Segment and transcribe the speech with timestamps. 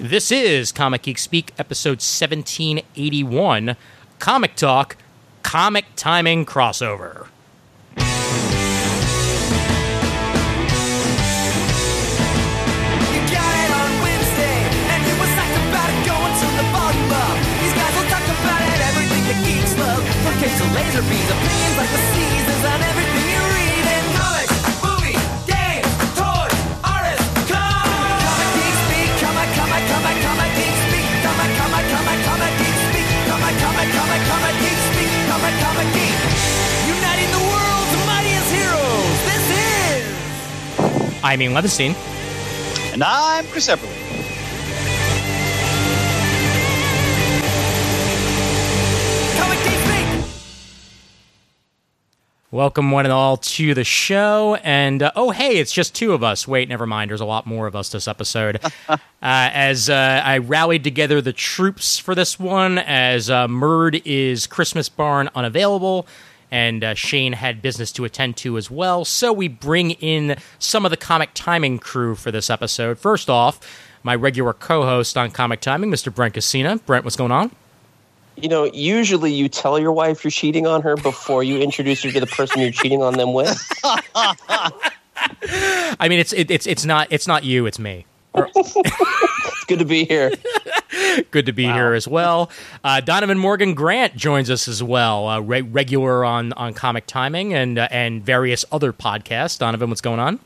[0.00, 3.74] This is Comic Geek Speak, episode 1781
[4.20, 4.96] Comic Talk,
[5.42, 7.26] Comic Timing Crossover.
[7.96, 8.04] You
[13.26, 15.02] got it on Wednesday, and
[41.22, 41.96] I'm Ian Levinstein.
[42.92, 43.92] And I'm Chris Everly.
[49.36, 50.30] Comic Geek Speak!
[52.52, 54.58] Welcome, one and all, to the show.
[54.62, 56.46] And uh, oh, hey, it's just two of us.
[56.46, 57.10] Wait, never mind.
[57.10, 58.60] There's a lot more of us this episode.
[58.88, 64.46] uh, as uh, I rallied together the troops for this one, as uh, Murd is
[64.46, 66.06] Christmas Barn unavailable,
[66.50, 69.04] and uh, Shane had business to attend to as well.
[69.04, 72.98] So we bring in some of the comic timing crew for this episode.
[72.98, 73.60] First off,
[74.02, 76.14] my regular co-host on Comic Timing, Mr.
[76.14, 76.78] Brent Casina.
[76.86, 77.50] Brent, what's going on?
[78.36, 82.10] You know, usually you tell your wife you're cheating on her before you introduce her
[82.12, 83.60] to the person you're cheating on them with.
[86.00, 88.06] I mean, it's it, it's it's not it's not you, it's me.
[88.34, 90.32] It's good to be here.
[91.30, 92.50] Good to be here as well.
[92.84, 97.54] Uh, Donovan Morgan Grant joins us as well, uh, re- regular on on Comic Timing
[97.54, 99.58] and uh, and various other podcasts.
[99.58, 100.40] Donovan, what's going on?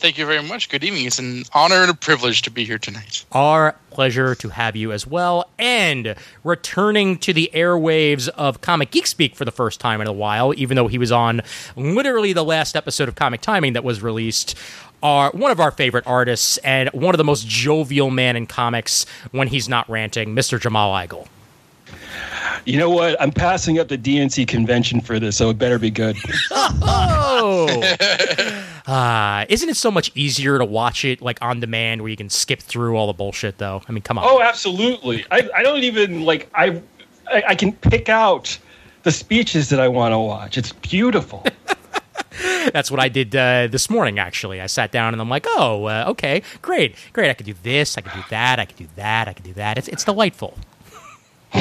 [0.00, 0.70] Thank you very much.
[0.70, 1.04] Good evening.
[1.04, 3.26] It's an honor and a privilege to be here tonight.
[3.32, 5.50] Our pleasure to have you as well.
[5.58, 10.12] And returning to the airwaves of Comic Geek Speak for the first time in a
[10.12, 11.42] while, even though he was on
[11.76, 14.56] literally the last episode of Comic Timing that was released.
[15.02, 19.06] Are one of our favorite artists and one of the most jovial man in comics
[19.30, 20.60] when he's not ranting, Mr.
[20.60, 21.26] Jamal Igle.
[22.66, 23.20] You know what?
[23.20, 26.16] I'm passing up the DNC convention for this, so it better be good.
[26.50, 27.82] Oh,
[28.86, 32.28] uh, isn't it so much easier to watch it like on demand where you can
[32.28, 33.58] skip through all the bullshit?
[33.58, 34.24] Though, I mean, come on.
[34.26, 35.24] oh, absolutely.
[35.30, 36.50] I, I don't even like.
[36.54, 36.82] I,
[37.32, 38.58] I I can pick out
[39.02, 40.58] the speeches that I want to watch.
[40.58, 41.44] It's beautiful.
[42.72, 44.18] That's what I did uh, this morning.
[44.18, 47.30] Actually, I sat down and I'm like, oh, uh, okay, great, great.
[47.30, 47.98] I could do this.
[47.98, 48.58] I could do that.
[48.58, 49.28] I could do that.
[49.28, 49.78] I could do that.
[49.78, 50.56] It's it's delightful.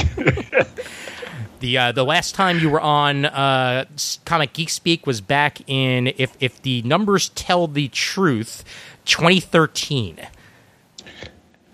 [1.59, 3.85] the uh, the last time you were on uh,
[4.25, 8.63] Comic Geek Speak was back in if if the numbers tell the truth,
[9.05, 10.19] 2013.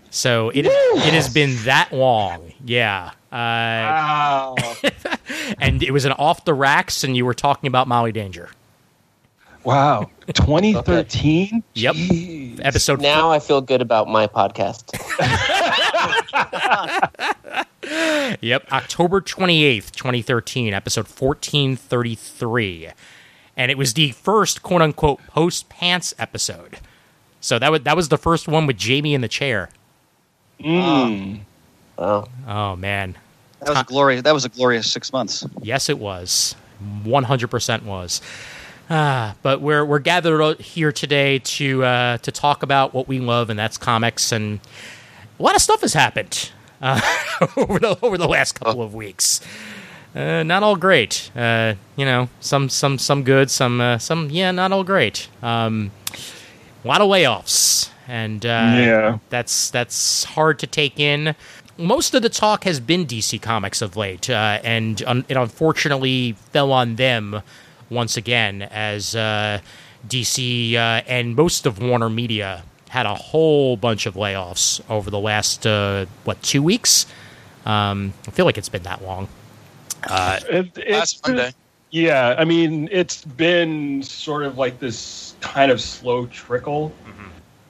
[0.09, 2.53] So it it has been that long.
[2.63, 3.11] Yeah.
[3.31, 4.55] Uh, wow.
[5.59, 8.49] and it was an off the racks, and you were talking about Molly Danger.
[9.65, 10.11] Wow.
[10.27, 11.63] 2013?
[11.73, 11.95] Yep.
[11.95, 12.61] Jeez.
[12.63, 14.93] Episode Now I feel good about my podcast.
[18.41, 22.89] Yep, October 28th, 2013, episode 1433.
[23.55, 26.79] And it was the first quote unquote post pants episode.
[27.41, 29.69] So that was that was the first one with Jamie in the chair.
[30.59, 31.41] Mm.
[31.97, 32.27] Wow.
[32.47, 33.15] Oh man.
[33.59, 34.21] That was a glorious.
[34.23, 35.45] That was a glorious six months.
[35.61, 36.55] Yes it was.
[37.03, 38.21] 100% was.
[38.89, 43.49] Ah, but we're we're gathered here today to uh, to talk about what we love,
[43.49, 44.31] and that's comics.
[44.31, 44.59] And
[45.39, 46.51] a lot of stuff has happened
[46.81, 47.01] uh,
[47.57, 49.41] over the over the last couple of weeks.
[50.15, 51.31] Uh, not all great.
[51.35, 55.29] Uh, you know, some some some good, some uh, some yeah, not all great.
[55.41, 55.91] Um,
[56.83, 59.17] a lot of layoffs, and uh, Yeah.
[59.31, 61.35] that's that's hard to take in.
[61.77, 66.33] Most of the talk has been DC Comics of late, uh, and un- it unfortunately
[66.51, 67.41] fell on them
[67.89, 69.59] once again as uh,
[70.07, 75.19] DC uh, and most of Warner Media had a whole bunch of layoffs over the
[75.19, 77.05] last uh, what two weeks.
[77.65, 79.27] Um, I feel like it's been that long.
[80.09, 81.53] It, it's Last been- Monday.
[81.91, 86.91] Yeah, I mean, it's been sort of like this kind of slow trickle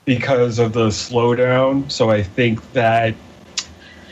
[0.04, 1.88] because of the slowdown.
[1.92, 3.14] So I think that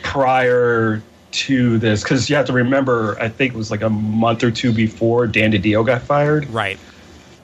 [0.05, 1.03] prior
[1.35, 4.51] to this, because you have to remember, I think it was like a month or
[4.51, 6.47] two before Dan DiDio got fired.
[6.51, 6.79] Right.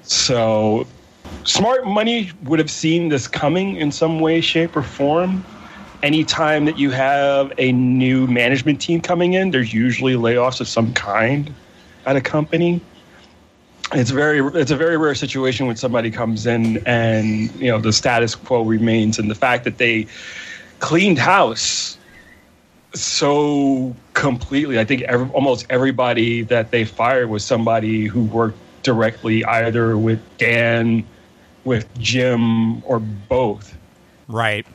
[0.02, 0.86] So
[1.44, 5.44] smart money would have seen this coming in some way, shape, or form.
[6.02, 10.94] Anytime that you have a new management team coming in, there's usually layoffs of some
[10.94, 11.52] kind
[12.06, 12.80] at a company.
[13.92, 17.92] It's very it's a very rare situation when somebody comes in and you know the
[17.92, 20.06] status quo remains and the fact that they
[20.78, 21.98] cleaned house
[22.94, 24.78] so completely.
[24.78, 30.20] I think every, almost everybody that they fired was somebody who worked directly either with
[30.38, 31.04] Dan,
[31.64, 33.76] with Jim, or both.
[34.28, 34.66] Right.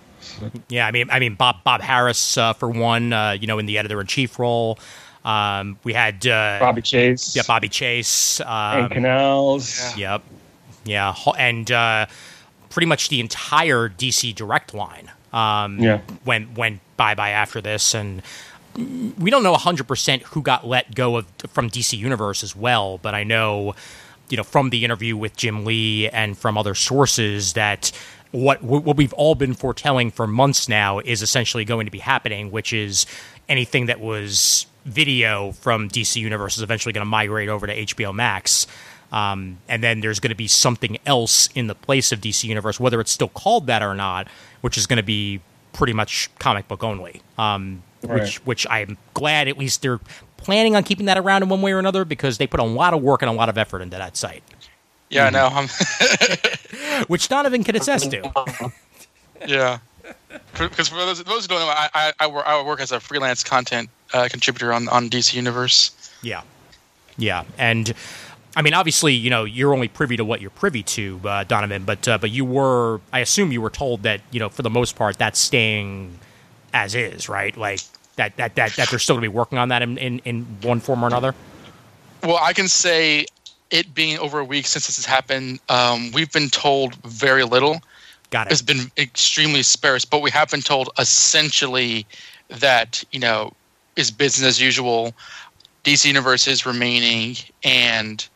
[0.70, 3.66] Yeah, I mean, I mean, Bob Bob Harras uh, for one, uh, you know, in
[3.66, 4.80] the editor in chief role.
[5.24, 7.36] Um, we had uh, Bobbie Chase.
[7.36, 8.40] yeah, Bobbie Chase.
[8.42, 9.98] Um, and Kanalz.
[9.98, 10.24] Yep.
[10.84, 12.06] Yeah, and uh,
[12.70, 15.10] pretty much the entire DC Direct line.
[15.36, 16.00] Um, Yeah.
[16.26, 18.22] Went went bye bye after this, and
[18.76, 22.98] we don't know hundred percent who got let go of from DC Universe as well.
[22.98, 23.76] But I know,
[24.30, 27.92] you know, from the interview with Jim Lee and from other sources that
[28.32, 32.50] what what we've all been foretelling for months now is essentially going to be happening,
[32.50, 33.06] which is
[33.48, 38.14] anything that was video from DC Universe is eventually going to migrate over to HBO
[38.14, 38.68] Max.
[39.12, 42.80] Um, and then there's going to be something else in the place of DC Universe,
[42.80, 44.28] whether it's still called that or not,
[44.66, 45.40] which is going to be
[45.74, 47.22] pretty much comic book only.
[47.38, 48.36] Um, Which, Right.
[48.48, 50.00] which I'm glad at least they're
[50.38, 52.96] planning on keeping that around in one way or another because they put a lot
[52.96, 54.42] of work and a lot of effort into that site,
[55.12, 55.50] Yeah, I know.
[55.52, 55.68] I'm,
[57.08, 58.72] which Donovan can attest to.
[59.46, 59.78] yeah.
[60.58, 63.00] Because for those, those who don't know, I, I, I, work, I work as a
[63.00, 65.92] freelance content uh, contributor on, on DC Universe.
[66.24, 66.42] Yeah,
[67.18, 67.94] yeah, and
[68.56, 71.84] I mean, obviously, you know, you're only privy to what you're privy to, uh, Donovan.
[71.84, 74.69] But uh, but you were, I assume, you were told that you know, for the
[74.69, 76.19] most part, that's staying
[76.74, 77.56] as is, right?
[77.56, 77.81] Like
[78.16, 80.44] that that that, that they're still going to be working on that in, in in
[80.62, 81.36] one form or another.
[82.24, 83.25] Well, I can say
[83.72, 87.81] it being over a week since this has happened, um, we've been told very little.
[88.30, 92.06] Got It's It's been extremely sparse, but we have been told essentially
[92.50, 93.54] that you know
[93.96, 95.13] is business as usual.
[95.84, 98.28] DC Universe is remaining, and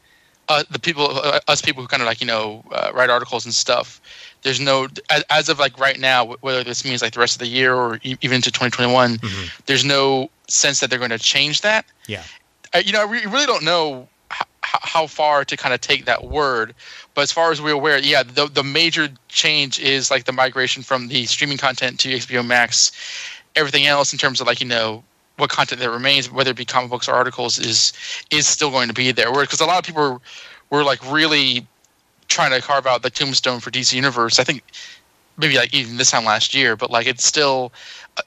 [0.50, 3.46] uh, the people, uh, us people who kind of like you know uh, write articles
[3.46, 4.02] and stuff.
[4.42, 7.40] There's no as, as of like right now, whether this means like the rest of
[7.40, 9.20] the year or e- even into 2021.
[9.68, 11.86] There's no sense that they're going to change that
[12.74, 16.06] Yeah, you know, I re- really don't know h- how far to kind of take
[16.06, 16.74] that word.
[17.14, 20.84] But as far as we're aware, yeah, the the major change is like the migration
[20.84, 22.92] from the streaming content to HBO Max.
[23.56, 25.04] Everything else, in terms of like you know
[25.40, 27.94] what content that remains, whether it be comic books or articles, is
[28.30, 29.32] is still going to be there.
[29.32, 31.66] Because a lot of people were, were like really
[32.28, 34.40] trying to carve out the tombstone for DC Universe.
[34.40, 34.64] I think
[35.38, 37.72] maybe like even this time last year, but like it's still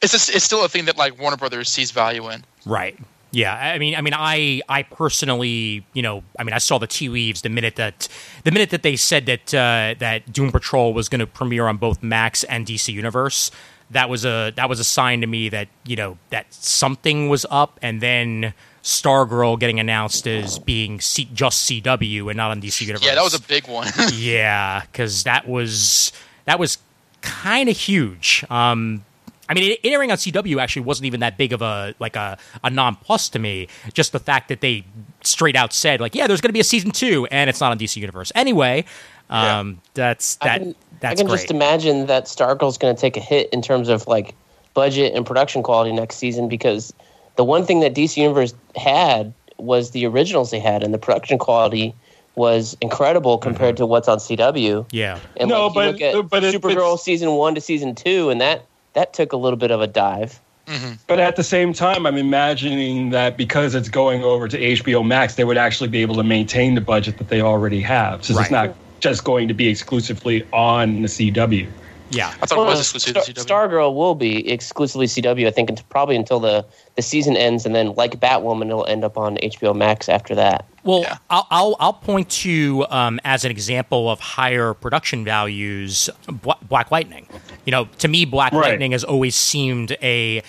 [0.00, 2.44] it's just, it's still a thing that like Warner Brothers sees value in.
[2.66, 2.98] right.
[3.34, 6.86] Yeah, I mean, I mean, I, I personally, you know, I mean, I saw the
[6.86, 8.06] tea leaves the minute that,
[8.44, 11.78] the minute that they said that uh, that Doom Patrol was going to premiere on
[11.78, 13.50] both Max and DC Universe.
[13.92, 17.46] That was a that was a sign to me that you know that something was
[17.50, 22.80] up, and then Stargirl getting announced as being C- just CW and not on DC
[22.82, 23.06] Universe.
[23.06, 23.88] Yeah, that was a big one.
[24.14, 26.12] yeah, because that was
[26.46, 26.78] that was
[27.20, 28.44] kind of huge.
[28.50, 29.04] Um,
[29.48, 32.16] I mean, it, it airing on CW actually wasn't even that big of a like
[32.16, 33.68] a a non plus to me.
[33.92, 34.84] Just the fact that they
[35.22, 37.70] straight out said like, yeah, there's going to be a season two, and it's not
[37.70, 38.84] on DC Universe anyway.
[39.30, 40.76] Um, That's I that.
[41.02, 41.40] Can, that's I can great.
[41.40, 44.34] just imagine that Stargirl's going to take a hit in terms of like
[44.74, 46.92] budget and production quality next season because
[47.36, 51.38] the one thing that DC Universe had was the originals they had, and the production
[51.38, 51.94] quality
[52.34, 53.48] was incredible mm-hmm.
[53.48, 54.86] compared to what's on CW.
[54.90, 57.60] yeah, And No, like, but- you look at but if Supergirl it's- season one to
[57.60, 58.64] season two, and that
[58.94, 60.38] that took a little bit of a dive.
[60.66, 60.92] Mm-hmm.
[61.06, 65.34] But at the same time, I'm imagining that because it's going over to HBO Max,
[65.34, 68.24] they would actually be able to maintain the budget that they already have.
[68.24, 68.42] So Right.
[68.42, 71.66] it's not just going to be exclusively on the CW.
[72.10, 72.28] yeah.
[72.40, 73.70] I thought Well, it was exclusive Star- to CW.
[73.70, 76.64] Stargirl will be exclusively CW, I think, until, probably until the,
[76.94, 80.64] the season ends, and then like Batwoman, it'll end up on HBO Max after that.
[80.84, 81.16] Well, Yeah.
[81.30, 86.90] I'll, I'll I'll point to um, as an example of higher production values, Bla- Black
[86.90, 87.26] Lightning.
[87.64, 88.70] You know, to me, Black Right.
[88.70, 90.42] Lightning has always seemed a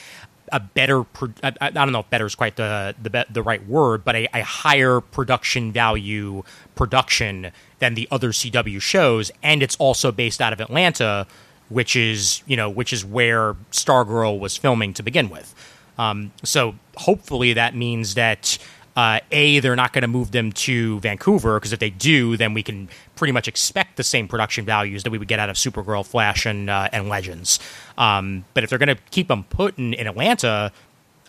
[0.51, 1.04] a better.
[1.04, 4.04] Pro- I, I don't know if better is quite the the be- the right word,
[4.04, 6.42] but a, a higher production value
[6.75, 7.51] production
[7.84, 11.28] than the other CW shows, and it's also based out of Atlanta,
[11.68, 15.54] which is you know which is where Stargirl was filming to begin with.
[15.98, 18.58] Um, so hopefully that means that
[18.96, 22.54] uh, a they're not going to move them to Vancouver because if they do, then
[22.54, 22.88] we can
[23.18, 26.46] pretty much expect the same production values that we would get out of Supergirl, Flash,
[26.46, 27.60] and uh, and Legends.
[27.98, 30.72] Um, but if they're going to keep them put in, in Atlanta.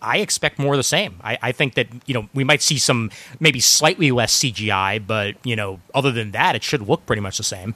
[0.04, 1.16] I expect more of the same.
[1.24, 5.34] I, I think that you know we might see some maybe slightly less CGI, but
[5.44, 7.74] you know other than that, it should look pretty much the same.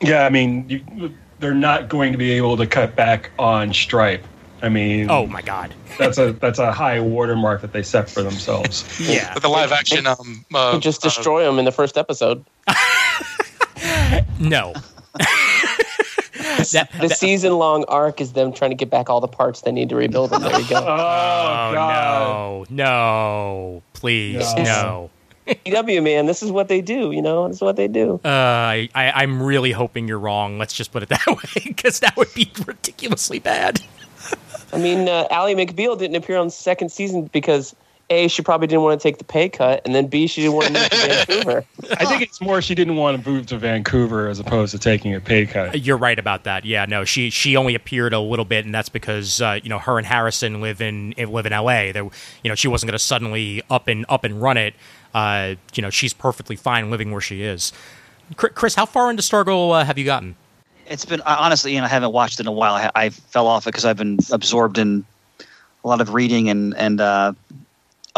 [0.00, 4.24] Yeah, I mean, you, they're not going to be able to cut back on Stripe.
[4.60, 8.22] I mean, Oh my god, that's a that's a high watermark that they set for
[8.22, 8.84] themselves.
[9.08, 11.96] yeah, But the live action, um, uh, You just uh, destroy them in the first
[11.96, 12.44] episode.
[14.40, 14.74] no.
[16.72, 19.72] that, The season long arc is them trying to get back all the parts they
[19.72, 20.42] need to rebuild them.
[20.42, 20.76] There you go.
[20.86, 22.70] Oh, Oh God!
[22.70, 24.62] no, no, please, No.
[24.64, 25.10] no.
[25.64, 27.10] CW man, this is what they do.
[27.10, 28.20] You know, this is what they do.
[28.22, 30.58] Uh, I, I, I'm really hoping you're wrong.
[30.58, 33.80] Let's just put it that way, because that would be ridiculously bad.
[34.74, 37.74] I mean, uh, Ally McBeal didn't appear on the second season because
[38.10, 40.54] a she probably didn't want to take the pay cut, and then b she didn't
[40.54, 41.64] want to move to Vancouver.
[41.98, 45.14] I think it's more she didn't want to move to Vancouver as opposed to taking
[45.14, 45.80] a pay cut.
[45.80, 46.64] You're right about that.
[46.64, 49.78] Yeah, no, she she only appeared a little bit, and that's because uh, you know
[49.78, 51.92] her and Harrison live in live in L.A.
[51.92, 54.74] There, you know, she wasn't going to suddenly up and up and run it.
[55.14, 57.72] Uh, you know, she's perfectly fine living where she is.
[58.36, 60.36] Chris, how far into Stargirl uh, have you gotten?
[60.86, 62.74] It's been honestly, you know, I haven't watched it in a while.
[62.74, 65.04] I, I fell off it because I've been absorbed in
[65.84, 67.32] a lot of reading and and uh,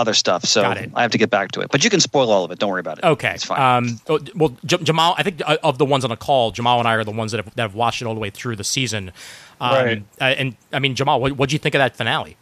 [0.00, 0.44] other stuff.
[0.44, 0.90] So Got it.
[0.94, 1.70] I have to get back to it.
[1.70, 2.58] But you can spoil all of it.
[2.58, 3.04] Don't worry about it.
[3.04, 3.32] Okay.
[3.34, 3.60] it's fine.
[3.60, 6.78] Um, oh, well, J- Jamal, I think uh, of the ones on the call, Jamal
[6.78, 8.56] and I are the ones that have, that have watched it all the way through
[8.56, 9.12] the season.
[9.60, 10.02] Um, Right.
[10.20, 12.36] uh, and I mean, Jamal, what do you think of that finale?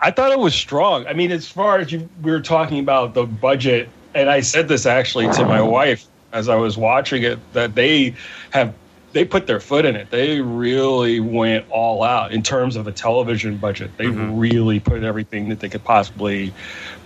[0.00, 1.06] I thought it was strong.
[1.06, 4.68] I mean, as far as you, we were talking about the budget, and I said
[4.68, 8.14] this actually to my wife as I was watching it, that they
[8.50, 8.74] have
[9.16, 10.10] they put their foot in it.
[10.10, 13.90] They really went all out in terms of a television budget.
[13.96, 16.52] They really put everything that they could possibly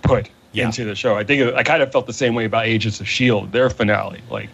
[0.03, 0.67] put Yeah.
[0.67, 1.17] into the show.
[1.17, 4.23] I think I kind of felt the same way about Agents of Shield, their finale.
[4.29, 4.49] Like,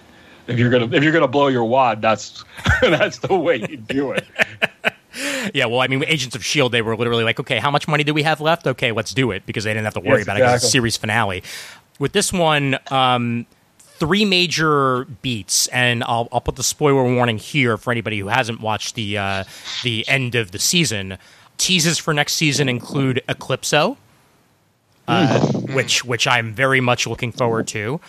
[0.47, 2.45] if you're gonna if you're gonna blow your wad, that's
[2.83, 4.25] that's the way you do it.
[5.55, 8.05] Yeah, well, I mean, Agents of Shield, they were literally like, okay, how much money
[8.05, 8.67] do we have left?
[8.67, 10.65] Okay, let's do it because they didn't have to worry Yes, about it because it's
[10.65, 11.43] a series finale.
[11.99, 13.47] With this one, um,
[13.99, 18.61] three major beats, and I'll, I'll put the spoiler warning here for anybody who hasn't
[18.61, 19.45] watched the uh,
[19.83, 21.19] the end of the season.
[21.59, 23.97] Teases for next season include Eclipso,
[25.09, 25.41] uh,
[25.73, 28.01] which which I'm very much looking forward to.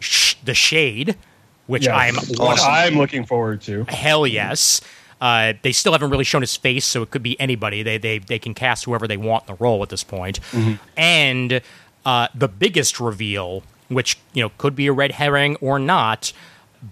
[0.00, 1.16] Sh- the Shade,
[1.66, 1.94] which Yes.
[1.94, 3.84] I'm What I'm looking forward to.
[3.88, 4.80] Hell yes.
[5.20, 7.82] Uh, they still haven't really shown his face, so it could be anybody.
[7.84, 10.40] They they they can cast whoever they want in the role at this point.
[10.96, 11.60] And
[12.04, 13.62] uh, the biggest reveal,
[13.94, 16.32] which you know could be a red herring or not,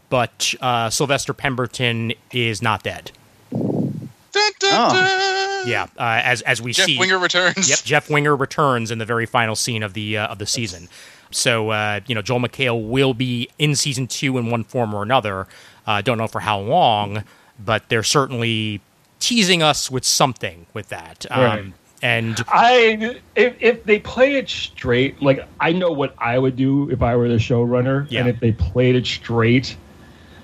[0.09, 3.11] but uh, Sylvester Pemberton is not dead.
[3.53, 4.93] Dun, dun, Oh.
[4.95, 5.69] dun.
[5.69, 7.69] Yeah, uh, as as we Jeff see, Jeff Winger returns.
[7.69, 10.89] Yep, Jeff Winger returns in the very final scene of the uh, of the season.
[11.31, 15.03] So uh, you know, Joel McHale will be in season two in one form or
[15.03, 15.47] another.
[15.87, 17.25] Uh, don't know for how long,
[17.63, 18.81] but they're certainly
[19.19, 21.27] teasing us with something with that.
[21.31, 21.73] Um, Right.
[22.03, 26.89] And I if if they play it straight, like I know what I would do
[26.91, 28.21] if I were the showrunner, Yeah.
[28.21, 29.77] and if they played it straight,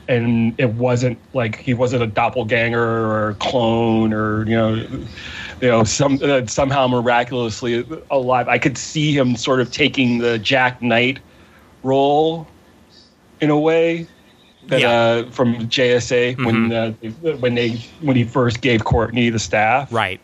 [0.08, 5.68] and it wasn't like he wasn't a doppelganger or a clone or you know, you
[5.68, 10.82] know some uh, somehow miraculously alive, I could see him sort of taking the Jack
[10.82, 11.20] Knight
[11.82, 12.46] role
[13.40, 14.06] in a way.
[14.68, 14.90] That, Yeah.
[14.90, 16.90] uh, from JSA when uh,
[17.38, 17.70] when they
[18.00, 20.18] when he first gave Courtney the staff, right,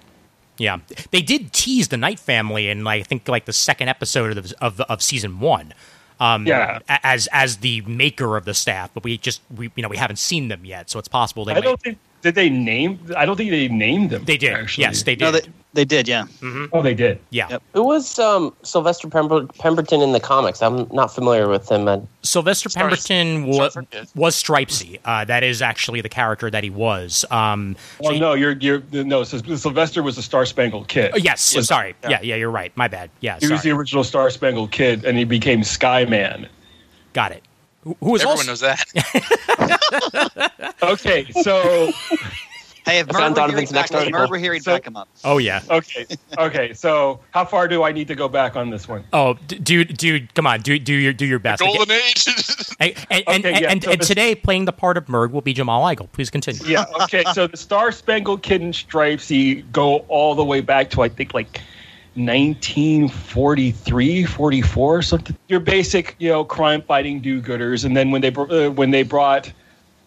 [0.63, 0.79] yeah,
[1.11, 4.53] they did tease the Knight Family in like I think like the second episode of
[4.61, 5.75] of, of season one.
[6.21, 6.79] Um, Yeah.
[6.89, 10.21] as as the maker of the staff, but we just we you know we haven't
[10.21, 12.99] seen them yet, so it's possible they I might- don't think did they name.
[13.17, 14.25] I don't think they named them.
[14.25, 14.53] they did.
[14.55, 14.83] Actually.
[14.83, 15.25] Yes, they did.
[15.25, 15.41] no, they,
[15.75, 16.07] they did.
[16.07, 16.25] Yeah.
[16.73, 17.19] Oh, they did.
[17.31, 17.49] yeah.
[17.51, 17.63] Yep.
[17.75, 20.63] Who was um, Sylvester Pember- Pemberton in the comics?
[20.63, 21.89] I'm not familiar with him.
[21.89, 24.09] Uh, Sylvester Star- Pemberton Star was, Trek kid.
[24.15, 24.99] was Stripesy.
[25.05, 27.25] Uh, that is actually the character that he was.
[27.31, 29.25] Um, so Well, he- no, you're you're no.
[29.25, 31.11] Sylvester was the Star Spangled Kid.
[31.15, 31.95] oh, yes, Was- sorry.
[32.09, 32.21] Yeah.
[32.23, 32.71] yeah, you're right.
[32.77, 33.11] My bad.
[33.21, 36.49] Yeah, He was the original Star Spangled Kid, and he became Skyman.
[37.15, 37.43] Got it.
[37.83, 38.85] Who, who was Everyone also knows that.
[40.83, 41.91] Okay, so
[42.85, 44.21] Hey, if I found Merv were here, Donovan's he'd next back- if article.
[44.23, 45.09] Merv were here, he'd So- back him up.
[45.25, 45.63] Oh yeah.
[45.71, 46.05] okay,
[46.37, 46.73] okay.
[46.75, 49.05] So how far do I need to go back on this one?
[49.13, 51.63] Oh, d- dude, dude, come on, do do your do your best.
[51.63, 52.27] Golden Age.
[52.81, 55.31] And and, and, Okay, yeah, and, so and this- today playing the part of Merg
[55.31, 56.11] will be Jamal Igle.
[56.11, 56.61] Please continue.
[56.67, 56.85] Yeah.
[57.03, 57.23] Okay.
[57.33, 61.33] so the Star Spangled Kid and Stripesy go all the way back to I think
[61.35, 61.61] like
[62.15, 65.37] 1943, 44, something.
[65.49, 69.51] Your basic, you know, crime-fighting do-gooders, and then when they uh, when they brought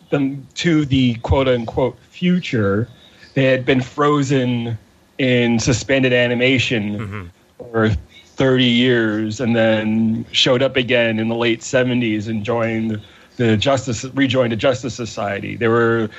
[0.09, 2.87] them to the quote-unquote future,
[3.33, 4.77] they had been frozen
[5.17, 12.27] in suspended animation for 30 years, and then showed up again in the late 70s
[12.27, 13.01] and joined
[13.37, 15.55] the Justice rejoined the Justice Society.
[15.55, 16.09] They were.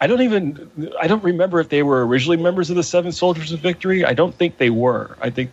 [0.00, 0.90] I don't even.
[0.98, 4.04] I don't remember if they were originally members of the Seven Soldiers of Victory.
[4.04, 5.16] I don't think they were.
[5.20, 5.50] I think,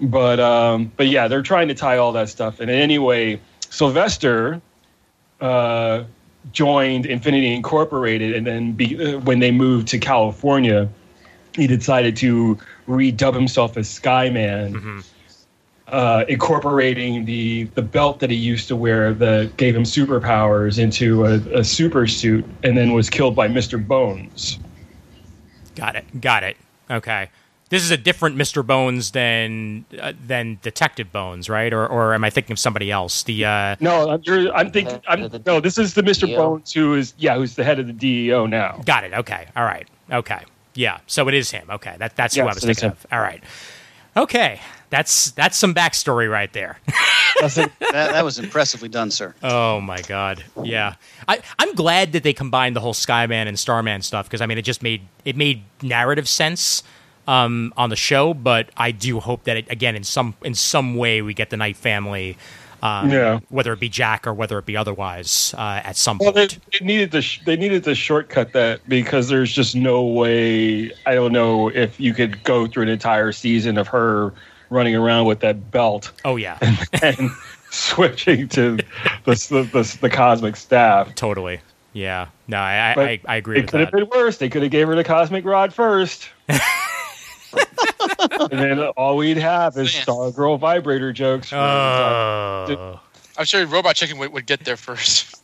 [0.00, 2.60] but um, but yeah, they're trying to tie all that stuff.
[2.60, 4.60] And anyway, Sylvester
[5.40, 6.04] uh,
[6.52, 10.88] joined Infinity Incorporated, and then be, uh, when they moved to California,
[11.56, 12.56] he decided to
[12.86, 15.02] redub himself as Skyman.
[15.90, 21.24] Uh, incorporating the the belt that he used to wear that gave him superpowers into
[21.24, 24.58] a, a super suit, and then was killed by Mister Bones.
[25.74, 26.20] Got it.
[26.20, 26.56] Got it.
[26.90, 27.30] Okay.
[27.70, 28.66] This is a different Mr.
[28.66, 31.72] Bones than uh, than Detective Bones, right?
[31.72, 33.22] Or or am I thinking of somebody else?
[33.22, 35.00] The uh, No, I'm, you're, I'm thinking.
[35.06, 36.26] I'm, The- the no, this is the Mr.
[36.26, 36.36] DEO.
[36.36, 38.80] Bones who is yeah, who's the head of the DEO now.
[38.84, 39.12] got it.
[39.12, 39.86] Okay, all right.
[40.10, 40.40] Okay,
[40.74, 40.98] yeah.
[41.06, 41.66] So it is him.
[41.70, 43.06] Okay, that that's who I was thinking of.
[43.12, 43.42] All right.
[44.16, 46.78] Okay, that's that's some backstory right there.
[47.40, 49.34] that, that was impressively done, sir.
[49.42, 50.44] Oh my god.
[50.62, 50.94] Yeah.
[51.26, 54.58] I, I'm glad that they combined the whole Skyman and Starman stuff because I mean
[54.58, 56.82] it just made it made narrative sense
[57.26, 60.96] um, on the show, but I do hope that it, again in some in some
[60.96, 62.36] way we get the Knight family
[62.82, 63.40] um, Yeah.
[63.48, 66.60] whether it be Jack or whether it be otherwise uh, at some Well, they, point.
[66.78, 70.92] they needed to sh- they needed to shortcut that because there's just no way.
[71.04, 74.32] I don't know if you could go through an entire season of her
[74.70, 76.58] running around with that belt oh yeah.
[77.02, 77.30] and
[77.70, 78.84] switching to the
[79.24, 81.14] the, the, the cosmic staff.
[81.14, 81.60] totally.
[81.92, 82.28] Yeah.
[82.46, 84.36] No, I I, I, I agree It with could have been worse.
[84.38, 86.28] They could have gave her the cosmic rod first.
[86.48, 86.60] and
[88.50, 90.04] then all we'd have is Man.
[90.04, 91.50] Stargirl vibrator jokes.
[91.50, 93.00] for- Oh.
[93.38, 95.40] I'm sure Robot Chicken would, would get there first.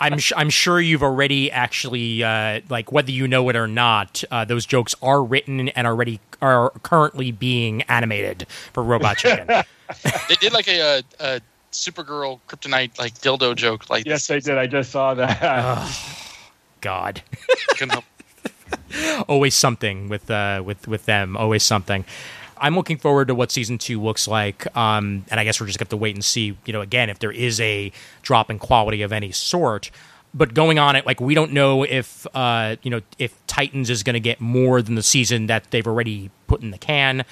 [0.00, 4.24] I'm sh- I'm sure you've already actually uh, like whether you know it or not.
[4.32, 9.46] Uh, those jokes are written and already are currently being animated for Robot Chicken.
[10.28, 13.88] they did like a, a, a Supergirl Kryptonite like dildo joke.
[13.88, 14.58] Like yes, they did.
[14.58, 15.88] I just saw that.
[16.80, 17.22] God,
[17.76, 18.04] couldn't help-
[19.28, 21.36] always something with uh, with with them.
[21.36, 22.04] Always something.
[22.62, 25.80] I'm looking forward to what season two looks like, um, and I guess we're just
[25.80, 26.56] going to wait and see.
[26.64, 27.90] You know, again, if there is a
[28.22, 29.90] drop in quality of any sort.
[30.32, 34.02] But going on it, like we don't know if uh, you know if Titans is
[34.02, 37.24] going to get more than the season that they've already put in the can.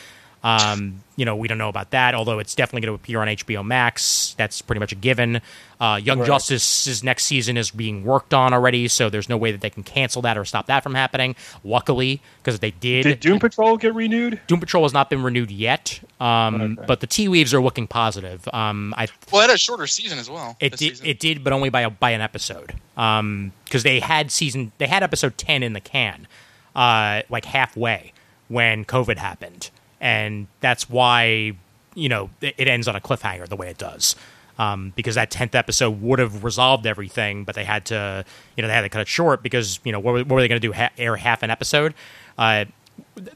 [0.43, 2.15] Um, you know, we don't know about that.
[2.15, 4.35] Although it's definitely going to appear on HBO Max.
[4.39, 5.43] That's pretty much a given.
[5.79, 6.27] Uh, Young Right.
[6.27, 9.83] Justice's next season is being worked on already, so there's no way that they can
[9.83, 11.35] cancel that or stop that from happening.
[11.65, 14.41] Luckily, because if they did, Did Doom Patrol get renewed?
[14.47, 16.85] Doom Patrol has not been renewed yet, um, Okay.
[16.87, 18.47] but the tea leaves are looking positive.
[18.53, 20.57] Um, I well, it had a shorter season as well.
[20.61, 21.07] it did season.
[21.07, 22.75] it did, but only by a, by an episode.
[22.99, 26.27] Um, because they had season they had episode ten in the can,
[26.75, 28.13] uh, like halfway
[28.49, 29.71] when COVID happened,
[30.01, 31.53] and that's why
[31.95, 34.17] you know it, ends on a cliffhanger the way it does.
[34.59, 38.69] Um, because that tenth episode would have resolved everything, but they had to, you know,
[38.69, 40.61] they had to cut it short because you know what, were- what were they going
[40.61, 40.73] to do?
[40.75, 41.95] Ha- air half an episode?
[42.37, 42.67] Uh,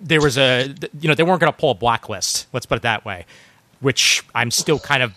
[0.01, 2.47] there was a, you know, they weren't going to pull a blacklist.
[2.53, 3.25] Let's put it that way,
[3.81, 5.15] which I'm still kind of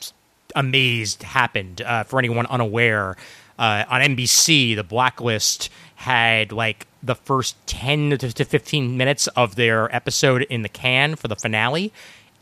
[0.56, 1.82] amazed happened.
[1.82, 3.18] Uh, for anyone unaware,
[3.60, 9.56] uh, on NBC, the blacklist had like the first 10 to to 15 minutes of
[9.56, 11.91] their episode in the can for the finale,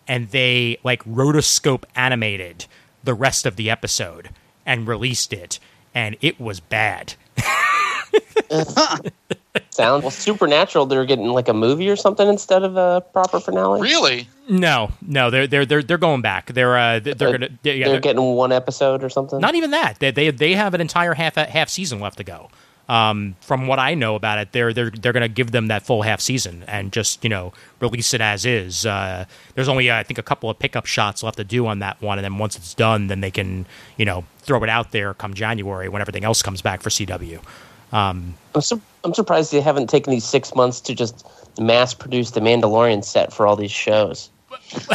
[0.08, 2.66] and they like rotoscope animated
[3.04, 4.30] the rest of the episode
[4.66, 5.60] and released it,
[5.94, 7.14] and it was bad.
[9.70, 10.86] Sounds well, supernatural.
[10.86, 13.82] They're getting like a movie or something instead of a proper finale.
[13.82, 14.28] really.
[14.50, 16.48] No, no, they're they're they're they're going back.
[16.54, 19.40] They're uh, they're, they're Uh, gonna they're, yeah, they're they're- getting one episode or something.
[19.40, 20.00] Not even that.
[20.00, 22.50] They they they have an entire half half season left to go.
[22.88, 25.84] Um, from what I know about it, they're they're they're going to give them that
[25.84, 28.86] full half season and just you know release it as is.
[28.86, 31.80] Uh, there's only uh, I think a couple of pickup shots left to do on
[31.80, 33.66] that one, and then once it's done, then they can
[33.98, 37.42] you know throw it out there come January when everything else comes back for CW.
[38.54, 41.26] I'm, sur- I'm surprised they haven't taken these six months to just
[41.60, 44.30] mass produce the Mandalorian set for all these shows.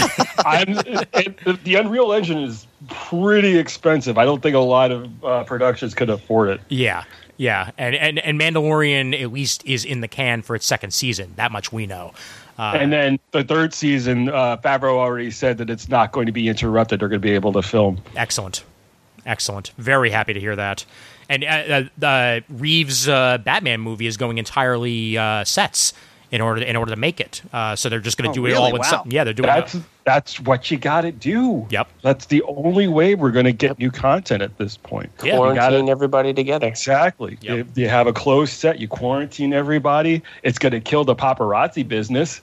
[0.44, 0.79] I'm,
[1.14, 4.18] it, the, the Unreal Engine is pretty expensive.
[4.18, 6.61] I don't think a lot of uh, productions could afford it.
[6.68, 7.05] Yeah,
[7.40, 11.33] yeah, and and and Mandalorian at least is in the can for its second season.
[11.37, 12.12] That much we know.
[12.59, 16.33] Uh, and then the third season, uh, Favreau already said that it's not going to
[16.33, 17.00] be interrupted.
[17.00, 18.03] They're going to be able to film.
[18.14, 18.62] Excellent,
[19.24, 19.70] excellent.
[19.79, 20.85] Very happy to hear that.
[21.31, 25.94] And uh, uh, uh, Reeves' uh, Batman movie is going entirely uh, sets
[26.31, 27.43] in order in order to make it.
[27.53, 28.59] Uh, so they're just going to Oh, do it really?
[28.71, 28.79] all in.
[28.81, 28.83] Wow.
[28.83, 29.49] some- yeah, they're doing.
[29.49, 29.83] That's it.
[30.05, 31.66] that's what you got to do.
[31.71, 31.88] Yep.
[32.03, 35.11] That's the only way we're going to get new content at this point.
[35.25, 36.66] Yeah, Quarantine gotta- everybody together.
[36.66, 37.37] Exactly.
[37.40, 37.59] Yep.
[37.59, 40.23] If you have a closed set, you quarantine everybody.
[40.43, 42.40] It's going to kill the paparazzi business.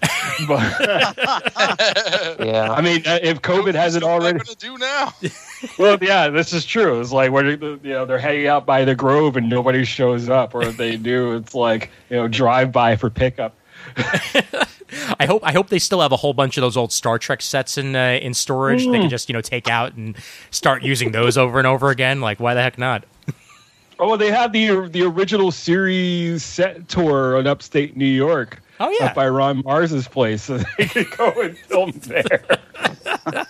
[0.47, 0.60] but
[2.39, 2.71] Yeah.
[2.71, 4.38] I mean, uh, if COVID hasn't already.
[4.39, 5.13] What am I gonna do now?
[5.80, 7.00] well, yeah, this is true.
[7.02, 10.54] It's like where you know they're hanging out by the Grove and nobody shows up,
[10.54, 13.56] or if they do, it's like you know drive by for pickup.
[15.19, 17.41] I hope I hope they still have a whole bunch of those old Star Trek
[17.41, 18.86] sets in uh, in storage.
[18.86, 20.15] They can just you know take out and
[20.51, 22.21] start using those over and over again.
[22.21, 23.03] Like why the heck not?
[23.99, 28.62] Oh, well, they have the the original series set tour in upstate New York.
[28.79, 29.07] Oh, yeah.
[29.07, 32.43] up by Ron Mars's place, so they could go and film there.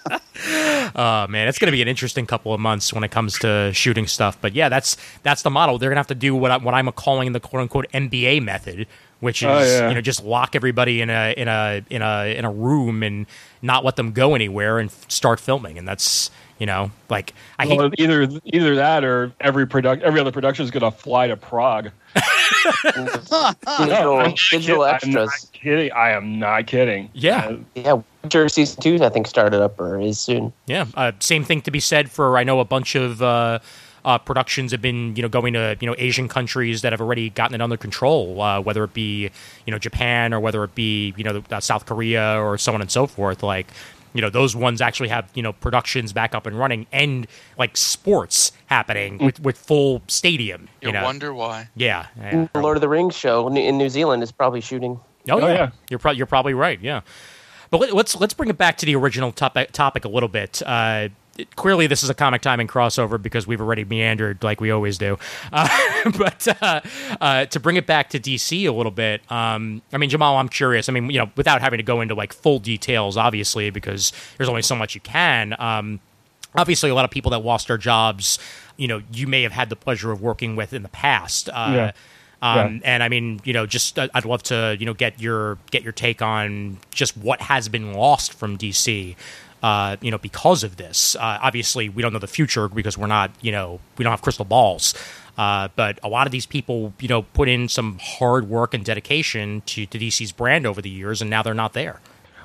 [0.95, 3.71] Oh man, it's going to be an interesting couple of months when it comes to
[3.73, 4.39] shooting stuff.
[4.39, 5.77] But yeah, that's that's the model.
[5.77, 8.43] They're going to have to do what I, what I'm calling the quote unquote NBA
[8.43, 8.88] method,
[9.19, 9.89] which is Oh, yeah.
[9.89, 13.25] you know just lock everybody in a in a in a in a room and
[13.62, 17.65] not let them go anywhere and f- start filming, and that's you know like I
[17.67, 21.36] hate either either that or every product every other production is going to fly to
[21.38, 21.91] Prague.
[22.84, 25.15] digital, I'm digital kid- I'm extras.
[25.15, 25.91] not kidding.
[25.91, 27.10] I am not kidding.
[27.13, 27.45] Yeah.
[27.47, 30.53] Uh, Yeah, Witcher season two I think started up or is soon.
[30.65, 33.60] Yeah, uh, same thing to be said for I know a bunch of uh,
[34.07, 37.29] uh, productions have been you know going to you know Asian countries that have already
[37.29, 39.29] gotten it under control, uh, whether it be
[39.65, 42.81] you know Japan or whether it be you know uh, South Korea or so on
[42.81, 43.43] and so forth.
[43.43, 43.67] Like
[44.13, 47.27] you know those ones actually have you know productions back up and running and
[47.59, 50.69] like sports happening with, with full stadium.
[50.81, 51.69] You You know, wonder why.
[51.75, 52.47] yeah, yeah.
[52.53, 54.99] The Lord of the Rings show in New Zealand is probably shooting.
[55.29, 55.53] Oh, Oh, yeah.
[55.53, 55.69] yeah.
[55.89, 56.79] You're pro- you're probably right.
[56.81, 57.01] Yeah,
[57.69, 60.61] but let, let's let's bring it back to the original topic topic a little bit.
[60.65, 64.71] Uh, it- clearly, this is a comic timing crossover because we've already meandered like we
[64.71, 65.17] always do.
[65.54, 65.67] Uh,
[66.17, 66.82] but uh,
[67.21, 70.50] uh, to bring it back to DC a little bit, um, I mean, Jamal, I'm
[70.50, 70.89] curious.
[70.89, 74.50] I mean, you know, without having to go into like full details, obviously, because there's
[74.50, 75.56] only so much you can.
[75.60, 76.00] Um,
[76.56, 78.39] obviously a lot of people that lost their jobs
[78.78, 81.71] you know you may have had the pleasure of working with in the past uh,
[81.76, 81.91] Yeah.
[82.41, 85.58] um, and I mean, you know, just uh, I'd love to, you know, get your
[85.71, 89.15] get your take on just what has been lost from DC,
[89.63, 91.15] uh, you know, because of this.
[91.15, 94.21] Uh, obviously, we don't know the future because we're not, you know, we don't have
[94.21, 94.93] crystal balls.
[95.37, 98.83] Uh, but a lot of these people, you know, put in some hard work and
[98.83, 101.99] dedication to, to DC's brand over the years, and now they're not there.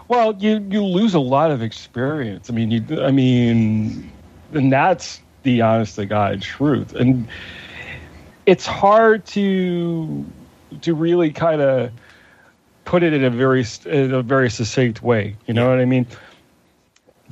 [0.08, 2.50] Well, you you lose a lot of experience.
[2.50, 4.12] I mean, you I mean,
[4.52, 6.94] and that's the honest to God truth.
[6.94, 7.26] And
[8.44, 10.26] it's hard to
[10.82, 11.90] to really kind of
[12.84, 15.36] put it in a very in a very succinct way.
[15.46, 16.06] You know what I mean?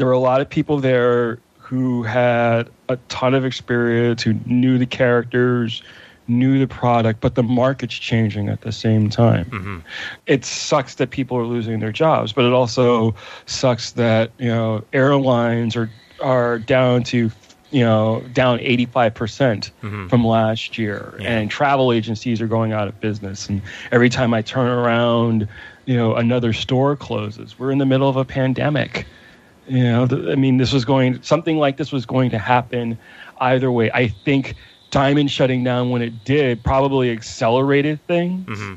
[0.01, 4.79] There were a lot of people there who had a ton of experience, who knew
[4.79, 5.83] the characters,
[6.27, 9.79] knew the product, but the market's changing at the same time mm-hmm.
[10.27, 14.83] it sucks that people are losing their jobs, but it also sucks that you know
[14.95, 15.91] airlines are
[16.23, 17.31] are down to
[17.71, 20.09] you know down 85 percent mm-hmm.
[20.09, 21.29] from last year, Yeah.
[21.31, 23.51] and travel agencies are going out of business.
[23.51, 23.61] And
[23.93, 25.47] every time I turn around,
[25.85, 27.59] you know another store closes.
[27.59, 29.05] We're in the middle of a pandemic.
[29.71, 32.99] You know, th- I mean, this was going something like this was going to happen
[33.39, 33.89] either way.
[33.93, 34.57] I think
[34.91, 38.75] Diamond shutting down when it did probably accelerated things mm-hmm.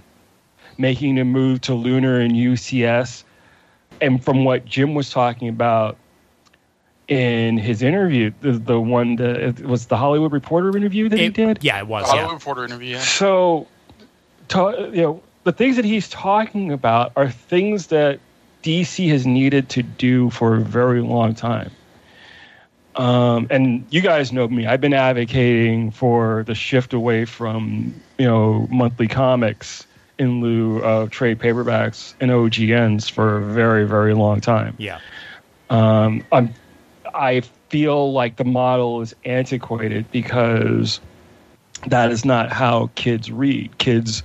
[0.77, 3.23] making the move to Lunar and UCS.
[4.01, 5.97] And from what Jim was talking about
[7.07, 11.29] in his interview, the, the one that it was the Hollywood Reporter interview that he
[11.29, 11.63] did.
[11.63, 12.05] Yeah, it was.
[12.05, 12.33] Hollywood Yeah.
[12.35, 12.91] Reporter interview.
[12.91, 13.01] Yeah.
[13.01, 13.67] So,
[14.49, 18.19] to, you know, the things that he's talking about are things that
[18.63, 21.69] DC has needed to do for a very long time.
[22.95, 24.65] Um, and you guys know me.
[24.65, 29.85] I've been advocating for the shift away from you know monthly comics
[30.19, 34.75] in lieu of trade paperbacks and OGNs for a very very long time.
[34.77, 34.99] Yeah.
[35.69, 36.53] Um, I'm,
[37.13, 40.99] I feel like the model is antiquated because
[41.87, 43.77] that is not how kids read.
[43.79, 44.21] Kids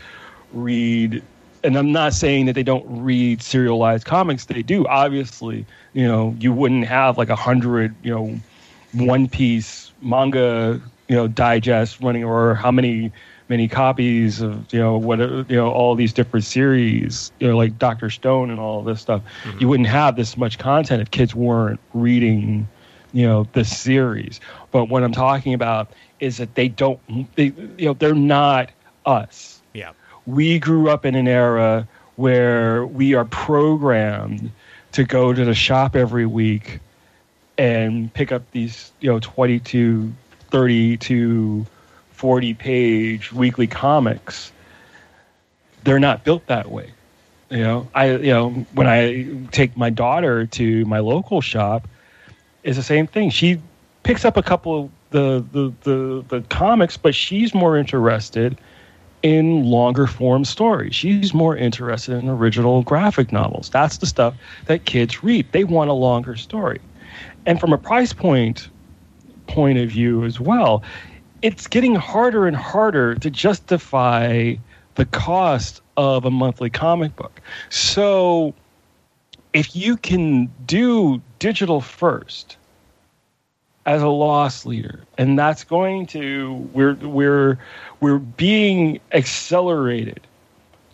[0.53, 1.22] read,
[1.64, 4.44] and I'm not saying that they don't read serialized comics.
[4.44, 4.87] They do.
[4.87, 8.40] Obviously, you know, you wouldn't have like a hundred, you know,
[8.92, 13.12] One Piece manga, you know, digest running, or how many
[13.49, 17.79] many copies of you know what you know all these different series you know like
[17.79, 19.59] dr stone and all this stuff mm-hmm.
[19.59, 22.68] you wouldn't have this much content if kids weren't reading
[23.14, 24.38] you know the series
[24.71, 25.90] but what i'm talking about
[26.21, 27.01] is that they don't
[27.37, 27.44] they
[27.79, 28.68] you know they're not
[29.07, 29.92] us Yeah.
[30.28, 34.50] We grew up in an era where we are programmed
[34.92, 36.80] to go to the shop every week
[37.56, 40.12] and pick up these you know 22
[40.50, 41.66] 30 to
[42.12, 44.52] 40 page weekly comics.
[45.84, 46.92] They're not built that way
[47.50, 47.88] you know?
[47.94, 51.88] I you know when i take my daughter to my local shop
[52.64, 53.30] it's the same thing.
[53.30, 53.60] She
[54.02, 58.58] picks up a couple of the the the, the comics but she's more interested
[59.22, 60.94] in longer form stories.
[60.94, 63.70] She's more interested in original graphic novels.
[63.70, 64.35] That's the stuff
[64.66, 65.50] that kids read.
[65.52, 66.81] They want a longer story.
[67.46, 68.68] And from a price point
[69.46, 70.83] point of view as well,
[71.40, 74.54] it's getting harder and harder to justify
[74.96, 77.40] the cost of a monthly comic book.
[77.70, 78.54] So
[79.54, 82.58] if you can do digital first,
[83.88, 87.59] as a loss leader and that's going to we're we're
[88.01, 90.20] we're being accelerated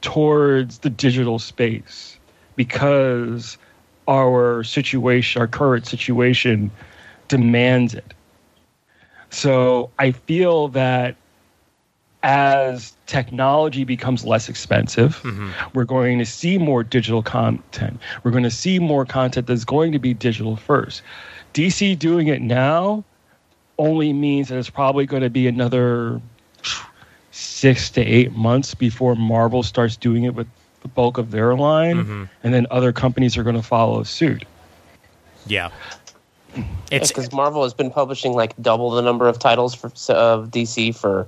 [0.01, 2.17] towards the digital space
[2.55, 3.59] because
[4.07, 6.71] our situation our current situation
[7.27, 8.15] demands it
[9.29, 11.17] so i feel that
[12.23, 15.51] as technology becomes less expensive, Mhm.
[15.75, 18.01] we're going to see more digital content.
[18.23, 21.03] We're going to see more content that's going to be digital first.
[21.55, 23.03] DC doing it now
[23.79, 26.21] only means that it's probably going to be another
[27.31, 30.47] six to eight months before Marvel starts doing it with
[30.83, 32.29] the bulk of their line, Mhm.
[32.45, 34.45] and then other companies are going to follow suit.
[35.47, 35.71] Yeah.
[36.91, 40.93] It's because Marvel has been publishing like double the number of titles for of DC
[40.95, 41.27] for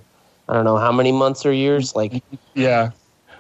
[0.49, 1.97] I don't know how many months or years.
[1.97, 2.23] Like
[2.55, 2.91] Yeah.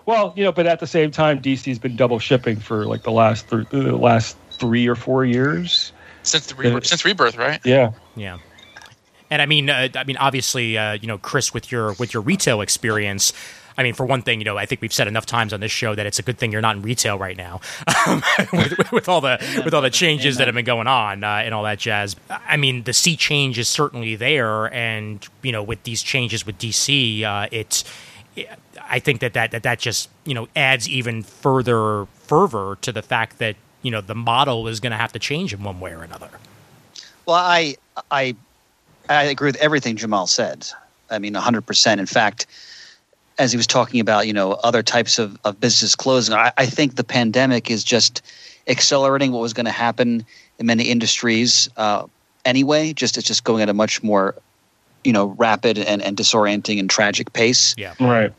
[0.06, 3.12] Well, you know, but at the same time, DC's been double shipping for like the
[3.12, 5.92] last th- the last three or four years.
[6.26, 7.60] Since the rebirth, since rebirth, right?
[7.64, 7.92] Yeah.
[8.16, 8.38] Yeah,
[9.30, 12.22] and I mean, uh, I mean, obviously, uh, you know, Chris, with your with your
[12.22, 13.32] retail experience,
[13.76, 15.72] I mean, for one thing, you know, I think we've said enough times on this
[15.72, 17.60] show that it's a good thing you're not in retail right now,
[18.06, 21.42] um, with, with all the with all the changes that have been going on uh,
[21.44, 22.14] and all that jazz.
[22.30, 26.58] I mean, the sea change is certainly there, and you know, with these changes with
[26.58, 27.84] DC, uh, it's.
[28.88, 33.00] I think that, that that that just you know adds even further fervor to the
[33.00, 35.92] fact that you know the model is going to have to change in one way
[35.92, 36.28] or another.
[37.24, 37.76] Well, I
[38.10, 38.34] I
[39.08, 40.66] I agree with everything Jamal said.
[41.08, 42.00] I mean, hundred percent.
[42.00, 42.46] In fact,
[43.38, 46.66] as he was talking about, you know, other types of, of business closing, I, I
[46.66, 48.22] think the pandemic is just
[48.66, 50.26] accelerating what was going to happen
[50.58, 52.06] in many industries uh,
[52.44, 52.92] anyway.
[52.92, 54.34] Just it's just going at a much more,
[55.04, 57.94] you know, rapid and, and disorienting and tragic pace Yeah.
[58.00, 58.32] Right.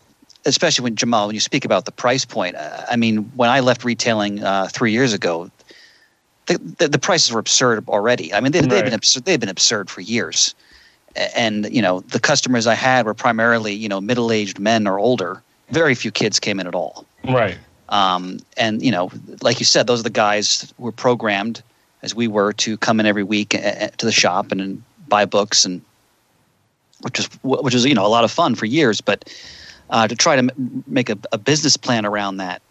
[0.46, 3.60] Especially when Jamal, when you speak about the price point, uh, I mean, when I
[3.60, 5.50] left retailing uh, three years ago,
[6.46, 8.34] the, the, the prices were absurd already.
[8.34, 8.86] I mean, they, they've Right.
[8.86, 9.26] been absurd.
[9.26, 10.56] They've been absurd for years,
[11.36, 15.42] and you know, the customers I had were primarily you know middle-aged men or older.
[15.70, 17.06] Very few kids came in at all.
[17.28, 17.58] Right.
[17.90, 21.62] Um, and you know, like you said, those are the guys who were programmed,
[22.02, 25.66] as we were, to come in every week to the shop and, and buy books,
[25.66, 25.82] and
[27.02, 29.02] which is which is you know a lot of fun for years.
[29.02, 29.34] But
[29.90, 32.62] uh, to try to m- make a, a business plan around that,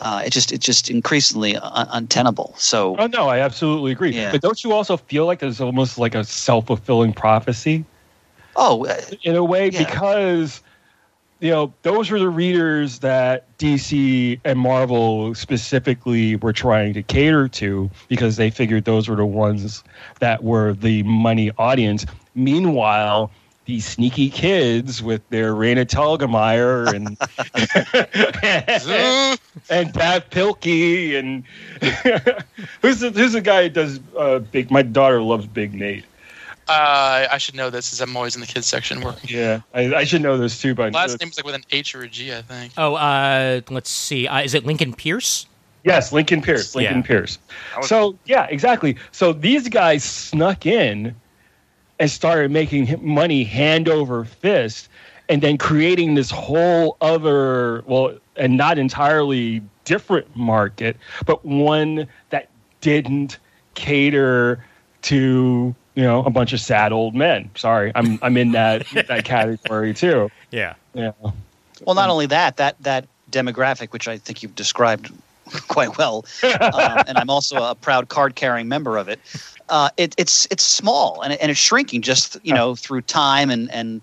[0.00, 2.54] uh, it just it's just increasingly un- untenable.
[2.56, 4.12] So Oh no, I absolutely agree.
[4.12, 4.32] Yeah.
[4.32, 7.84] But don't you also feel like there's almost like a self fulfilling prophecy
[8.56, 9.84] oh, uh, in a way Yeah.
[9.84, 10.62] because
[11.40, 17.48] you know those were the readers that DC and Marvel specifically were trying to cater
[17.48, 19.84] to because they figured those were the ones
[20.20, 22.06] that were the money audience.
[22.34, 23.30] Meanwhile,
[23.70, 27.16] these sneaky kids with their Raina Telgemeier and
[29.70, 31.44] and Dav Pilkey and
[32.82, 34.72] who's the, who's the guy who does uh, big?
[34.72, 36.04] My daughter loves Big Nate.
[36.68, 39.30] uh, I should know this as I'm always in the kids section working.
[39.32, 41.94] Yeah, I, I should know this too, by Last name is like with an H
[41.94, 42.72] or a G, I think.
[42.76, 44.26] Oh, uh, let's see.
[44.26, 45.46] Uh, is it Lincoln Peirce?
[45.84, 46.74] yes, Lincoln Peirce.
[46.74, 47.02] Lincoln Yeah.
[47.02, 47.38] Peirce.
[47.82, 48.96] So yeah, exactly.
[49.12, 51.14] So these guys snuck in
[52.00, 54.88] and started making money hand over fist,
[55.28, 62.48] and then creating this whole other well, and not entirely different market, but one that
[62.80, 63.38] didn't
[63.74, 64.64] cater
[65.02, 67.50] to you know a bunch of sad old men.
[67.54, 70.30] Sorry, I'm I'm in that that category too.
[70.50, 70.74] Yeah.
[70.94, 71.12] Yeah.
[71.20, 75.12] well, not only that, that that demographic, which I think you've described
[75.68, 79.20] quite well, um, and I'm also a proud card-carrying member of it.
[79.70, 83.70] Uh, it it's it's small and, and it's shrinking just you know through time and
[83.72, 84.00] and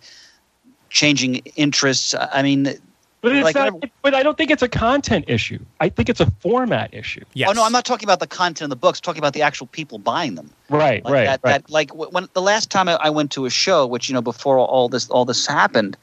[0.89, 2.15] changing interests.
[2.15, 2.73] I mean,
[3.21, 3.73] But it's Like, not.
[3.73, 5.60] whenever- But I don't think it's a content issue.
[5.82, 7.25] I think it's a format issue.
[7.34, 7.49] Yes.
[7.49, 8.99] oh no, I'm not talking about the content of the books.
[8.99, 10.49] I'm talking about the actual people buying them.
[10.69, 11.03] Right.
[11.03, 11.25] Like right.
[11.25, 11.63] that, right.
[11.63, 14.21] that like when the last time I, I went to a show, which you know
[14.21, 15.97] before all this all this happened,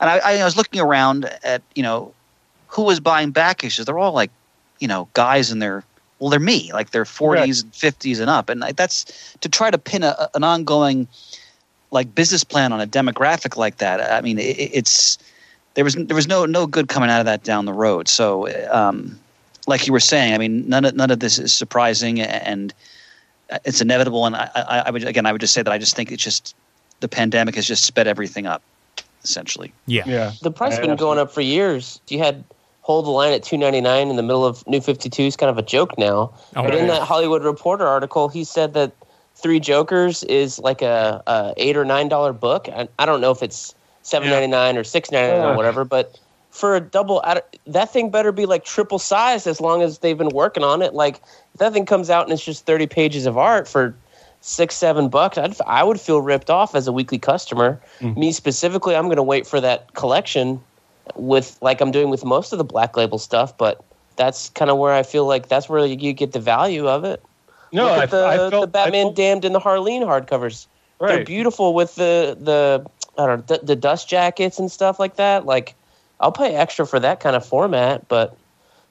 [0.00, 2.12] and I, I was looking around at you know
[2.66, 3.86] who was buying back issues.
[3.86, 4.30] They're all like
[4.80, 5.82] you know guys in their
[6.20, 9.70] well, they're me, like they're 40s and 50s and up, and like, that's to try
[9.70, 11.08] to pin a, an ongoing
[11.90, 14.12] like business plan on a demographic like that.
[14.12, 15.18] I mean, it, it's
[15.74, 18.06] there was there was no no good coming out of that down the road.
[18.06, 19.18] So, um,
[19.66, 22.72] like you were saying, I mean, none of none of this is surprising, and
[23.64, 24.26] it's inevitable.
[24.26, 26.22] And I, I, I would again, I would just say that I just think it's
[26.22, 26.54] just
[27.00, 28.62] the pandemic has just sped everything up,
[29.24, 29.72] essentially.
[29.86, 30.04] Yeah.
[30.06, 30.32] yeah.
[30.42, 32.00] The price has I been going up for years.
[32.08, 32.44] You had
[32.82, 35.36] hold the line at two ninety nine in the middle of New Fifty Two is
[35.36, 36.32] kind of a joke now.
[36.56, 38.92] Oh, but in that Hollywood Reporter article, he said that
[39.36, 42.68] Three Jokers is like a, a eight or nine dollar book.
[42.68, 45.52] I, I don't know if it's seven ninety nine or six ninety nine Yeah.
[45.52, 46.18] or whatever, but
[46.50, 47.22] for a double,
[47.66, 50.94] that thing better be like triple size as long as they've been working on it.
[50.94, 51.22] Like
[51.54, 53.94] if that thing comes out and it's just thirty pages of art for
[54.40, 58.18] six seven bucks I'd, i would feel ripped off as a weekly customer mm-hmm.
[58.18, 60.62] me specifically i'm going to wait for that collection
[61.16, 63.84] with like i'm doing with most of the black label stuff but
[64.16, 67.22] that's kind of where i feel like that's where you get the value of it
[67.72, 70.02] No, Look I, at the, I felt the batman I felt, damned and the harleen
[70.02, 70.66] hardcovers
[71.08, 72.86] they're beautiful with the the
[73.18, 75.46] I don't know the, the dust jackets and stuff like that.
[75.46, 75.74] Like
[76.20, 78.36] I'll pay extra for that kind of format, but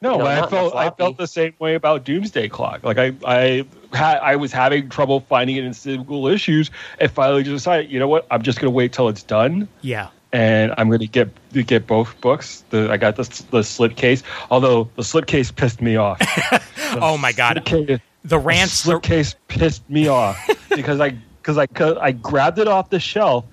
[0.01, 2.49] No, You know, I not in a felt I felt the same way about Doomsday
[2.49, 2.84] Clock.
[2.84, 7.43] Like I I had I was having trouble finding it in single issues, and finally
[7.43, 8.25] just decided, you know what?
[8.32, 10.10] I'm just gonna wait till it's done, Yeah.
[10.32, 12.63] And I'm gonna get get both books.
[12.70, 16.20] The, I got the the slipcase, although the slipcase pissed me off.
[17.02, 17.58] Oh my god.
[17.65, 18.84] Slipcase- The rants.
[18.84, 20.38] The, slipcase pissed me off
[20.76, 21.12] because I
[21.42, 21.68] because I
[22.02, 23.46] I grabbed it off the shelf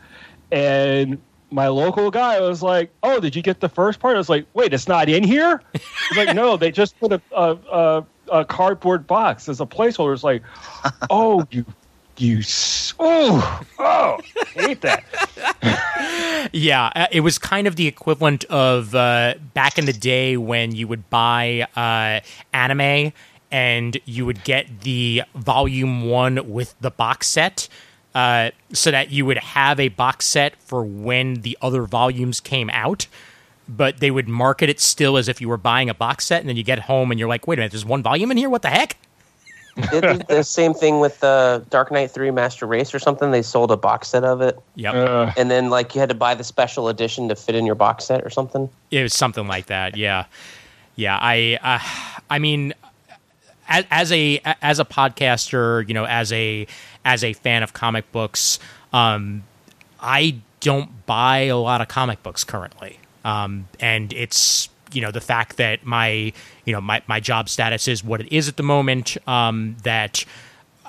[0.53, 1.19] and
[1.51, 4.47] my local guy was like, "Oh, did you get the first part?" I was like,
[4.55, 5.61] "Wait, it's not in here."
[6.09, 8.07] He's like, "No, they just put a a, a,
[8.41, 10.43] a cardboard box as a placeholder." It's like,
[11.11, 11.65] "Oh, you
[12.17, 14.19] you s- oh oh
[14.55, 15.05] hate that."
[16.52, 20.74] Yeah, uh, it was kind of the equivalent of uh, back in the day when
[20.74, 22.20] you would buy uh,
[22.52, 23.12] anime
[23.50, 27.68] and you would get the volume one with the box set.
[28.14, 32.70] Uh, so that you would have a box set for when the other volumes came
[32.70, 33.07] out,
[33.68, 36.48] but they would market it still as if you were buying a box set, and
[36.48, 38.48] then you get home and you're like, "Wait a minute, there's one volume in here.
[38.48, 38.96] What the heck?"
[39.77, 43.31] They did the same thing with the Dark Knight 3 Master Race or something.
[43.31, 44.59] They sold a box set of it.
[44.75, 44.95] Yep.
[44.95, 47.75] Uh, And then, like, you had to buy the special edition to fit in your
[47.75, 48.71] box set or something.
[48.91, 49.97] It was something like that.
[49.97, 50.25] Yeah,
[50.95, 51.19] yeah.
[51.21, 52.73] I, uh, I mean,
[53.69, 56.67] as, as a as a podcaster, you know, as a
[57.05, 58.59] as a fan of comic books,
[58.93, 59.43] um,
[60.01, 65.20] I don't buy a lot of comic books currently, um, and it's you know the
[65.20, 66.33] fact that my
[66.64, 69.16] you know my my job status is what it is at the moment.
[69.29, 70.25] Um, that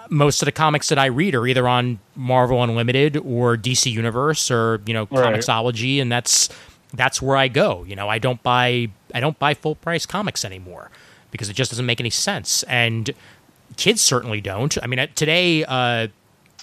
[0.09, 4.49] most of the comics that I read are either on Marvel Unlimited or DC Universe
[4.51, 5.35] or you know Right.
[5.35, 6.49] Comixology, and that's
[6.93, 7.83] that's where I go.
[7.87, 10.89] You know, I don't buy I don't buy full price comics anymore
[11.31, 13.11] because it just doesn't make any sense, and
[13.75, 14.77] kids certainly don't.
[14.81, 15.63] I mean, today.
[15.63, 16.07] Uh,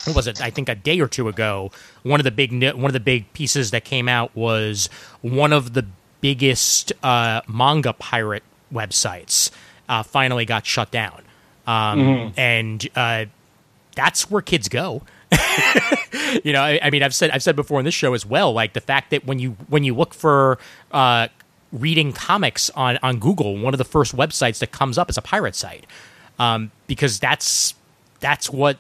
[0.05, 0.42] what was it?
[0.42, 1.70] I think a day or two ago,
[2.03, 4.90] one of the big one of the big pieces that came out was
[5.23, 5.87] one of the
[6.25, 9.51] biggest uh, manga pirate websites
[9.91, 11.21] uh, finally got shut down,
[11.67, 13.27] um, and uh,
[13.95, 15.03] that's where kids go.
[16.43, 18.55] you know, I, I mean, I've said I've said before in this show as well,
[18.55, 20.59] like the fact that when you when you look for
[20.93, 21.29] uh,
[21.71, 25.23] reading comics on on Google, one of the first websites that comes up is a
[25.23, 25.85] pirate site,
[26.39, 27.75] um, because that's
[28.21, 28.79] that's what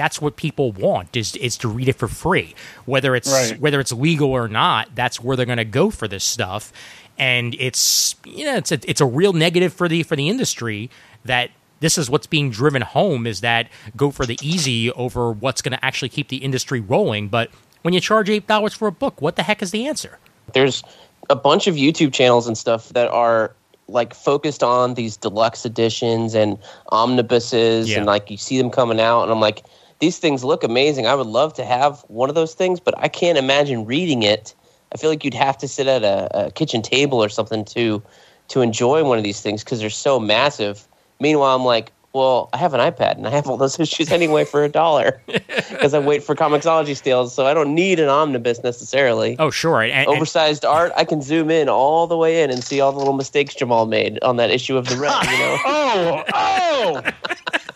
[0.00, 2.54] that's what people want is is to read it for free,
[2.86, 3.60] whether it's Right.
[3.60, 4.94] whether it's legal or not.
[4.94, 6.72] That's where they're going to go for this stuff,
[7.18, 10.88] and it's you know it's a, it's a real negative for the for the industry
[11.26, 15.60] that this is what's being driven home is that go for the easy over what's
[15.60, 17.28] going to actually keep the industry rolling.
[17.28, 17.50] But
[17.82, 20.18] when you charge eight dollars for a book, what the heck is the answer?
[20.54, 20.82] There's
[21.28, 23.52] a bunch of YouTube channels and stuff that are
[23.86, 26.56] like focused on these deluxe editions and
[26.92, 27.98] omnibuses Yeah.
[27.98, 29.62] and like you see them coming out and I'm like
[30.00, 31.06] these things look amazing.
[31.06, 34.54] I would love to have one of those things, but I can't imagine reading it.
[34.92, 38.02] I feel like you'd have to sit at a, a kitchen table or something to
[38.48, 40.88] to enjoy one of these things because they're so massive.
[41.20, 44.44] Meanwhile, I'm like, well, I have an iPad and I have all those issues anyway
[44.44, 48.64] for a dollar because I wait for Comixology sales, so I don't need an omnibus
[48.64, 52.50] necessarily Oh, sure, and, and- oversized art, I can zoom in all the way in
[52.50, 55.14] and see all the little mistakes Jamal made on that issue of the Red.
[55.26, 57.02] You know, oh oh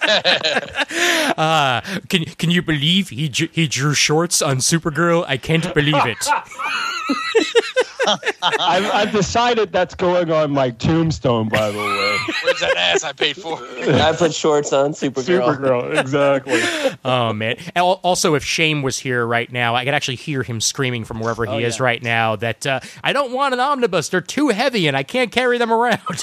[1.39, 5.25] uh, can can you believe he drew, he drew shorts on Supergirl?
[5.27, 6.29] I can't believe it.
[8.07, 11.49] I've, I've decided that's going on my tombstone.
[11.49, 13.59] By the way, Where's that ass I paid for?
[13.59, 15.57] I put shorts on Supergirl.
[15.57, 16.61] Supergirl exactly.
[17.05, 17.57] Oh man!
[17.75, 21.21] And Also, if Shane was here right now, I could actually hear him screaming from
[21.21, 21.85] wherever he is yeah.
[21.85, 25.31] right now that uh, I don't want an omnibus; they're too heavy and I can't
[25.31, 26.23] carry them around.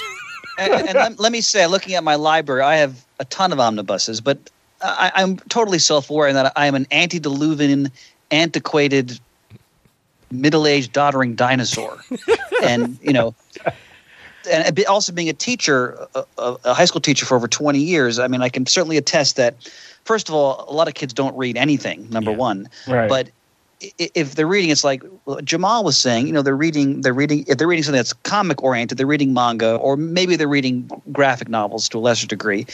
[0.58, 3.60] and, and let, let me say, looking at my library, I have a ton of
[3.60, 4.36] omnibuses, but
[4.82, 7.88] I, I'm totally self-aware in that I am an antediluvian,
[8.32, 9.18] antiquated,
[10.32, 11.98] middle-aged, doddering dinosaur,
[12.64, 13.32] and you know,
[14.50, 16.24] and also being a teacher, a,
[16.64, 18.18] a, high school teacher for over 20 years.
[18.18, 19.54] I mean, I can certainly attest that.
[20.04, 22.10] First of all, a lot of kids don't read anything.
[22.10, 22.36] Number Yeah.
[22.38, 23.08] one, Right.
[23.08, 23.28] but
[23.98, 25.02] if they're reading, it's like
[25.44, 26.26] Jamal was saying.
[26.26, 27.00] You know, they're reading.
[27.00, 27.44] They're reading.
[27.48, 31.48] If they're reading something that's comic oriented, they're reading manga, or maybe they're reading graphic
[31.48, 32.66] novels to a lesser degree.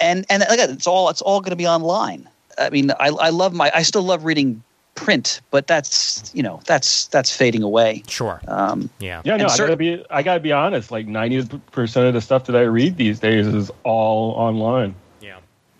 [0.00, 2.28] And and again, it's all it's all going to be online.
[2.58, 3.70] I mean, I I love my.
[3.74, 4.62] I still love reading
[4.94, 8.02] print, but that's you know that's that's fading away.
[8.08, 8.40] sure.
[8.48, 9.22] Um, Yeah.
[9.24, 10.04] Yeah, no, And I gotta be.
[10.10, 10.90] I gotta be honest.
[10.90, 14.94] Like ninety percent of the stuff that I read these days is all online.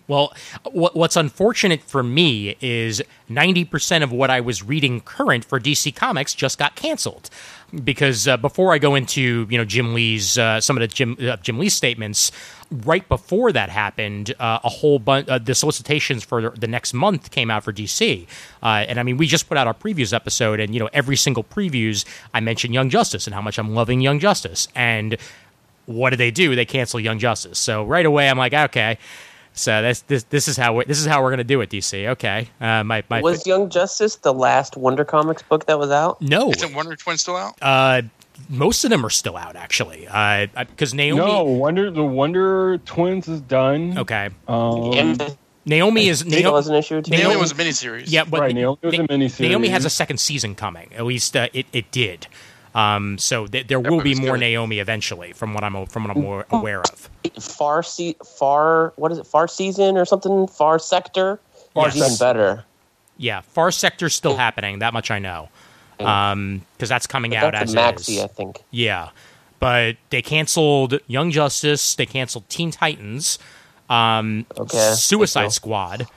[0.07, 0.33] Well,
[0.71, 6.33] what's unfortunate for me is 90% of what I was reading current for DC Comics
[6.33, 7.29] just got canceled.
[7.83, 11.17] because uh, before I go into you know Jim Lee's uh, some of the Jim
[11.21, 12.31] uh, Jim Lee statements,
[12.71, 17.31] right before that happened, uh, a whole bunch uh, the solicitations for the next month
[17.31, 18.27] came out for DC,
[18.61, 21.15] uh, and I mean we just put out our previews episode, and you know every
[21.15, 25.17] single previews I mentioned Young Justice and how much I'm loving Young Justice, and
[25.85, 26.55] what did they do?
[26.55, 27.57] They cancel Young Justice.
[27.57, 28.97] So right away I'm like okay.
[29.55, 32.07] So this this this is how we this is how we're gonna do it, DC.
[32.09, 36.21] Okay, uh, my my Was Young Justice the last Wonder Comics book that was out?
[36.21, 37.53] no, Isn't Wonder Twin still out?
[37.61, 38.01] uh,
[38.49, 40.01] most of them are still out actually.
[40.55, 43.97] Because Naomi, No, Wonder the Wonder Twins is done.
[43.99, 46.53] okay, Um, And Naomi is Naomi Naomi.
[46.53, 47.11] was an issue too.
[47.11, 48.03] Naomi- Naomi was a miniseries.
[48.07, 49.39] Yeah, but Right, Naomi was a miniseries.
[49.39, 50.89] Naomi has a second season coming.
[50.97, 52.25] At least uh, it it did.
[52.75, 54.39] Um, so th- there will be more good.
[54.41, 57.09] Naomi eventually, from what I'm from what I'm more aware of.
[57.39, 59.27] far se- far what is it?
[59.27, 60.47] Far season or something?
[60.47, 61.39] Far sector.
[61.73, 62.23] Far It's even Sector.
[62.33, 62.65] better.
[63.17, 64.79] Yeah, Far Sector's still happening.
[64.79, 65.49] That much I know.
[65.99, 68.23] Um, because that's coming out That's as maxi, is.
[68.23, 68.63] I think.
[68.71, 69.09] Yeah,
[69.59, 71.93] but they canceled Young Justice.
[71.95, 73.37] They canceled Teen Titans.
[73.89, 75.51] Um, Okay, Suicide.
[75.51, 76.07] Squad.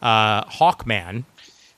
[0.00, 1.24] Uh, Hawkman.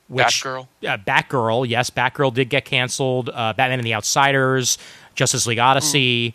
[0.08, 0.68] Which, Batgirl.
[0.86, 1.68] Uh, Batgirl.
[1.68, 3.28] Yes, Batgirl did get canceled.
[3.28, 4.78] Uh, Batman and the Outsiders.
[5.14, 6.34] Justice League Odyssey.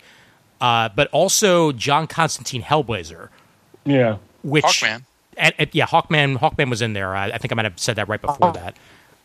[0.60, 3.30] Uh, but also John Constantine Hellblazer,
[3.84, 4.18] yeah.
[4.44, 5.02] which Hawkman.
[5.36, 6.38] And, and- yeah, Hawkman.
[6.38, 7.16] Hawkman was in there.
[7.16, 8.76] I, I think I might have said that right before that.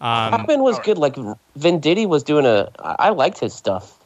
[0.02, 0.98] Um, Hawkman was good.
[0.98, 1.16] Like
[1.60, 2.72] Venditti was doing a.
[2.80, 4.00] I liked his stuff.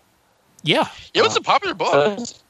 [0.64, 1.94] yeah, It was a popular book.
[1.94, 2.44] It was,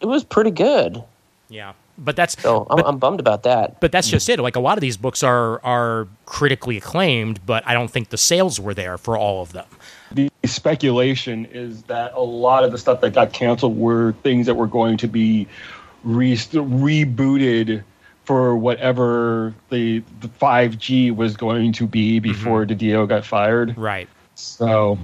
[0.00, 1.02] it was pretty good.
[1.48, 1.72] yeah.
[1.96, 3.80] But that's So I'm, but, I'm bummed about that.
[3.80, 4.32] but that's just hmm.
[4.32, 4.40] it.
[4.40, 8.18] Like a lot of these books are are critically acclaimed, but I don't think the
[8.18, 9.66] sales were there for all of them.
[10.12, 14.54] The speculation is that a lot of the stuff that got canceled were things that
[14.54, 15.48] were going to be
[16.04, 17.82] re- rebooted
[18.24, 22.32] for whatever the, the 5G was going to be mm-hmm.
[22.32, 23.76] before DiDio got fired.
[23.76, 24.08] Right.
[24.34, 24.98] So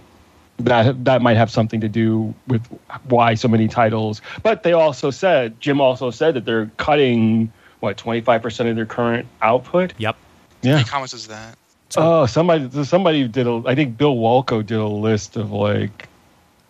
[0.65, 2.67] that that might have something to do with
[3.09, 4.21] why so many titles.
[4.43, 9.27] But they also said Jim also said that they're cutting what 25% of their current
[9.43, 9.95] output.
[9.99, 10.17] Yep.
[10.63, 10.75] Yeah.
[10.77, 11.57] Any comments is that?
[11.97, 16.09] Oh, somebody somebody did a I think Bill Walko did a list of like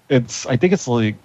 [0.09, 1.17] it's I think it's like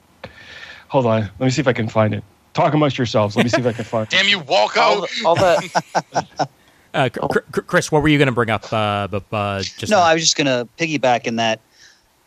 [0.87, 2.23] hold on, let me see if I can find it.
[2.53, 3.35] Talk amongst yourselves.
[3.35, 4.07] Let me see if I can find.
[4.09, 4.77] Damn you, Walko!
[4.77, 6.49] All, the, all that.
[6.95, 8.71] Uh, Cr- Cr- Chris, what were you going to bring up?
[8.71, 10.03] Uh, bu- uh, just no, now?
[10.03, 11.59] I was just going to piggyback in that,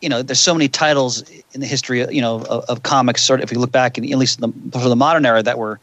[0.01, 1.23] you know, there's so many titles
[1.53, 3.23] in the history, you know, of, of comics.
[3.23, 5.43] Sort of, if you look back, in, at least in the, for the modern era,
[5.43, 5.79] that were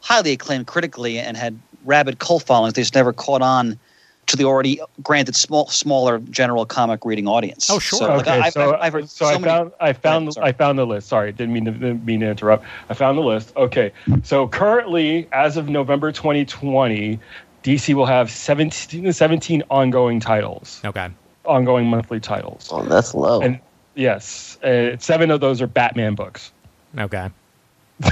[0.00, 2.74] highly acclaimed critically and had rabid cult followings.
[2.74, 3.78] They just never caught on
[4.26, 7.68] to the already granted small, smaller general comic reading audience.
[7.70, 7.98] Oh, sure.
[7.98, 9.44] So, like, okay, I've, so, I've, I've heard so, so, I many.
[9.44, 10.48] found I found ahead.
[10.48, 11.08] I found the list.
[11.08, 12.64] Sorry, didn't mean to didn't mean to interrupt.
[12.88, 13.54] I found the list.
[13.56, 17.18] Okay, so currently, as of November 2020,
[17.62, 21.10] DC will have 17, 17 ongoing titles, okay.
[21.44, 23.40] Ongoing monthly titles, Oh, that's low.
[23.40, 23.58] and
[23.94, 26.52] yes, uh, seven of those are Batman books.
[26.98, 27.28] Okay.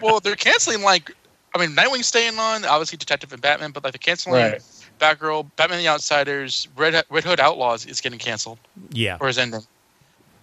[0.00, 1.10] well, they're canceling like,
[1.54, 4.62] I mean, Nightwing's staying on, obviously Detective and Batman, but like they're canceling Right.
[5.00, 8.58] Batgirl, Batman the Outsiders, Red Red Hood Outlaws is getting canceled
[8.90, 9.18] Yeah.
[9.20, 9.60] or is ending.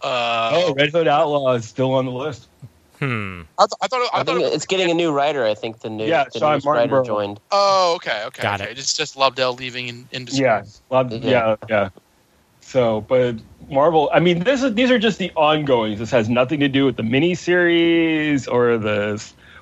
[0.01, 2.47] Uh, Oh, Red Hood Outlaw is still on the list.
[3.03, 3.41] Hmm.
[3.59, 4.01] I, th- I thought.
[4.13, 4.25] I, I thought.
[4.37, 5.45] think It, it's getting a new writer.
[5.45, 7.03] I think the new Yeah, the Sean newest Martin writer Burrow.
[7.05, 7.39] joined.
[7.51, 8.71] oh, okay, okay, Got okay.
[8.71, 8.79] it.
[8.79, 11.19] It's just Lobdell leaving in, in Yeah, love, Yeah.
[11.29, 11.89] yeah, yeah.
[12.61, 13.35] So, but
[13.69, 14.09] Marvel.
[14.13, 15.99] I mean, this is these are just the ongoings.
[15.99, 19.21] This has nothing to do with the miniseries or the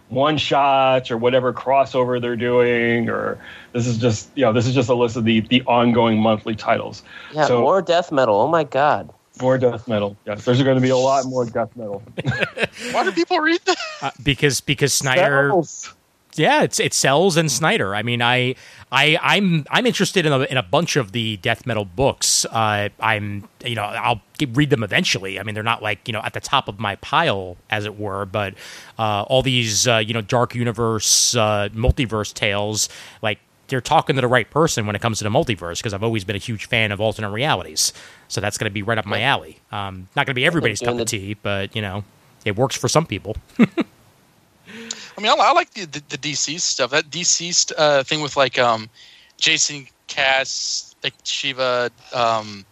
[0.09, 3.09] one shots or whatever crossover they're doing.
[3.09, 3.39] Or
[3.73, 6.55] this is just you know this is just a list of the the ongoing monthly
[6.55, 7.01] titles.
[7.33, 8.35] Yeah, So- more death metal.
[8.35, 9.11] Oh my god.
[9.41, 10.15] More death metal.
[10.25, 12.03] Yes, there's going to be a lot more death metal.
[12.91, 13.77] Why do people read that?
[14.01, 15.49] Uh, because because Snyder.
[15.49, 15.93] Spells.
[16.35, 17.93] Yeah, it's it sells and Snyder.
[17.93, 18.55] I mean, I
[18.89, 22.45] I I'm I'm interested in a, in a bunch of the death metal books.
[22.45, 25.39] Uh, I'm you know I'll get- read them eventually.
[25.39, 27.99] I mean, they're not like you know at the top of my pile as it
[27.99, 28.53] were, but
[28.97, 32.87] uh, all these uh, you know dark universe uh, multiverse tales
[33.21, 33.39] like.
[33.71, 36.23] They're talking to the right person when it comes to the multiverse because I've always
[36.23, 37.93] been a huge fan of alternate realities.
[38.27, 39.57] So that's going to be right up my alley.
[39.71, 42.03] Um, not going to be everybody's cup doing of tea, but you know,
[42.45, 43.35] it works for some people.
[43.57, 46.91] I mean, I, I like the, the the DC stuff.
[46.91, 48.89] That DC uh, thing with like um,
[49.37, 52.65] Jason Cass, like Shiva, um,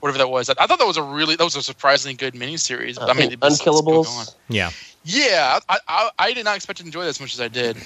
[0.00, 0.48] whatever that was.
[0.50, 2.98] I, I thought that was a really that was a surprisingly good miniseries.
[3.00, 3.84] I mean, it was- it's still on.
[3.84, 4.34] Unkillables.
[4.48, 4.70] Yeah.
[5.04, 7.76] Yeah, I, I I did not expect to enjoy that as much as I did,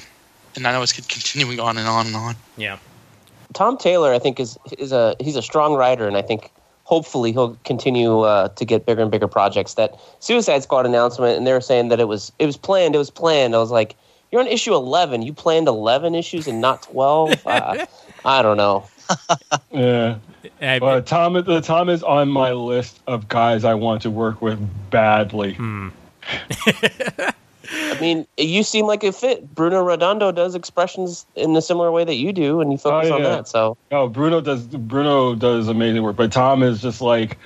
[0.56, 2.34] and I know it's continuing on and on and on.
[2.56, 2.78] Yeah.
[3.52, 6.50] Tom Taylor, I think, is is a he's a strong writer, and I think
[6.84, 9.74] hopefully he'll continue uh, to get bigger and bigger projects.
[9.74, 12.94] That Suicide Squad announcement, and they were saying that it was it was planned.
[12.94, 13.54] It was planned.
[13.54, 13.96] I was like,
[14.30, 15.22] you're on issue eleven.
[15.22, 17.34] You planned eleven issues and not twelve.
[17.46, 17.86] uh,
[18.24, 18.86] I don't know.
[19.70, 20.16] Yeah.
[20.60, 24.42] Uh, Well, Tom, the Tom is on my list of guys I want to work
[24.42, 24.58] with
[24.90, 25.54] badly.
[25.54, 25.88] Hmm.
[27.90, 29.54] I mean, you seem like a fit.
[29.54, 33.14] Bruno Redondo does expressions in a similar way that you do, and you focus Oh,
[33.14, 33.48] on that.
[33.48, 34.66] So No, Bruno does.
[34.66, 37.38] Bruno does amazing work, but Tom is just like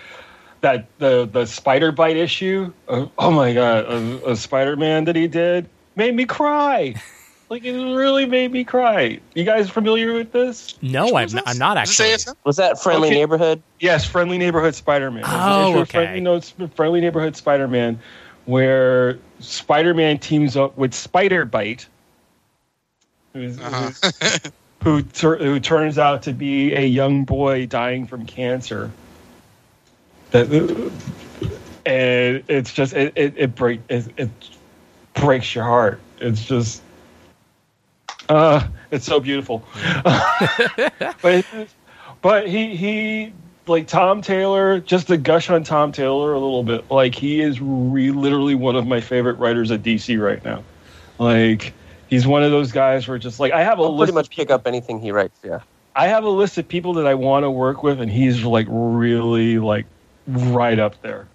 [0.62, 0.86] that.
[0.98, 2.72] The the spider bite issue.
[2.88, 6.94] Uh, oh my god, a, a Spider Man that he did made me cry.
[7.50, 9.18] like it really made me cry.
[9.34, 10.76] You guys familiar with this?
[10.82, 12.14] no, I'm, I'm not actually.
[12.44, 13.16] was that friendly Okay.
[13.18, 13.62] neighborhood?
[13.80, 15.24] Yes, Friendly Neighborhood Spider Man.
[15.26, 15.90] Oh, okay.
[16.04, 17.98] Friendly, Notes, Friendly Neighborhood Spider Man,
[18.46, 21.86] where Spider Man teams up with Spider Bite,
[23.34, 23.90] Uh-huh.
[24.82, 28.90] who who turns out to be a young boy dying from cancer.
[30.30, 30.50] That
[31.86, 34.30] and it's just it it, it break it, it
[35.14, 36.00] breaks your heart.
[36.18, 36.82] It's just
[38.28, 39.64] uh it's so beautiful.
[41.22, 41.44] but
[42.22, 43.32] but he he
[43.70, 47.60] like Tom Taylor just to gush on Tom Taylor a little bit like he is
[47.60, 50.62] re- literally one of my favorite writers at DC right now.
[51.18, 51.72] Like
[52.08, 54.30] he's one of those guys where just like I have a I'll list pretty much
[54.30, 55.38] pick up anything he writes.
[55.42, 55.60] Yeah.
[55.94, 58.66] I have a list of people that I want to work with, and he's like
[58.68, 59.86] really like
[60.26, 61.26] right up there.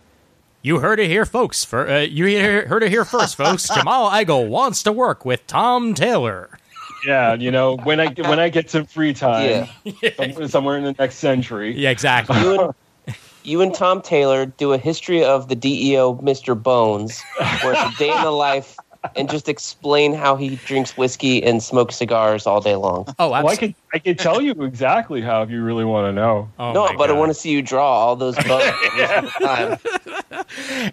[0.61, 1.63] You heard it here, folks.
[1.63, 3.67] For uh, you hear, heard it here first, folks.
[3.75, 6.57] Jamal Igle wants to work with Tom Taylor.
[7.06, 10.47] Yeah, you know when I when I get some free time, Yeah.
[10.47, 11.76] somewhere in the next century.
[11.78, 12.39] Yeah, exactly.
[12.39, 16.62] You and, you and Tom Taylor do a history of the DEO Mr.
[16.62, 17.22] Bones,
[17.62, 18.76] where it's a day in the life,
[19.16, 23.06] and just explain how he drinks whiskey and smokes cigars all day long.
[23.20, 23.68] Oh, Well, I absolutely.
[23.68, 26.49] can I can tell you exactly how if you really want to know.
[26.58, 28.64] Oh, no, my but I want to see you draw all those bones
[28.97, 29.78] every single time.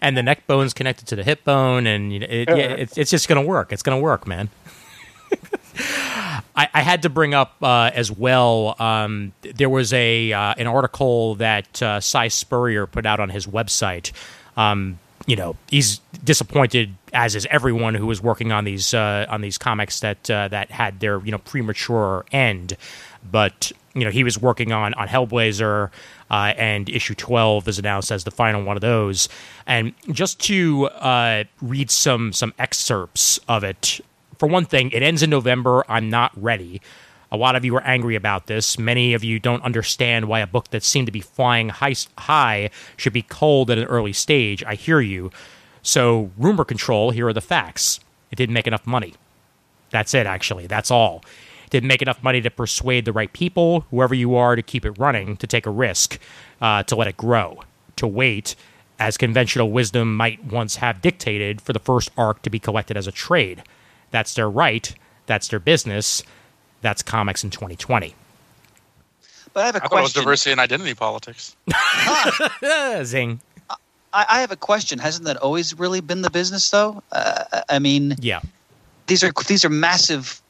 [0.02, 2.98] and the neck bone's connected to the hip bone, and you know, it, yeah, it's
[2.98, 3.72] it's just gonna work.
[3.72, 4.50] It's gonna work, man.
[5.78, 8.76] I, I had to bring up uh, as well.
[8.78, 13.46] Um, there was a uh, an article that uh, Si Spurrier put out on his
[13.46, 14.12] website.
[14.56, 19.40] Um, you know, he's disappointed, as is everyone who was working on these uh, on
[19.40, 22.76] these comics that uh, that had their you know premature end.
[23.30, 25.90] But you know, he was working on on Hellblazer,
[26.30, 29.28] uh, and issue twelve is announced as the final one of those.
[29.66, 34.00] And just to uh, read some some excerpts of it
[34.42, 35.84] for one thing, it ends in November.
[35.88, 36.82] I'm not ready.
[37.30, 38.76] A lot of you are angry about this.
[38.76, 42.70] Many of you don't understand why a book that seemed to be flying high, high
[42.96, 44.64] should be cold at an early stage.
[44.64, 45.30] I hear you.
[45.80, 48.00] So, rumor control, here are the facts.
[48.32, 49.14] It didn't make enough money.
[49.90, 50.66] That's it, actually.
[50.66, 51.22] That's all.
[51.66, 54.84] It didn't make enough money to persuade the right people, whoever you are, to keep
[54.84, 56.18] it running, to take a risk,
[56.60, 57.60] uh, to let it grow,
[57.94, 58.56] to wait,
[58.98, 63.06] as conventional wisdom might once have dictated, for the first arc to be collected as
[63.06, 63.62] a trade.
[64.12, 64.94] That's their right.
[65.26, 66.22] That's their business.
[66.82, 68.14] That's comics in 2020.
[69.54, 70.22] But I have a I thought it was question.
[70.22, 71.56] diversity and identity politics.
[73.04, 73.40] Zing.
[74.12, 74.98] I, I have a question.
[74.98, 77.02] Hasn't that always really been the business, though?
[77.12, 78.40] Uh, I mean, Yeah.
[79.06, 80.40] these are these are massive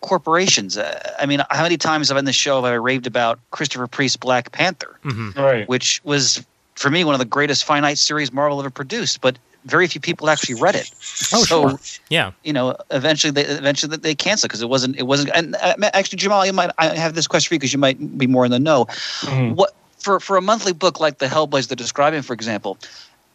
[0.00, 0.76] corporations.
[0.76, 3.38] Uh, I mean, how many times have I in the show have I raved about
[3.52, 4.98] Christopher Priest Black Panther,
[5.36, 5.68] Right.
[5.68, 6.44] which was
[6.74, 10.28] for me one of the greatest finite series Marvel ever produced, but very few people
[10.28, 10.90] actually read it.
[11.32, 11.80] Oh, so, sure.
[12.08, 12.32] Yeah.
[12.44, 15.30] you know, eventually they eventually they canceled because it wasn't it wasn't.
[15.34, 18.18] And uh, actually, Jamal, you might I have this question for you because you might
[18.18, 18.86] be more in the know.
[19.20, 19.54] Mhm.
[19.54, 22.78] What for for a monthly book like the Hellblazer they're describing, for example,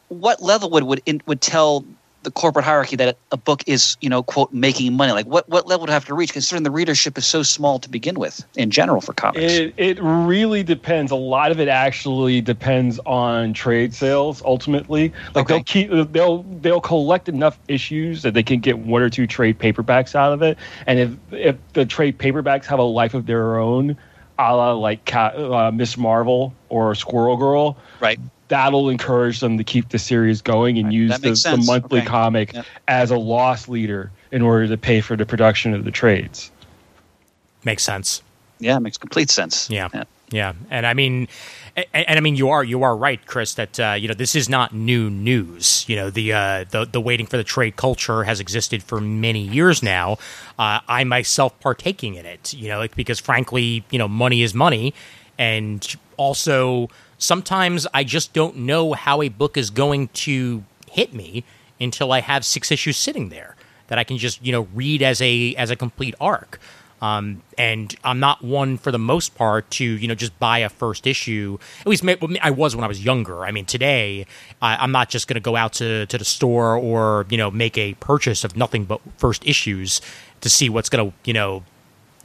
[0.09, 1.85] what level would would in, would tell
[2.27, 5.13] the corporate hierarchy that a book is you know quote making money?
[5.13, 7.89] Like what what level would have to reach, considering the readership is so small to
[7.89, 9.53] begin with in general for comics?
[9.53, 11.09] It it really depends.
[11.09, 14.41] A lot of it actually depends on trade sales.
[14.43, 15.53] Ultimately, like Okay.
[15.53, 19.57] they'll keep they'll they'll collect enough issues that they can get one or two trade
[19.57, 20.57] paperbacks out of it.
[20.85, 23.95] And if if the trade paperbacks have a life of their own,
[24.37, 28.19] a la like uh, Miss Marvel or Squirrel Girl, right.
[28.49, 32.07] That'll encourage them to keep the series going and use the, the monthly Okay.
[32.07, 32.65] comic Yep.
[32.87, 36.51] as a loss leader in order to pay for the production of the trades.
[37.63, 38.21] Makes sense.
[38.59, 39.69] Yeah, it makes complete sense.
[39.69, 39.89] Yeah.
[40.29, 41.29] Yeah, and I mean,
[41.77, 43.53] and, and I mean, you are you are right, Chris.
[43.53, 45.85] That uh, you know this is not new news.
[45.87, 49.39] You know the uh, the the waiting for the trade culture has existed for many
[49.39, 50.17] years now.
[50.59, 52.53] Uh, I myself partaking in it.
[52.53, 54.93] You know, like, because frankly, you know, money is money,
[55.37, 61.43] and also sometimes I just don't know how a book is going to hit me
[61.79, 63.55] until I have six issues sitting there
[63.87, 66.59] that I can just you know read as a as a complete arc.
[66.99, 70.69] Um, and I'm not one for the most part to you know just buy a
[70.69, 71.59] first issue.
[71.81, 72.03] At least
[72.41, 73.45] I was when I was younger.
[73.45, 74.25] I mean, today
[74.61, 77.51] I, I'm not just going to go out to to the store or you know
[77.51, 80.01] make a purchase of nothing but first issues
[80.41, 81.63] to see what's going to you know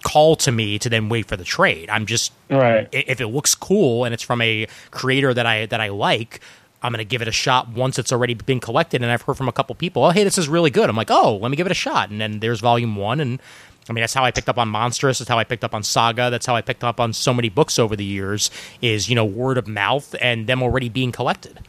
[0.02, 1.88] call to me to then wait for the trade.
[1.90, 2.88] I'm just Right.
[2.92, 6.40] if it looks cool and it's from a creator that I that I like,
[6.82, 9.02] I'm gonna give it a shot once it's already been collected.
[9.02, 10.88] And I've heard from a couple people, oh hey, this is really good.
[10.88, 12.10] I'm like, oh, let me give it a shot.
[12.10, 13.40] And then there's volume one, and
[13.88, 15.18] I mean that's how I picked up on Monstress.
[15.18, 16.30] That's how I picked up on Saga.
[16.30, 18.50] That's how I picked up on so many books over the years.
[18.80, 21.60] Is you know word of mouth and them already being collected.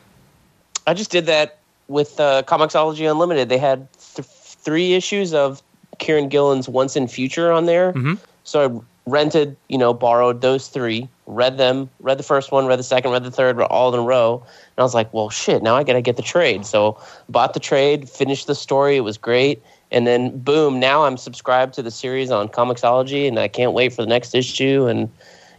[0.86, 3.50] I just did that with uh, Comixology Unlimited.
[3.50, 5.62] They had th- three issues of
[6.00, 7.94] Kieron Gillen's Once and Future on there.
[7.94, 8.18] Mhm.
[8.44, 12.80] So I rented, you know, borrowed those three, read them, read the first one, read
[12.80, 14.42] the second, read the third, all in a row.
[14.44, 16.66] And I was like, well, shit, now I got to get the trade.
[16.66, 16.98] So
[17.30, 18.98] bought the trade, finished the story.
[18.98, 19.62] It was great.
[19.92, 23.94] And then boom, now I'm subscribed to the series on Comixology and I can't wait
[23.94, 25.10] for the next issue and,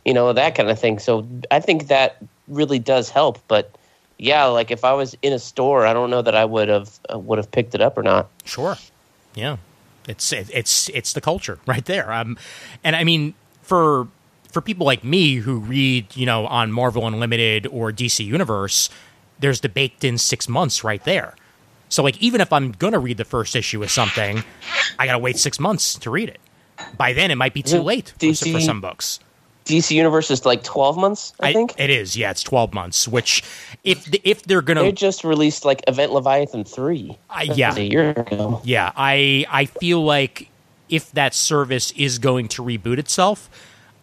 [0.04, 0.98] you know, that kind of thing.
[0.98, 2.16] So I think that
[2.48, 3.38] really does help.
[3.46, 3.70] But
[4.18, 6.98] yeah, like if I was in a store, I don't know that I would have
[7.12, 8.28] uh, would have picked it up or not.
[8.44, 8.76] Sure.
[9.34, 9.56] Yeah.
[10.08, 12.12] It's it, it's it's the culture right there.
[12.12, 12.36] Um,
[12.82, 14.08] and I mean for
[14.50, 18.90] for people like me who read you know on Marvel Unlimited or DC Universe,
[19.38, 21.34] there's the baked in six months right there.
[21.88, 24.42] So like even if I'm gonna read the first issue of something,
[24.98, 26.40] I gotta wait six months to read it.
[26.96, 29.20] By then, it might be too late for, DC for some books.
[29.64, 31.74] DC Universe is like 12 months, I, think.
[31.78, 32.16] it is.
[32.16, 33.08] Yeah, it's twelve months.
[33.08, 33.42] Which,
[33.82, 37.74] if if they're gonna, They just released like Event Leviathan 3 Uh, yeah.
[37.74, 38.60] a year ago.
[38.64, 40.48] Yeah, I I feel like
[40.90, 43.48] if that service is going to reboot itself,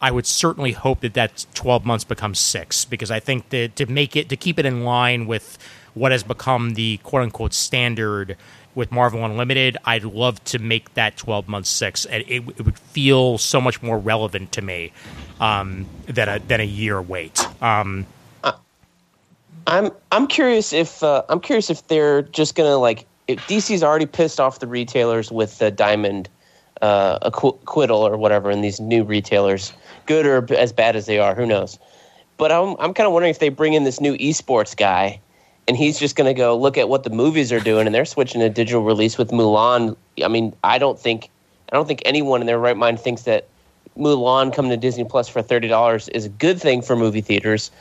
[0.01, 3.85] I would certainly hope that that 12 months becomes 6 because I think that to
[3.85, 5.59] make it to keep it in line with
[5.93, 8.35] what has become the quote unquote standard
[8.75, 12.79] with Marvel Unlimited, I'd love to make that 12 months 6 and it, it would
[12.79, 14.91] feel so much more relevant to me
[15.39, 17.45] um, than a than a year wait.
[17.61, 18.05] Um,
[19.67, 24.05] I'm I'm curious if uh, I'm curious if they're just gonna like if DC's already
[24.05, 26.29] pissed off the retailers with the Diamond
[26.81, 29.71] uh, acqu- acquittal or whatever, and these new retailers,
[30.07, 31.77] good or as bad as they are, who knows?
[32.37, 35.21] But I'm I'm kind of wondering if they bring in this new esports guy,
[35.67, 38.41] and he's just gonna go look at what the movies are doing, and they're switching
[38.41, 39.95] to digital release with Mulan.
[40.23, 41.29] I mean, I don't think
[41.71, 43.47] I don't think anyone in their right mind thinks that
[43.97, 47.71] Mulan coming to Disney Plus for thirty dollars is a good thing for movie theaters.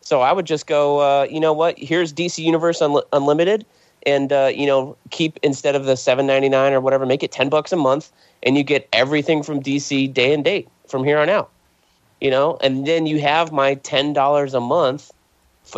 [0.00, 1.78] So I would just go, uh, you know what?
[1.78, 3.64] Here's DC Universe Unli- Unlimited,
[4.04, 7.32] and uh, you know, keep instead of the seven ninety nine or whatever, make it
[7.32, 8.10] ten bucks a month,
[8.42, 11.50] and you get everything from DC day and date from here on out.
[12.20, 15.10] You know, and then you have my ten dollars a month,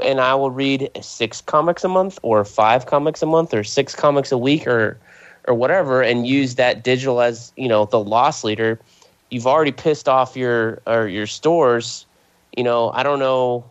[0.03, 3.95] and I will read six comics a month, or five comics a month, or six
[3.95, 4.99] comics a week, or
[5.47, 8.78] or whatever, and use that digital as you know the loss leader.
[9.30, 12.07] You've already pissed off your or your stores.
[12.57, 13.64] You know, I don't know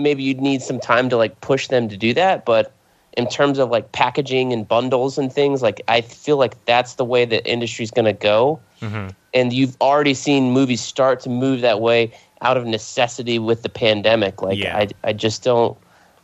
[0.00, 2.72] maybe you'd need some time to like push them to do that but
[3.16, 7.04] in terms of like packaging and bundles and things like i feel like that's the
[7.04, 9.08] way the industry's going to go mm-hmm.
[9.34, 12.12] and you've already seen movies start to move that way
[12.42, 14.42] out of necessity with the pandemic.
[14.42, 14.76] Like Yeah.
[14.76, 15.76] I, I just don't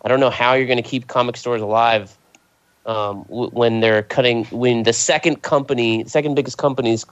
[0.04, 2.16] i don't know how you're going to keep comic stores alive
[2.86, 7.04] um, w- when they're cutting when the second company second biggest company is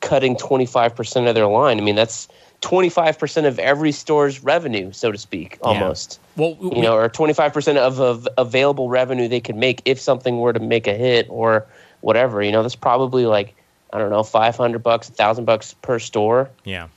[0.00, 1.78] cutting 25% of their line.
[1.78, 2.28] I mean that's
[2.62, 6.18] 25% of every store's revenue so to speak almost.
[6.36, 10.52] Well, you know or 25% of, of available revenue they could make if something were
[10.52, 11.66] to make a hit or
[12.00, 12.42] whatever.
[12.42, 13.54] You know that's probably like
[13.92, 16.50] i don't know 500 bucks 1000 bucks per store.
[16.64, 16.88] Yeah.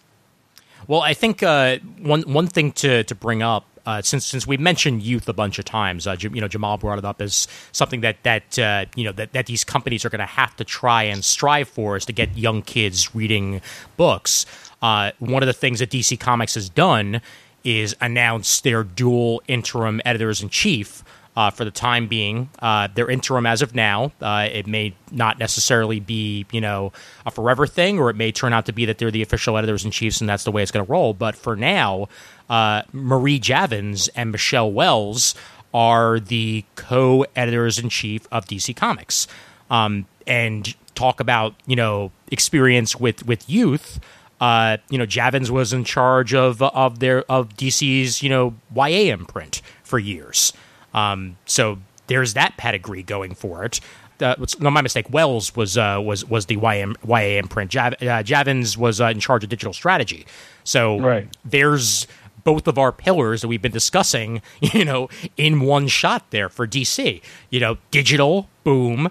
[0.92, 4.58] Well, I think uh, one one thing to to bring up uh, since since we
[4.58, 8.02] mentioned youth a bunch of times, uh, you know, Jamal brought it up as something
[8.02, 11.04] that that uh, you know that, that these companies are going to have to try
[11.04, 13.62] and strive for is to get young kids reading
[13.96, 14.46] books.
[14.82, 17.22] Uh, one of the things that DC Comics has done
[17.64, 21.06] is announce their dual interim editors in chief.
[21.34, 24.12] Uh, for the time being, uh, they're interim as of now.
[24.22, 26.92] Uh, it may not necessarily be, you know,
[27.26, 29.86] a forever thing, or it may turn out to be that they're the official editors
[29.86, 31.14] in chiefs, and that's the way it's going to roll.
[31.14, 32.10] But for now,
[32.50, 35.34] uh, Marie Javins and Michelle Wells
[35.74, 39.28] are the co-editors in chief of DC Comics,
[39.70, 44.00] um, and talk about you know experience with with youth.
[44.40, 49.14] Uh, you know, Javins was in charge of of their of DC's you know YA
[49.14, 50.54] imprint for years.
[50.94, 51.78] Um, so
[52.08, 53.80] there's that pedigree going for it.
[54.20, 55.10] Uh, no, my mistake.
[55.10, 57.72] Wells was uh, was was the YM, YA imprint.
[57.72, 60.28] Jav, uh, Javins was uh, in charge of digital strategy.
[60.64, 61.28] So Right.
[61.44, 62.06] there's
[62.44, 64.42] both of our pillars that we've been discussing.
[64.74, 67.22] You know, in one shot there for DC.
[67.50, 69.10] You know, digital boom,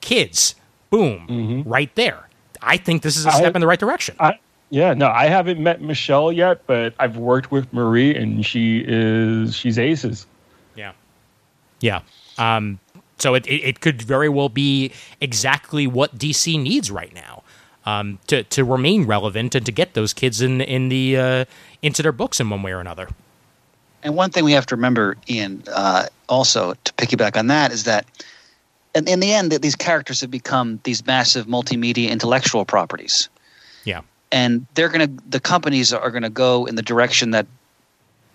[0.00, 0.54] kids
[0.90, 2.28] boom, right there.
[2.60, 4.14] I think this is a step in the right direction.
[4.20, 4.38] I,
[4.70, 9.54] yeah, no, I haven't met Michelle yet, but I've worked with Marie, and she is
[9.56, 10.26] she's aces.
[11.82, 12.00] Yeah.
[12.38, 12.78] Um,
[13.18, 17.42] so it, it, it could very well be exactly what DC needs right now.
[17.84, 21.44] um, to to remain relevant and to get those kids in in the uh,
[21.82, 23.08] into their books in one way or another.
[24.04, 27.84] And one thing we have to remember, Ian, uh, also to piggyback on that, is
[27.84, 28.04] that
[28.94, 33.28] in, in the end, that these characters have become these massive multimedia intellectual properties.
[33.84, 34.02] Yeah.
[34.30, 37.46] and they're going to the companies are going to go in the direction that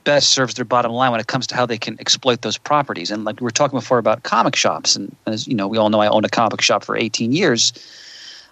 [0.07, 3.11] best serves their bottom line when it comes to how they can exploit those properties.
[3.11, 5.89] And like we were talking before about comic shops and as you know we all
[5.89, 7.73] know i owned a comic shop for 18 years.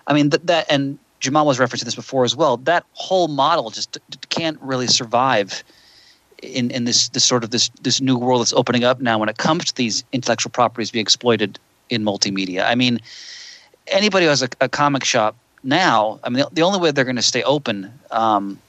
[0.06, 3.70] I mean that, that and jamal was referencing this before as well that whole model
[3.70, 3.98] just
[4.28, 5.64] can't really survive
[6.44, 9.30] in, in this, this sort of this, this new world that's opening up now when
[9.30, 11.58] it comes to these intellectual properties being exploited
[11.90, 12.66] in multimedia.
[12.66, 13.00] I mean
[13.88, 17.06] anybody who has a, a comic shop now, I mean, the, the only way they're
[17.06, 18.60] going to stay open, um,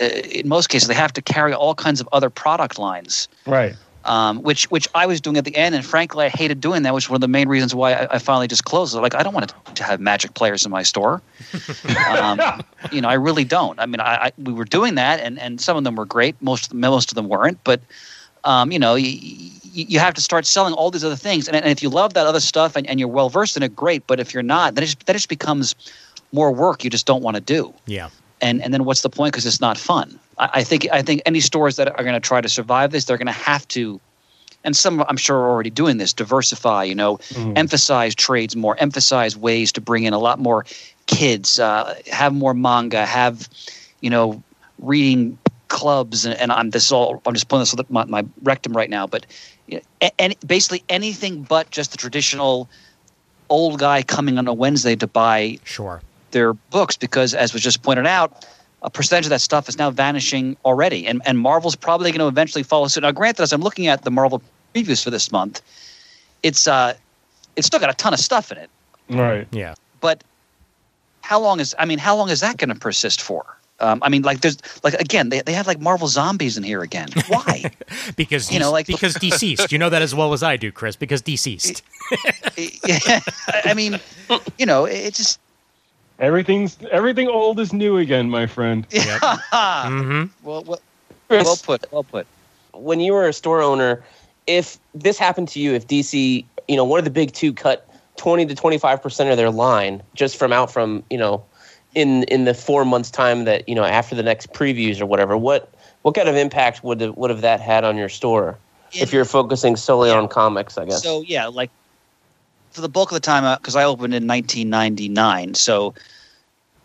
[0.00, 3.74] in most cases, they have to carry all kinds of other product lines, Right.
[4.04, 6.94] um, which which I was doing at the end, and frankly, I hated doing that.
[6.94, 9.00] Which was one of the main reasons why I, I finally just closed it.
[9.00, 11.20] Like, I don't want to, to have magic players in my store.
[12.18, 12.40] um,
[12.92, 13.78] you know, I really don't.
[13.80, 16.40] I mean, I, I we were doing that, and and some of them were great.
[16.40, 17.80] Most of them, most of them weren't, but.
[18.44, 19.10] Um, you know, you,
[19.64, 22.24] you have to start selling all these other things, and, and if you love that
[22.24, 24.06] other stuff and, and you're well versed in it, great.
[24.06, 25.74] But if you're not, then it just, that just becomes
[26.32, 28.10] more work you just don't want to do Yeah.
[28.40, 29.32] And and then what's the point?
[29.32, 30.18] Because it's not fun.
[30.38, 33.04] I, I think i think any stores that are going to try to survive this
[33.04, 34.00] they're going to have to
[34.64, 37.18] and some i'm sure are already doing this diversify you know
[37.56, 40.64] emphasize trades more emphasize ways to bring in a lot more
[41.06, 43.48] kids uh, have more manga have
[44.00, 44.42] you know
[44.78, 48.72] reading clubs and, and i'm this all i'm just pulling this with my, my rectum
[48.72, 49.26] right now but
[49.66, 52.68] you know, and basically anything but just the traditional
[53.50, 56.00] old guy coming on a wednesday to buy Sure.
[56.30, 58.44] Their books because, as was just pointed out,
[58.82, 62.28] a percentage of that stuff is now vanishing already, and and Marvel's probably going to
[62.28, 63.02] eventually follow suit.
[63.02, 64.40] Now, granted, as I'm looking at the Marvel
[64.74, 65.60] previews for this month,
[66.42, 66.94] it's uh,
[67.56, 68.70] it's still got a ton of stuff in it,
[69.10, 69.48] Right.
[69.50, 69.74] Yeah.
[70.00, 70.22] but
[71.22, 73.44] how long is I mean, how long is that going to persist for?
[73.80, 76.82] Um, I mean, like there's like again, they they have like Marvel zombies in here
[76.82, 77.08] again.
[77.28, 77.70] Why?
[78.16, 79.70] Because You know, like- because deceased.
[79.72, 80.94] You know that as well as I do, Chris.
[80.96, 81.82] Because deceased.
[82.56, 83.98] I I mean,
[84.58, 85.38] you know, it just
[86.18, 88.86] Everything's everything old is new again, my friend.
[88.90, 89.20] Yep.
[89.52, 90.80] hmm well, well,
[91.30, 92.26] well put, well put.
[92.74, 94.04] when you were a store owner,
[94.46, 97.88] if this happened to you, if DC, you know, one of the big two cut
[98.16, 101.44] 20 to 25% of their line just from out from, you know,
[101.94, 105.36] in in the 4 months time that, you know, after the next previews or whatever,
[105.36, 108.58] what what kind of impact would have, would have that had on your store
[108.92, 111.02] if In- you're focusing solely on comics, I guess?
[111.02, 111.70] So yeah, like
[112.78, 115.94] for the bulk of the time, because I opened in 1999, so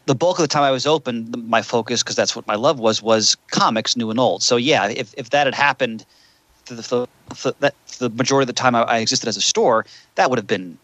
[0.08, 2.56] the bulk of the time I was open, the- my focus, because that's what my
[2.56, 4.41] love was, was comics, new and old.
[4.41, 6.04] So yeah, if if that had happened,
[6.66, 7.54] for the for, for
[8.00, 9.86] the majority of the time I, I existed as a store,
[10.16, 10.80] that would have been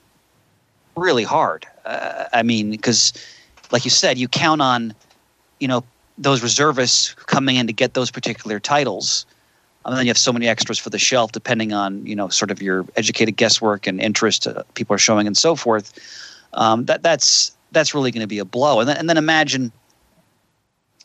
[0.95, 1.65] really hard.
[1.85, 3.11] Uh, I mean, because
[3.71, 4.93] like you said, you count on,
[5.59, 5.83] you know,
[6.19, 9.25] those reservists coming in to get those particular titles.
[9.85, 12.51] And then you have so many extras for the shelf, depending on you know sort
[12.51, 15.93] of your educated guesswork and interest uh, people are showing and so forth.
[16.53, 18.79] Um, that that's that's really going to be a blow.
[18.79, 19.71] And then and then imagine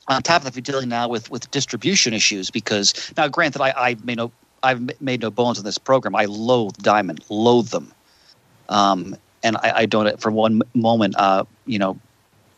[0.08, 3.70] on top of that, you're dealing now with with distribution issues because now, granted, I
[3.70, 6.14] I made no I've made no bones in this program.
[6.14, 7.92] I loathe Diamond, loathe them,
[8.68, 11.98] um, and I, I don't for one moment uh, you know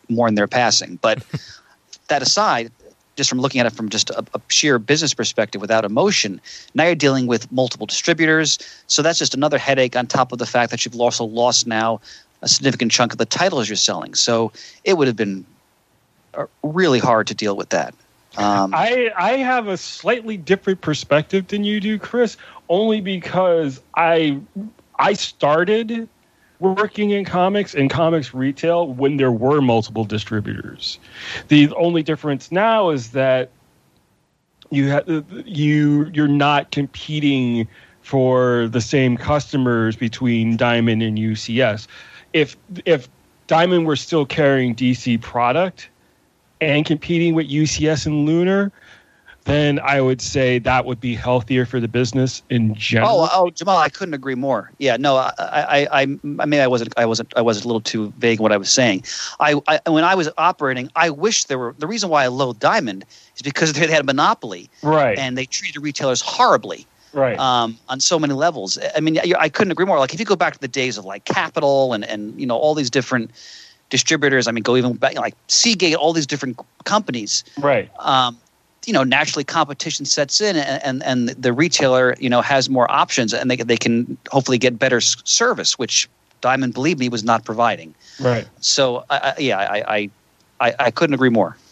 [0.09, 0.97] mourn their passing.
[1.01, 1.23] But
[2.07, 2.71] that aside,
[3.17, 6.39] just from looking at it from just a, a sheer business perspective without emotion,
[6.73, 8.57] now you're dealing with multiple distributors.
[8.87, 11.99] So that's just another headache on top of the fact that you've also lost now
[12.41, 14.13] a significant chunk of the titles you're selling.
[14.13, 14.51] So
[14.83, 15.45] it would have been
[16.35, 17.93] uh, really hard to deal with that.
[18.37, 22.37] Um, I I have a slightly different perspective than you do, Chris,
[22.69, 24.39] only because I
[24.99, 26.07] I started
[26.59, 30.99] working in comics and comics retail when there were multiple distributors.
[31.49, 33.51] The only difference now is that
[34.69, 37.67] you ha- you you're not competing
[38.01, 41.87] for the same customers between Diamond and UCS.
[42.33, 43.07] If if
[43.47, 45.89] Diamond were still carrying DC product
[46.59, 48.71] and competing with UCS and Lunar,
[49.47, 53.21] then I would say that would be healthier for the business in general.
[53.21, 54.71] Oh, oh, Jamal, I couldn't agree more.
[54.77, 56.05] Yeah, no, I, I, I, I
[56.45, 58.69] mean, I wasn't, I wasn't, I was a little too vague in what I was
[58.69, 59.03] saying.
[59.39, 61.73] I, I, when I was operating, I wish there were.
[61.77, 65.45] The reason why I loathe Diamond is because they had a monopoly right, and they
[65.45, 67.39] treated retailers horribly right.
[67.39, 68.77] um, on so many levels.
[68.95, 69.97] I mean, I I couldn't agree more.
[69.97, 72.57] Like if you go back to the days of like Capital and and you know
[72.57, 73.31] all these different
[73.89, 74.47] distributors.
[74.47, 77.89] I mean, go even back like Seagate, all these different companies right.
[77.99, 78.37] um,
[78.87, 83.33] you know, naturally competition sets in, and, and the retailer, you know, has more options,
[83.33, 86.09] and they they can hopefully get better service, which
[86.41, 87.93] Diamond, believe me, was not providing.
[88.19, 88.47] Right.
[88.61, 90.09] So, I, I, yeah, I,
[90.59, 91.57] I I, couldn't agree more.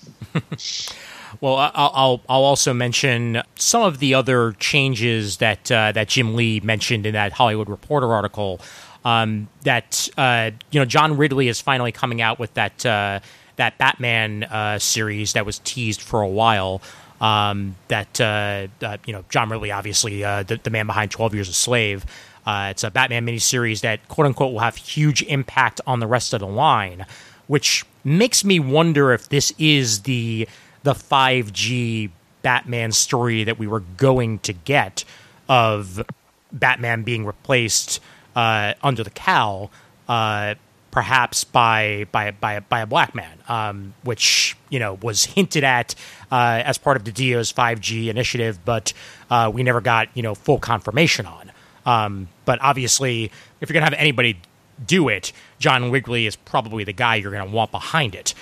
[1.42, 6.62] Well, I'll I'll also mention some of the other changes that uh, that Jim Lee
[6.62, 8.62] mentioned in that Hollywood Reporter article.
[9.04, 13.20] Um, that uh, you know, John Ridley is finally coming out with that uh,
[13.58, 16.82] that Batman uh, series that was teased for a while.
[17.22, 21.34] Um, that uh, uh, you know, John Ridley, obviously uh, the, the man behind Twelve
[21.34, 22.06] Years a Slave.
[22.46, 26.34] Uh, it's a Batman miniseries that quote unquote will have huge impact on the rest
[26.34, 27.06] of the line,
[27.48, 30.48] which makes me wonder if this is the
[30.84, 32.12] the 5G
[32.44, 35.04] Batman story that we were going to get
[35.50, 36.06] of
[36.52, 38.00] Batman being replaced
[38.36, 39.72] uh, under the cowl,
[40.08, 40.54] uh,
[40.96, 45.94] perhaps by by by by a black man, um, which you know was hinted at
[46.32, 48.94] uh, as part of DiDio's 5G initiative, but
[49.30, 51.52] uh, we never got you know full confirmation on.
[51.86, 53.30] Um, but obviously,
[53.60, 54.40] if you're gonna have anybody
[54.88, 58.34] do it, John Ridley is probably the guy you're gonna want behind it.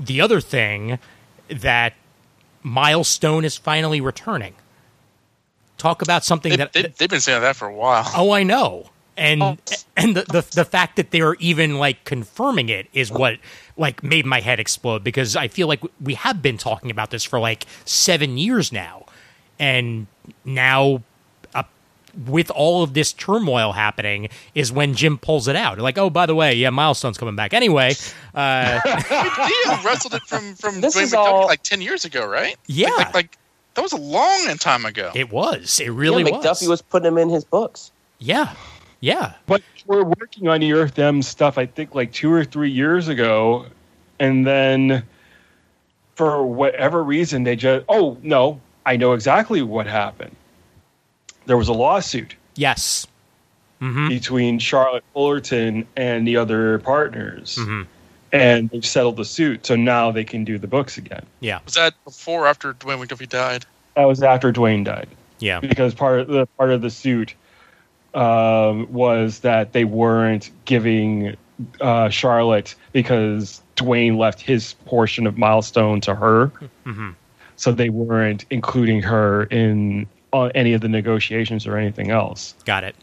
[0.00, 0.98] The other thing
[1.48, 1.94] that
[2.64, 4.54] Milestone is finally returning.
[5.78, 8.10] Talk about something They, that they, they've been saying that for a while.
[8.16, 8.90] Oh, I know.
[9.16, 9.56] And Oh.
[9.96, 13.38] and the, the the fact that they're even like confirming it is what
[13.76, 17.22] like made my head explode because I feel like we have been talking about this
[17.24, 19.04] for like 7 years now.
[19.58, 20.06] And
[20.44, 21.02] now
[21.54, 21.62] uh,
[22.26, 25.78] with all of this turmoil happening is when Jim pulls it out.
[25.78, 27.92] Like, "Oh, by the way, yeah, Milestone's coming back." Anyway,
[28.34, 32.26] uh Dio wrestled it from from This Dwayne is McDuffie all- like ten years ago,
[32.26, 32.56] right?
[32.66, 32.88] Yeah.
[32.90, 33.38] like, like, like
[33.74, 35.12] that was a long time ago.
[35.14, 35.80] it was.
[35.80, 37.90] It really yeah, McDuffie was putting him in his books.
[38.18, 38.54] Yeah.
[39.02, 39.32] Yeah.
[39.46, 43.08] But we're working on the Earth M stuff, I think, like two or three years
[43.08, 43.66] ago.
[44.20, 45.02] And then
[46.14, 50.34] for whatever reason, they just, oh, no, I know exactly what happened.
[51.46, 53.06] There was a lawsuit Yes.
[53.80, 54.08] Mhm.
[54.08, 57.58] between Charlotte Fullerton and the other partners.
[57.60, 57.86] Mhm.
[58.32, 59.66] And they've settled the suit.
[59.66, 61.26] So now they can do the books again.
[61.40, 61.58] Yeah.
[61.64, 63.66] Was that before or after Dwayne McDuffie died?
[63.96, 65.08] That was after Dwayne died.
[65.40, 65.58] Yeah.
[65.58, 67.34] because part of the part of the suit
[68.14, 71.36] um, was that they weren't giving
[71.80, 76.50] uh, Charlotte because Dwayne left his portion of milestone to her,
[76.86, 77.14] Mhm.
[77.56, 82.54] so they weren't including her in uh, any of the negotiations or anything else.
[82.64, 82.96] Got it.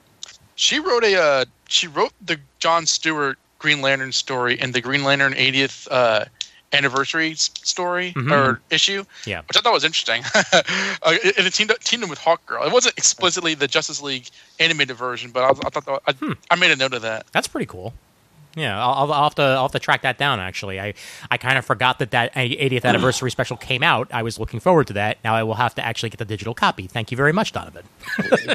[0.55, 5.03] She wrote a uh, she wrote the John Stewart Green Lantern story and the Green
[5.03, 6.26] Lantern 80th uh,
[6.74, 8.32] anniversary s- story Mhm.
[8.32, 9.41] or issue, Yeah.
[9.47, 10.24] which I thought was interesting.
[10.53, 10.61] uh,
[11.38, 12.65] and it teamed up, teamed up with Hawkgirl.
[12.67, 14.28] It wasn't explicitly the Justice League
[14.59, 16.34] animated version, but I, was, I thought that, I, Hmm.
[16.51, 17.26] I made a note of that.
[17.32, 17.93] That's pretty cool.
[18.55, 20.39] Yeah, I'll, I'll, I'll have to I'll have to track that down.
[20.39, 20.95] Actually, I
[21.30, 24.07] I kind of forgot that that 80th anniversary special came out.
[24.11, 25.20] I was looking forward to that.
[25.24, 26.88] Now I will have to actually get the digital copy.
[26.88, 27.84] Thank you very much, Donovan.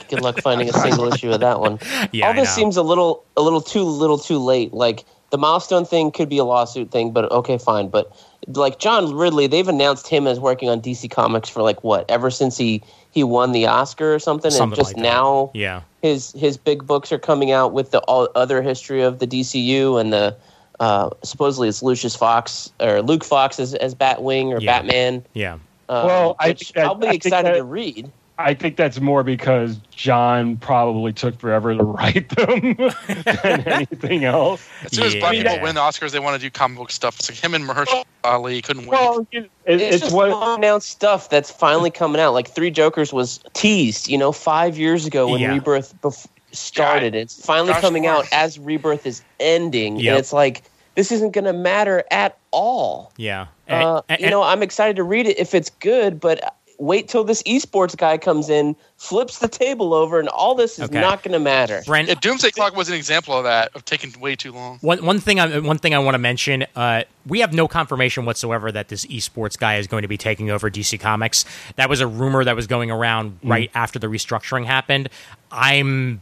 [0.09, 1.79] Good luck finding a single issue of that one.
[2.13, 4.75] Yeah, All this seems a little a little too little too late.
[4.75, 5.05] Like
[5.35, 7.89] the milestone thing could be a lawsuit thing, but okay, fine.
[7.89, 8.13] But
[8.47, 12.31] like John Ridley, they've announced him as working on DC Comics for like what ever
[12.31, 12.81] since he
[13.11, 15.03] he won the Oscar or something, Something and just like that.
[15.03, 19.19] now Yeah, his his big books are coming out with the all other history of
[19.19, 20.37] the DCU and the
[20.79, 24.79] uh, supposedly it's Lucius Fox or Luke Fox as, as Batwing or Yeah.
[24.83, 25.25] Batman.
[25.35, 25.55] yeah,
[25.89, 28.09] Um, Well, I which think that- I'll be I think excited that- to read.
[28.37, 32.75] I think that's more because John probably took forever to write them
[33.07, 34.69] than anything else.
[34.85, 35.43] As soon as black Yeah.
[35.53, 37.19] people win the Oscars, they want to do comic book stuff.
[37.21, 38.91] It's like him and Mahershala Ali couldn't wait.
[39.01, 42.35] Well, it, It's, it's just what unannounced stuff that's finally coming out.
[42.35, 45.53] Like Three Jokers was teased, you know, five years ago when Yeah.
[45.53, 47.15] Rebirth bef- started.
[47.15, 50.11] It's finally Josh coming out as Rebirth is ending, Yep.
[50.11, 50.63] and it's like
[50.97, 53.13] this isn't going to matter at all.
[53.17, 53.47] yeah.
[53.69, 56.55] Uh, And- you know, I'm excited to read it if it's good, but
[56.85, 60.85] wait till this esports guy comes in, flips the table over, and all this is
[60.85, 61.01] Okay.
[61.01, 61.83] not going to matter.
[61.87, 64.79] Brent, Yeah, Doomsday Clock was an example of that, of taking way too long.
[64.81, 66.67] One one thing I one thing I want to mention.
[66.77, 70.51] Uh, we have no confirmation whatsoever that this esports guy is going to be taking
[70.51, 71.45] over DC Comics.
[71.77, 75.09] That was a rumor that was going around right after the restructuring happened.
[75.51, 76.21] I'm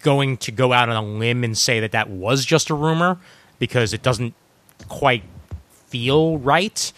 [0.00, 3.18] going to go out on a limb and say that that was just a rumor
[3.60, 4.34] because it doesn't
[4.88, 5.22] quite
[5.88, 6.92] feel right,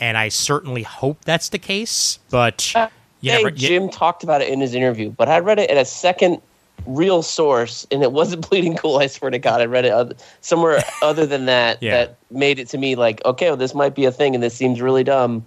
[0.00, 2.18] and I certainly hope that's the case.
[2.30, 2.88] But hey,
[3.22, 3.48] never.
[3.48, 6.40] you- Jim talked about it in his interview, but I read it at a second
[6.86, 8.98] real source, and it wasn't Bleeding Cool.
[8.98, 11.90] I swear to God, I read it other, somewhere other than that Yeah.
[12.06, 14.54] that made it to me like, okay, well, this might be a thing, and this
[14.54, 15.44] seems really dumb.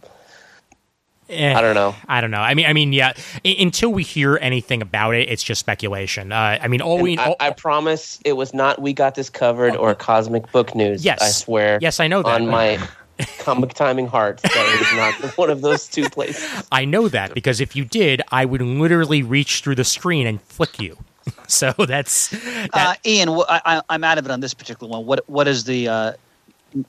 [1.29, 1.53] eh.
[1.57, 1.95] I don't know.
[2.09, 2.41] I don't know.
[2.41, 3.13] I mean, I mean, yeah.
[3.45, 6.31] I- until we hear anything about it, it's just speculation.
[6.33, 9.29] Uh, I mean, all we I, all, I promise it was not We Got This
[9.29, 11.05] Covered or Cosmic Book News.
[11.05, 11.21] Yes.
[11.21, 11.79] I swear.
[11.81, 12.41] Yes, I know that.
[12.41, 12.77] On my
[13.39, 16.63] comic timing heart, that it was not one of those two places.
[16.71, 20.41] I know that because if you did, I would literally reach through the screen and
[20.41, 20.97] flick you.
[21.47, 22.33] So that's
[22.73, 25.05] Uh, Ian, wh- I, I, I'm out of it on this particular one.
[25.05, 26.13] What what is the uh,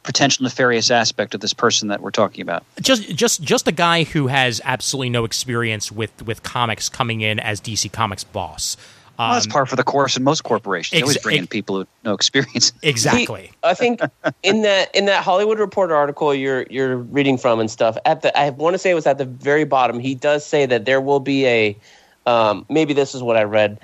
[0.04, 2.64] potential nefarious aspect of this person that we're talking about?
[2.80, 7.38] just just just a guy who has absolutely no experience with with comics coming in
[7.40, 8.76] as DC Comics boss.
[9.22, 10.98] Um, Well, that's par for the course in most corporations.
[10.98, 12.72] They always ex- bring in ex- people with no experience.
[12.82, 13.42] exactly.
[13.42, 14.00] He- I think
[14.42, 17.96] in that in that Hollywood Reporter article you're you're reading from and stuff.
[18.04, 19.98] At the I want to say it was at the very bottom.
[19.98, 21.76] He does say that there will be a
[22.26, 23.78] um, maybe this is what I read.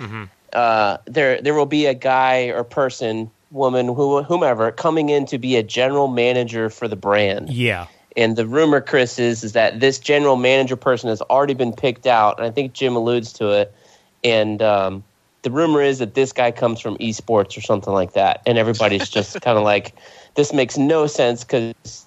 [0.53, 5.37] Uh, there there will be a guy or person, woman, who, whomever, coming in to
[5.37, 7.49] be a general manager for the brand.
[7.49, 7.87] yeah.
[8.17, 12.07] And the rumor, Chris, is, is that this general manager person has already been picked
[12.07, 13.73] out, and I think Jim alludes to it.
[14.23, 15.03] And um,
[15.43, 19.09] the rumor is that this guy comes from esports or something like that, and everybody's
[19.09, 19.95] just kind of like,
[20.35, 22.05] "This makes no sense," because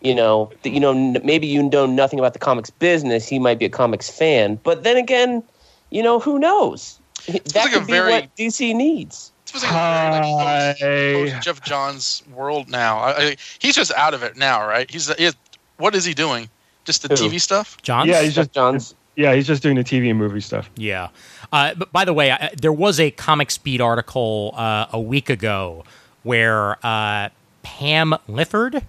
[0.00, 3.28] you know, th- you know, n- maybe you know nothing about the comics business.
[3.28, 5.42] He might be a comics fan, but then again,
[5.90, 6.98] you know, who knows?
[7.26, 9.32] That like could be very- what DC needs.
[9.52, 11.12] It's like very, like, post- Hi.
[11.34, 12.98] post Geoff Johns world now.
[12.98, 14.88] I, I, he's just out of it now, right?
[14.88, 15.30] He's he,
[15.76, 16.48] what is he doing?
[16.84, 17.28] Just the Who?
[17.28, 17.76] TV stuff?
[17.82, 18.06] John.
[18.06, 18.94] Yeah, he's just Johns.
[19.16, 20.70] Yeah, he's just doing the TV and movie stuff.
[20.76, 21.08] Yeah.
[21.52, 25.28] Uh, but by the way, I, there was a Comics Beat article uh, a week
[25.28, 25.84] ago
[26.22, 27.28] where uh,
[27.62, 28.82] Pam Lifford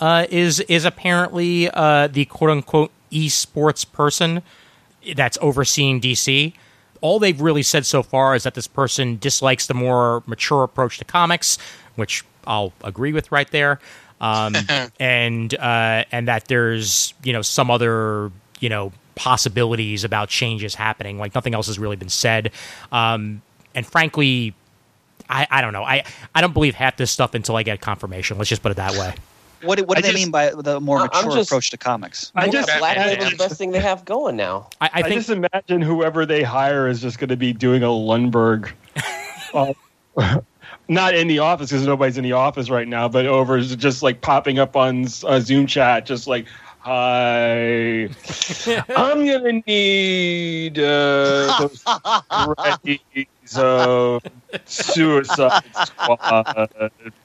[0.00, 4.42] uh, is is apparently uh, the quote unquote esports person
[5.14, 6.52] that's overseeing DC.
[7.00, 10.98] All they've really said so far is that this person dislikes the more mature approach
[10.98, 11.58] to comics,
[11.94, 13.78] which I'll agree with right there.
[14.20, 14.54] Um,
[15.00, 21.18] and uh, and that there's you know some other you know possibilities about changes happening.
[21.18, 22.52] Like nothing else has really been said.
[22.92, 23.42] Um,
[23.74, 24.54] and frankly,
[25.28, 25.82] I, I don't know.
[25.82, 26.04] I,
[26.34, 28.38] I don't believe half this stuff until I get confirmation.
[28.38, 29.14] Let's just put it that way.
[29.62, 31.70] What, what do I they just- mean by the more I- I'm mature just- approach
[31.70, 32.30] to comics?
[32.36, 33.14] I just Black Batman.
[33.18, 34.68] Label's the best thing they have going now.
[34.80, 37.86] I, I I, just imagine whoever they hire is just going to be doing a
[37.86, 38.70] Lumbergh,
[39.54, 39.72] uh,
[40.88, 44.20] not in the office because nobody's in the office right now, but over just like
[44.20, 46.46] popping up on uh, Zoom chat, just like,
[46.86, 48.08] "Hi,
[48.96, 54.20] I'm gonna need uh, those Freddy's uh,
[54.66, 56.70] Suicide Squad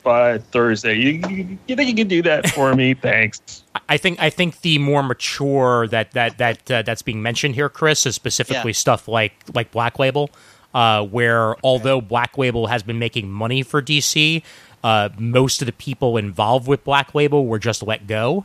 [0.03, 0.95] by Thursday.
[0.95, 2.95] You, you think you can do that for me?
[2.95, 7.53] Thanks." I think I think the more mature that that that uh, that's being mentioned
[7.53, 8.75] here, Chris, is specifically Yeah.
[8.75, 10.31] stuff like like Black Label,
[10.73, 14.41] uh, where although Black Label has been making money for DC,
[14.83, 18.43] uh, most of the people involved with Black Label were just let go.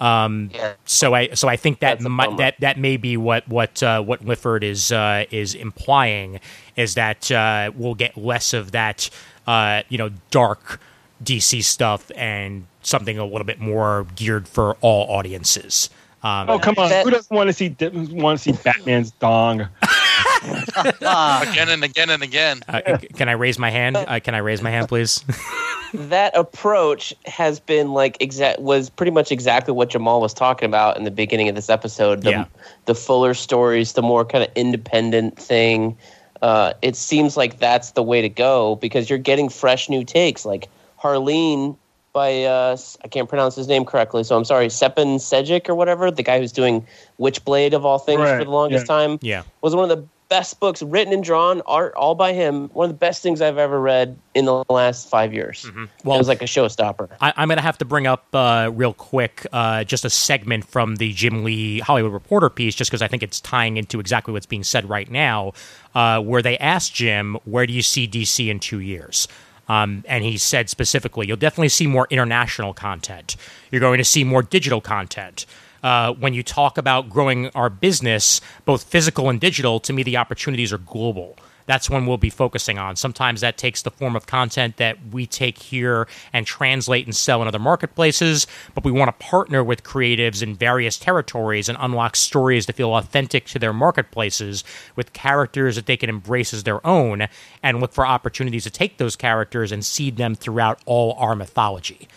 [0.00, 0.74] Yeah.
[0.86, 4.02] So I so I think that That's might, that that may be what what uh,
[4.02, 6.40] what Lifford is uh, is implying
[6.76, 9.10] is that uh, we'll get less of that
[9.46, 10.80] uh, you know dark
[11.22, 15.90] DC stuff and something a little bit more geared for all audiences.
[16.22, 16.88] Um, Oh come on!
[16.88, 17.74] That- Who doesn't want to see
[18.12, 19.68] want to see Batman's dong?
[21.00, 22.60] Again and again and again.
[22.68, 23.96] uh, can I raise my hand?
[23.96, 25.24] Uh, can I raise my hand, please?
[25.94, 30.96] that approach has been like exact was pretty much exactly what Jamal was talking about
[30.96, 32.22] in the beginning of this episode.
[32.22, 32.44] The, Yeah.
[32.86, 35.96] the fuller stories, the more kind of independent thing.
[36.42, 40.46] Uh, it seems like that's the way to go because you're getting fresh new takes,
[40.46, 40.68] like
[41.02, 41.76] Harleen
[42.12, 46.10] by uh, I can't pronounce his name correctly, so I'm sorry, Sepin Sejic or whatever,
[46.10, 46.84] the guy who's doing
[47.20, 48.96] Witchblade of all things Right, for the longest yeah.
[48.96, 49.42] time yeah.
[49.60, 52.68] was one of the best books written and drawn, art all by him.
[52.68, 55.70] One of the best things I've ever read in the last five years.
[56.04, 57.08] Well- it was like a showstopper.
[57.20, 60.64] I, I'm going to have to bring up uh, real quick uh, just a segment
[60.64, 64.32] from the Jim Lee Hollywood Reporter piece, just because I think it's tying into exactly
[64.32, 65.52] what's being said right now,
[65.94, 69.28] uh, where they asked Jim, "Where do you see DC in two years?"
[69.68, 73.36] Um, and he said specifically, "You'll definitely see more international content.
[73.70, 75.44] You're going to see more digital content."
[75.82, 80.16] Uh, when you talk about growing our business, both physical and digital, to me the
[80.16, 81.36] opportunities are global
[81.70, 82.96] that's when we'll be focusing on.
[82.96, 87.40] Sometimes that takes the form of content that we take here and translate and sell
[87.42, 92.16] in other marketplaces, but we want to partner with creatives in various territories and unlock
[92.16, 94.64] stories that feel authentic to their marketplaces
[94.96, 97.28] with characters that they can embrace as their own
[97.62, 102.08] and look for opportunities to take those characters and seed them throughout all our mythology.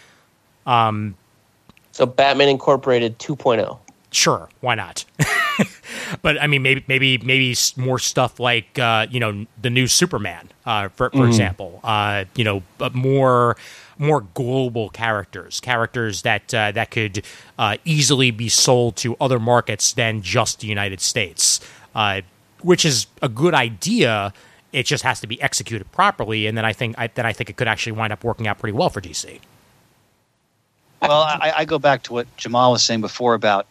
[1.93, 3.35] So Batman Incorporated oh.
[3.35, 3.79] 2.0.
[4.11, 5.05] Sure, why not?
[6.21, 10.49] but I mean, maybe maybe maybe more stuff like uh, you know the new Superman,
[10.67, 11.79] uh, for for example.
[11.83, 13.57] Uh, you know, but more
[13.97, 17.25] more global characters, characters that uh, that could
[17.57, 21.59] uh, easily be sold to other markets than just the United States,
[21.95, 22.21] uh,
[22.61, 24.31] which is a good idea.
[24.71, 27.49] It just has to be executed properly, and then I think I, then I think
[27.49, 29.39] it could actually wind up working out pretty well for DC.
[31.03, 33.67] Well, I, I go back to what Jamal was saying before about,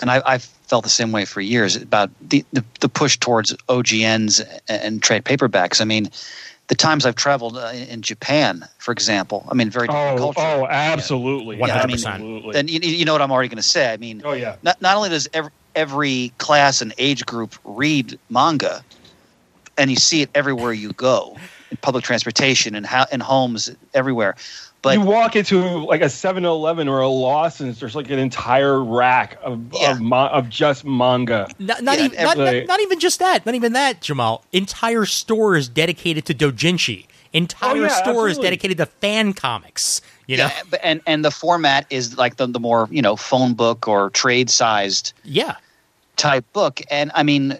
[0.00, 3.52] and I, I've felt the same way for years about the, the, the push towards
[3.68, 5.80] OGNs and trade paperbacks.
[5.80, 6.10] I mean,
[6.68, 9.46] the times I've traveled uh, in in Japan, for example.
[9.50, 10.40] I mean, very different Oh, culture.
[10.40, 11.58] oh, absolutely.
[11.58, 12.50] Yeah, I mean.
[12.52, 13.92] Then you, you know what I'm already going to say.
[13.92, 14.56] I mean, oh yeah.
[14.62, 18.82] not not only does every, every class and age group read manga,
[19.76, 21.36] and you see it everywhere you go
[21.70, 24.36] in public transportation and how in homes everywhere.
[24.82, 29.38] But you walk into like a 7-Eleven or a Lawson's, there's like an entire rack
[29.42, 29.92] of Yeah.
[29.92, 31.48] of, ma- of just manga.
[31.60, 33.46] Not, not, Yeah, even, not, not, not even just that.
[33.46, 34.44] Not even that, Jamal.
[34.52, 37.06] Entire stores dedicated to dojinshi.
[37.32, 38.42] Entire Oh, yeah, stores absolutely.
[38.42, 40.02] dedicated to fan comics.
[40.26, 40.50] You know?
[40.72, 44.10] yeah, and and the format is like the the more you know phone book or
[44.10, 45.56] trade sized Yeah.
[46.16, 47.58] type book and i mean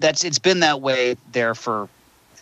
[0.00, 1.88] that's it's been that way there for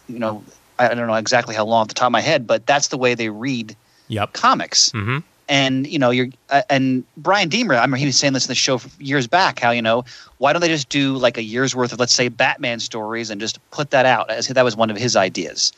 [0.08, 0.42] you know
[0.78, 2.98] i don't know exactly how long off the top of my head but that's the
[2.98, 3.76] way they read
[4.10, 4.32] Yep.
[4.32, 4.90] comics.
[4.92, 5.18] Hmm
[5.48, 8.48] and you know you're uh, and bryan deemer i remember he was saying this in
[8.50, 10.04] the show years back how you know
[10.38, 13.40] why don't they just do like a year's worth of let's say batman stories and
[13.40, 14.30] just put that out?
[14.30, 15.72] As that was one of his ideas.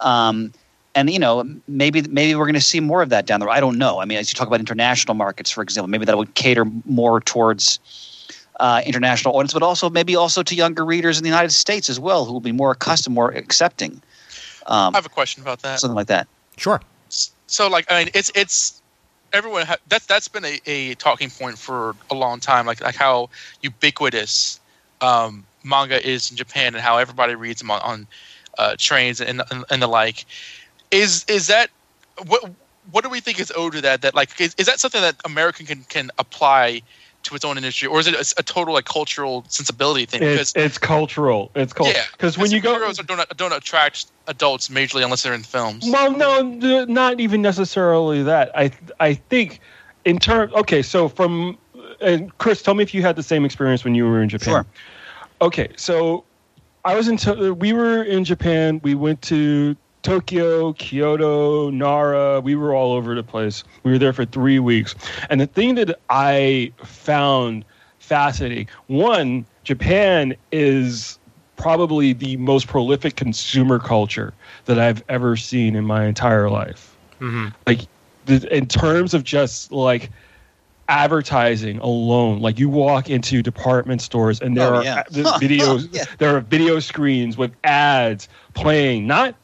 [0.00, 0.52] Um,
[0.94, 3.52] and you know maybe maybe we're going to see more of that down the road.
[3.52, 3.98] I don't know.
[4.00, 7.20] I mean as you talk about international markets for example maybe that would cater more
[7.20, 7.80] towards
[8.60, 12.00] uh, international audience but also maybe also to younger readers in the united states as
[12.00, 14.00] well who will be more accustomed more accepting
[14.66, 15.80] um, I have a question about that.
[15.80, 16.80] something like that Sure.
[17.08, 18.82] so like I mean it's it's
[19.32, 22.94] everyone ha- that's that's been a, a talking point for a long time like like
[22.96, 23.28] how
[23.62, 24.60] ubiquitous
[25.00, 28.06] um, manga is in Japan and how everybody reads them on, on
[28.58, 30.24] uh, trains and, and and the like
[30.90, 31.68] is is that
[32.26, 32.50] what
[32.92, 35.16] what do we think is owed to that that like is, is that something that
[35.24, 36.80] American can can apply
[37.26, 40.52] to its own industry or is it a, a total like cultural sensibility thing It's
[40.56, 41.50] it's cultural.
[41.54, 41.96] It's cultural.
[41.96, 45.84] yeah Because when you go, superheroes don't don't attract adults majorly unless they're in films
[45.88, 46.42] well, no,
[46.86, 48.50] not even necessarily that.
[48.56, 48.70] I
[49.00, 49.60] I think
[50.04, 50.52] in terms.
[50.54, 51.58] Okay, so from
[52.00, 54.46] and Chris, tell me if you had the same experience when you were in Japan.
[54.54, 54.66] Sure.
[55.40, 56.24] Okay, so
[56.84, 57.16] I was in.
[57.18, 58.80] To- we were in Japan.
[58.82, 59.76] We went to
[60.06, 62.40] Tokyo, Kyoto, Nara.
[62.40, 63.64] We were all over the place.
[63.82, 64.94] We were there for three weeks.
[65.30, 67.64] And the thing that I found
[67.98, 71.18] fascinating one, Japan is
[71.56, 74.32] probably the most prolific consumer culture
[74.66, 76.96] that I've ever seen in my entire life.
[77.18, 77.80] hmm Like,
[78.28, 80.10] in terms of just like
[80.88, 85.02] advertising alone, like you walk into department stores and there Oh, are yeah.
[85.04, 86.04] a- the videos, Yeah.
[86.18, 89.34] there are video screens with ads playing, not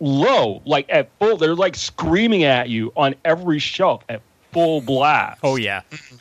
[0.00, 1.36] low, like at full.
[1.36, 4.20] They're like screaming at you on every shelf at
[4.52, 5.82] full blast Oh, yeah.
[5.90, 6.16] Mm-hmm.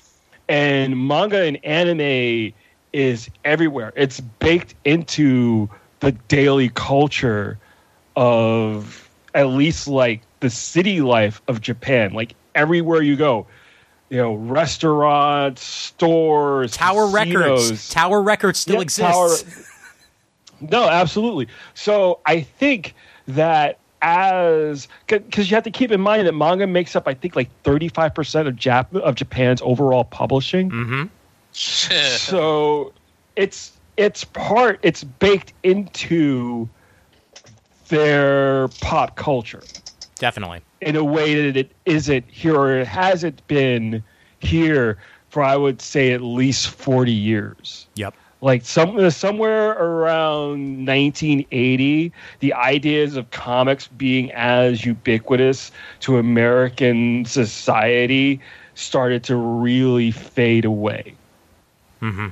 [0.50, 2.54] and manga and anime
[2.94, 3.94] is everywhere.
[3.96, 5.70] It's baked into
[6.00, 7.58] the daily culture
[8.16, 12.14] of at least like the city life of Japan.
[12.14, 13.46] Like everywhere you go,
[14.10, 17.90] you know, restaurants, stores, Tower Records.
[17.90, 19.44] Tower Records still Yeah, exists.
[19.44, 19.64] Tower-
[20.62, 21.48] no, absolutely.
[21.74, 22.96] So I think
[23.28, 27.36] that as because you have to keep in mind that manga makes up, I think,
[27.36, 30.70] like thirty five percent of Jap of Japan's overall publishing.
[30.70, 31.04] hmm
[31.54, 32.94] So
[33.36, 36.70] it's it's part it's baked into
[37.90, 39.64] their pop culture
[40.20, 40.62] Definitely.
[40.82, 44.04] in a way that it isn't here or it hasn't been
[44.40, 44.98] here
[45.30, 48.14] for I would say at least forty years Yep.
[48.42, 58.40] Like some somewhere around 1980 the ideas of comics being as ubiquitous to american society
[58.76, 61.16] started to really fade away.
[62.00, 62.28] Hmm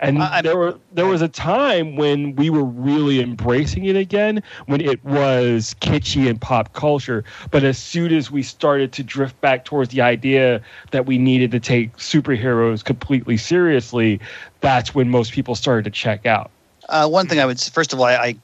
[0.00, 3.96] and I- I- there were there was a time when we were really embracing it
[3.96, 9.02] again when it was kitschy and pop culture but as soon as we started to
[9.02, 10.60] drift back towards the idea
[10.90, 14.20] that we needed to take superheroes completely seriously
[14.60, 16.50] that's when most people started to check out
[16.88, 18.36] Uh, one thing I would first of all, I, I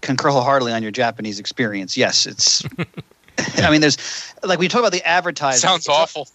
[0.00, 1.96] concur wholeheartedly on your Japanese experience.
[1.96, 2.62] Yes, it's.
[3.58, 3.96] I mean, there's
[4.42, 5.60] like when you talk about the advertising.
[5.60, 6.28] sounds it's- awful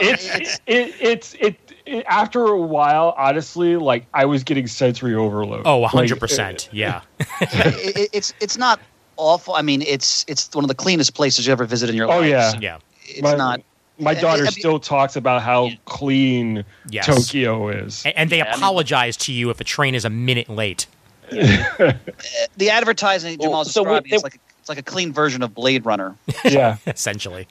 [0.00, 1.71] it's it, it's it, it
[2.06, 6.68] after a while honestly like i was getting sensory overload Oh, Like, 100%.
[6.72, 7.02] yeah.
[7.20, 8.80] it, it- it's it's not
[9.16, 9.54] awful.
[9.54, 12.16] I mean, it's it's one of the cleanest places you ever visit in your life.
[12.16, 12.28] Oh, life.
[12.30, 12.52] yeah.
[12.60, 12.78] Yeah.
[13.04, 13.60] it's my, not.
[13.98, 17.06] my I- I daughter mean- still talks about how clean Yes.
[17.06, 20.04] tokyo is A- And they Yeah, I mean- apologize to you if a train is
[20.04, 20.86] a minute late.
[21.32, 21.92] Uh,
[22.58, 25.42] the advertising Well, Jamal's so we- describing it's they- like it's like a clean version
[25.42, 26.14] of Blade Runner.
[26.44, 27.46] yeah Essentially.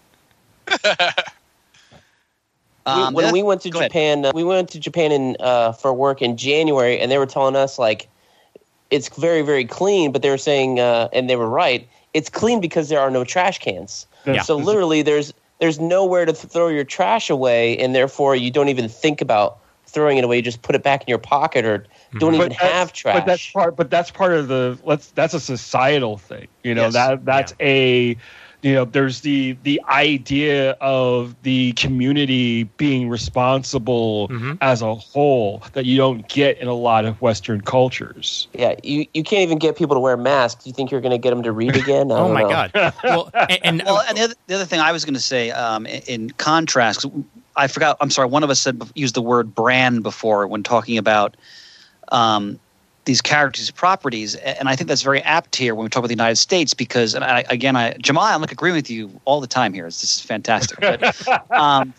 [2.85, 3.91] Um, when we went to go ahead.
[3.91, 7.25] Japan, uh, we went to Japan in uh, for work in January, and they were
[7.25, 8.07] telling us like
[8.89, 12.59] it's very very clean, but they were saying, uh, and they were right, it's clean
[12.59, 14.07] because there are no trash cans.
[14.25, 14.41] Yeah.
[14.41, 18.89] So literally, there's there's nowhere to throw your trash away, and therefore you don't even
[18.89, 20.37] think about throwing it away.
[20.37, 21.85] You just put it back in your pocket or
[22.19, 23.15] don't even But that- have trash.
[23.17, 23.75] But that's part.
[23.75, 24.77] But that's part of the.
[24.83, 25.07] Let's.
[25.11, 26.47] That's a societal thing.
[26.63, 26.93] You know Yes.
[26.93, 28.17] that that's a.
[28.63, 34.59] You know, there's the the idea of the community being responsible Mhm.
[34.61, 38.47] as a whole that you don't get in a lot of Western cultures.
[38.53, 40.63] yeah, you, you can't even get people to wear masks.
[40.63, 42.11] Do you think you're going to get them to read again?
[42.21, 42.49] Oh my know.
[42.49, 42.71] god.
[43.03, 45.49] Well, and, and Well, and the other, the other thing I was going to say,
[45.51, 47.11] um, in, in contrast, 'cause
[47.55, 47.97] I forgot.
[47.99, 48.27] I'm sorry.
[48.29, 51.35] One of us said used the word brand before when talking about
[52.11, 52.59] um,
[53.05, 56.13] these characters' properties, and I think that's very apt here when we talk about the
[56.13, 59.47] United States because, and I, again, I Jamal, I'm like agreeing with you all the
[59.47, 59.85] time here.
[59.85, 60.79] This is fantastic.
[60.79, 61.93] But um,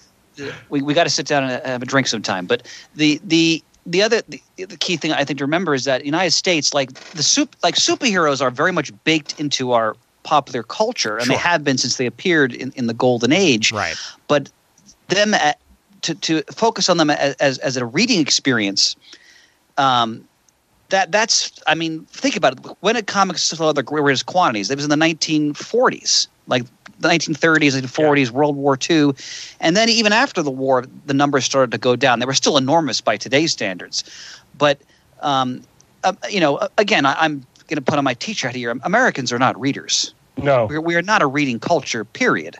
[0.69, 2.47] we we got to sit down and have a drink sometime.
[2.47, 6.05] But the the the other the, the key thing I think to remember is that
[6.05, 11.19] United States, like the soup, like superheroes, are very much baked into our popular culture,
[11.19, 13.73] and they have been since they appeared in, in the golden age.
[13.73, 13.97] right.
[14.29, 14.51] But
[15.09, 15.59] them at,
[16.03, 18.97] to to focus on them as as, as a reading experience.
[19.79, 20.29] Um,
[20.93, 22.77] that that's I mean think about it.
[22.81, 24.71] When did comics saw their greatest quantities?
[24.71, 26.65] It was in the 1940s, like
[27.01, 29.13] the 1930s and 40s, World War II,
[29.59, 32.21] and then even after the war, the numbers started to go down.
[32.21, 34.05] They were still enormous by today's standards,
[34.57, 34.81] but
[35.21, 35.63] um,
[36.05, 38.77] uh, you know, again, I, I'm going to put on my teacher hat here.
[38.83, 42.57] Americans are not readers No, we're, we are not a reading culture, period.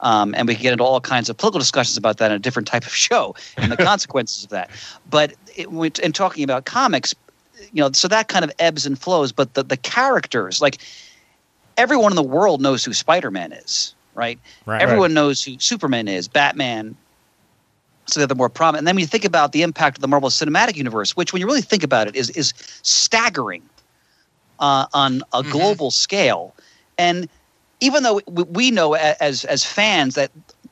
[0.00, 2.40] Um, and we can get into all kinds of political discussions about that in a
[2.40, 4.68] different type of show and the consequences of that.
[5.08, 5.68] But it,
[6.00, 7.14] in talking about comics,
[7.72, 9.32] you know, so that kind of ebbs and flows.
[9.32, 10.78] But the, the characters, like
[11.76, 14.38] everyone in the world knows who Spider Man is, right?
[14.66, 14.82] Right.
[14.82, 16.96] Everyone knows who Superman is, Batman.
[18.08, 18.80] So they're the more prominent.
[18.80, 21.40] And then when you think about the impact of the Marvel Cinematic Universe, which when
[21.40, 22.52] you really think about it is is
[22.82, 23.62] staggering
[24.58, 25.50] uh, on a Mhm.
[25.50, 26.54] global scale.
[26.98, 27.28] And
[27.80, 30.30] even though we, we know as as fans that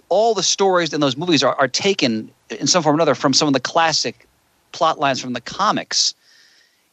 [0.08, 3.32] all the stories in those movies are, are taken in some form or another from
[3.32, 4.26] some of the classic
[4.72, 6.14] plot lines from the comics,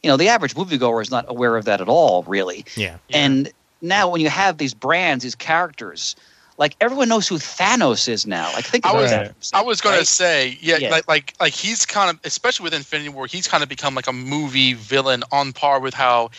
[0.02, 2.64] you know, the average moviegoer is not aware of that at all, really.
[2.76, 2.98] Yeah.
[3.10, 3.50] And
[3.82, 6.14] now when you have these brands, these characters,
[6.56, 8.52] like everyone knows who Thanos is now.
[8.52, 9.34] Like think I was- that.
[9.54, 10.00] I was going right?
[10.00, 10.90] to say, yeah, Yeah.
[10.90, 14.06] like like like he's kind of, especially with Infinity War, he's kind of become like
[14.06, 16.30] a movie villain on par with how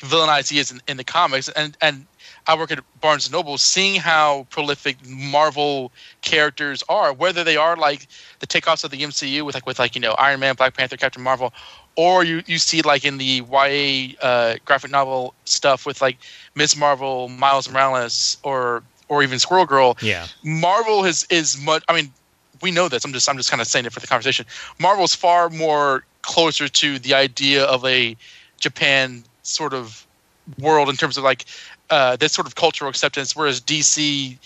[0.00, 1.48] villainized he is in, in the comics.
[1.50, 2.06] And and
[2.48, 5.90] I work at Barnes and Noble, seeing how prolific Marvel
[6.22, 8.06] characters are, whether they are like
[8.38, 10.96] the takeoffs of the MCU with like with like you know Iron Man, Black Panther,
[10.96, 11.52] Captain Marvel,
[11.96, 16.18] or you you see like in the YA uh, graphic novel stuff with like
[16.54, 19.96] Miss Marvel, Miles Morales, or or even Squirrel Girl.
[20.00, 20.26] Yeah.
[20.42, 21.82] Marvel has is much.
[21.88, 22.12] I mean,
[22.60, 23.04] we know this.
[23.04, 24.46] I'm just I'm just kind of saying it for the conversation.
[24.78, 28.16] Marvel's far more closer to the idea of a
[28.58, 30.06] Japan sort of
[30.58, 31.44] world in terms of like
[31.90, 34.36] uh, this sort of cultural acceptance, whereas DC,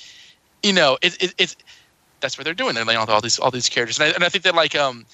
[0.63, 1.57] you know, it, it, it's
[2.21, 2.75] that's what they're doing.
[2.75, 4.75] They're laying out all these all these characters, and I, and I think that like
[4.75, 5.07] um,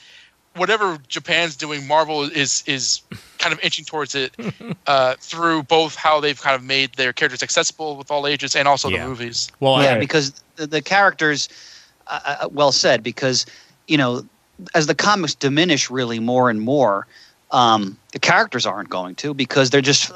[0.57, 3.03] whatever Japan's doing, Marvel is is
[3.39, 4.35] kind of inching towards it
[4.87, 8.67] uh, through both how they've kind of made their characters accessible with all ages and
[8.67, 9.03] also Yeah.
[9.05, 9.49] the movies.
[9.61, 11.49] Well, yeah, I, because the, the characters,
[12.07, 13.47] uh, uh, well said, because
[13.87, 14.27] you know,
[14.75, 17.07] as the comics diminish really more and more,
[17.51, 20.11] um, the characters aren't going to because they're just.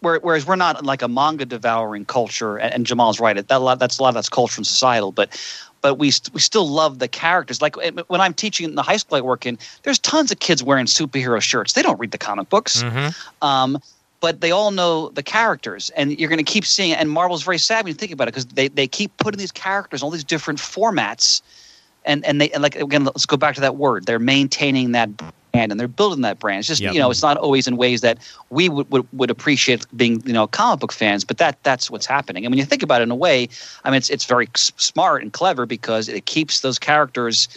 [0.00, 3.34] Whereas we're not like a manga devouring culture, and, and Jamal's right.
[3.36, 5.40] That a lot, that's a lot of that's cultural and societal, but.
[5.84, 7.60] But we, st- we still love the characters.
[7.60, 7.76] Like
[8.08, 10.86] when I'm teaching in the high school I work in, there's tons of kids wearing
[10.86, 11.74] superhero shirts.
[11.74, 13.14] They don't read the comic books Mhm.
[13.42, 13.78] um,
[14.20, 16.98] but they all know the characters, and you're going to keep seeing it.
[16.98, 19.52] And Marvel's very sad when you think about it because they, they keep putting these
[19.52, 21.42] characters in all these different formats,
[22.06, 24.06] and and they and like again, let's go back to that word.
[24.06, 25.10] They're maintaining that
[25.54, 26.60] and they're building that brand.
[26.60, 26.94] It's just Yep.
[26.94, 28.18] you know, it's not always in ways that
[28.50, 32.06] we would, would would appreciate being you know comic book fans, but that that's what's
[32.06, 32.44] happening.
[32.44, 33.48] And when you think about it in a way,
[33.84, 37.48] I mean, it's it's very smart and clever because it keeps those characters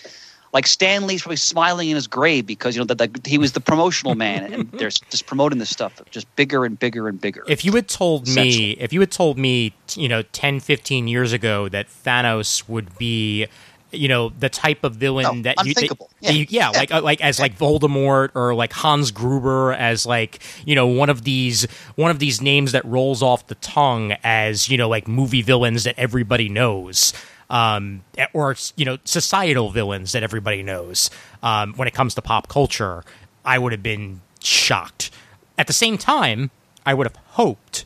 [0.54, 3.52] like Stan Lee's probably smiling in his grave because you know that that he was
[3.52, 7.44] the promotional man, and they're just promoting this stuff just bigger and bigger and bigger.
[7.48, 11.34] if you had told me, if you had told me, you know, 10, 15 years
[11.34, 13.48] ago that Thanos would be,
[13.92, 16.80] you know, the type of villain that you, that- that you- yeah, Yeah.
[16.80, 21.10] like uh, like as like Voldemort or like Hans Gruber as like you know one
[21.10, 21.64] of these
[21.96, 25.84] one of these names that rolls off the tongue as you know like movie villains
[25.86, 27.14] that everybody knows.
[27.50, 28.04] Um,
[28.34, 31.10] or you know, societal villains that everybody knows.
[31.42, 33.06] Um, when it comes to pop culture,
[33.46, 35.12] I would have been shocked.
[35.58, 36.52] At the same time,
[36.86, 37.86] I would have hoped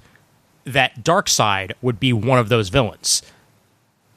[0.64, 3.22] that Darkseid would be one of those villains.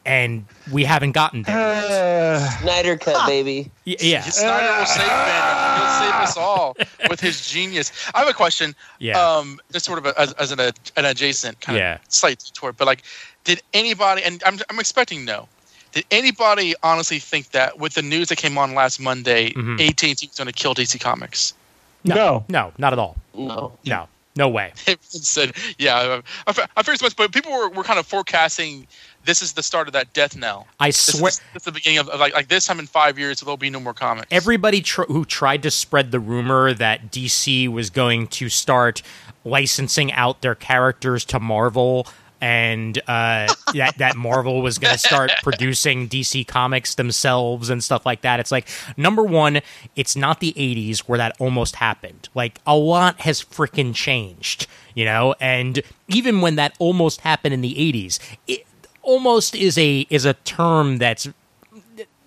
[0.07, 1.57] And we haven't gotten there.
[1.57, 2.11] yet.
[2.35, 3.71] Uh, Snyder cut, baby.
[3.87, 4.21] Y- yeah.
[4.23, 5.79] Snyder will save man.
[5.79, 6.77] He'll save us all
[7.09, 7.93] with his genius.
[8.15, 8.75] I have a question.
[8.99, 9.19] Yeah.
[9.21, 11.95] Um, just sort of a, as, as an, an adjacent kind Yeah.
[11.95, 13.03] of slight detour, but like,
[13.45, 14.23] did anybody?
[14.25, 15.49] And I'm I'm expecting no.
[15.93, 19.81] Did anybody honestly think that with the news that came on last Monday, Mhm.
[19.89, 21.55] AT&T was going to kill DC Comics?
[22.03, 22.45] No.
[22.49, 23.17] No, not at all.
[23.35, 23.73] No.
[23.85, 24.73] No, no way.
[25.01, 28.07] Said, "Yeah, uh, I, I, I figured so much." But people were, were kind of
[28.07, 28.87] forecasting
[29.25, 30.67] this is the start of that death knell.
[30.81, 31.29] I This swear.
[31.31, 33.57] is, this is the beginning of, of like like this time in five years there'll
[33.57, 34.27] be no more comics.
[34.31, 39.03] everybody tr- who tried to spread the rumor that DC was going to start
[39.45, 42.07] licensing out their characters to Marvel
[42.45, 48.05] and uh, that that Marvel was going to start producing DC comics themselves and stuff
[48.05, 48.39] like that.
[48.39, 48.69] It's like
[48.99, 49.63] number one,
[49.97, 52.29] it's not the '80s where that almost happened.
[52.35, 55.35] Like a lot has freaking changed, you know.
[55.41, 58.67] And even when that almost happened in the '80s, it
[59.01, 61.27] almost is a is a term that's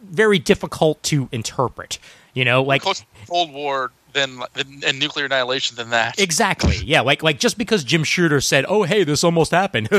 [0.01, 1.99] very difficult to interpret.
[2.33, 2.81] You know, like
[3.27, 4.41] Cold War than
[4.85, 6.19] and nuclear annihilation than that.
[6.19, 7.01] exactly, yeah.
[7.01, 9.89] Like like just because Jim Shooter said, "Oh, hey, this almost happened,"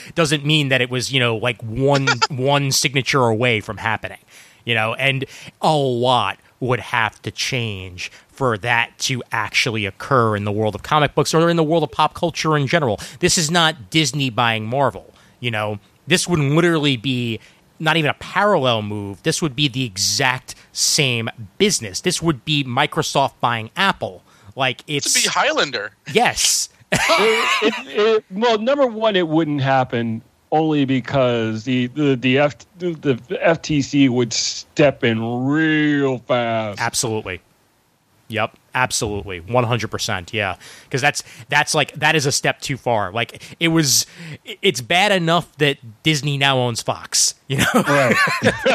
[0.14, 4.18] doesn't mean that it was you know like one one signature away from happening.
[4.64, 5.26] You know, and
[5.60, 10.82] a lot would have to change for that to actually occur in the world of
[10.82, 12.98] comic books or in the world of pop culture in general.
[13.20, 15.12] This is not Disney buying Marvel.
[15.40, 17.40] You know, this would literally be
[17.78, 19.22] not even a parallel move.
[19.22, 21.28] This would be the exact same
[21.58, 22.00] business.
[22.00, 24.22] This would be Microsoft buying Apple.
[24.56, 25.92] Like to it's be Highlander.
[26.12, 30.22] yes, it, it, well, number one, it wouldn't happen
[30.52, 33.14] only because the the the, F, the the
[33.44, 36.80] FTC would step in real fast.
[36.80, 37.40] absolutely.
[38.28, 40.32] Yep, absolutely, one hundred percent.
[40.32, 43.12] Yeah, because that's that's like that is a step too far.
[43.12, 44.06] Like it was,
[44.62, 47.34] it's bad enough that Disney now owns Fox.
[47.46, 48.16] You know, Right.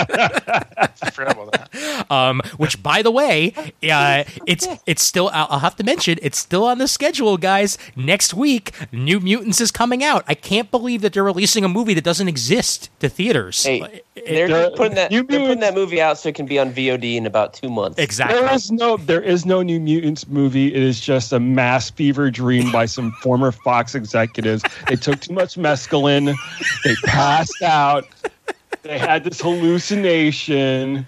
[0.03, 2.11] I forgot about that.
[2.11, 3.53] um, which by the way,
[3.91, 7.77] uh, it's it's still I'll, I'll have to mention it's still on the schedule, guys.
[7.95, 10.23] Next week, New Mutants is coming out.
[10.27, 13.63] I can't believe that they're releasing a movie that doesn't exist to theaters.
[13.65, 16.35] Hey, It- they're There- putting that you they're mean- putting that movie out so it
[16.35, 17.97] can be on VOD in about two months.
[17.97, 18.37] exactly.
[18.39, 20.67] There is no there is no New Mutants movie.
[20.75, 24.61] It is just a mass fever dream by some former Fox executives.
[24.87, 26.35] They took too much mescaline.
[26.83, 28.05] They passed out.
[28.83, 31.05] They had this hallucination.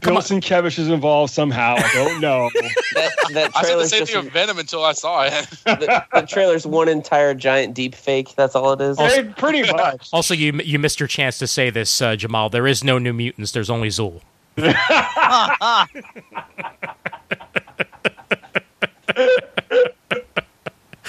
[0.00, 1.74] Bill Sienkiewicz is involved somehow.
[1.76, 2.50] I don't know.
[2.94, 5.32] That, that I said the same thing of Venom until I saw it.
[5.64, 8.34] the, the trailer's one entire giant deep fake.
[8.34, 8.98] That's all it is.
[8.98, 10.08] Hey, pretty much.
[10.12, 12.48] Also, you you missed your chance to say this, uh, Jamal.
[12.48, 13.52] There is no New Mutants.
[13.52, 14.20] There's only Zuul.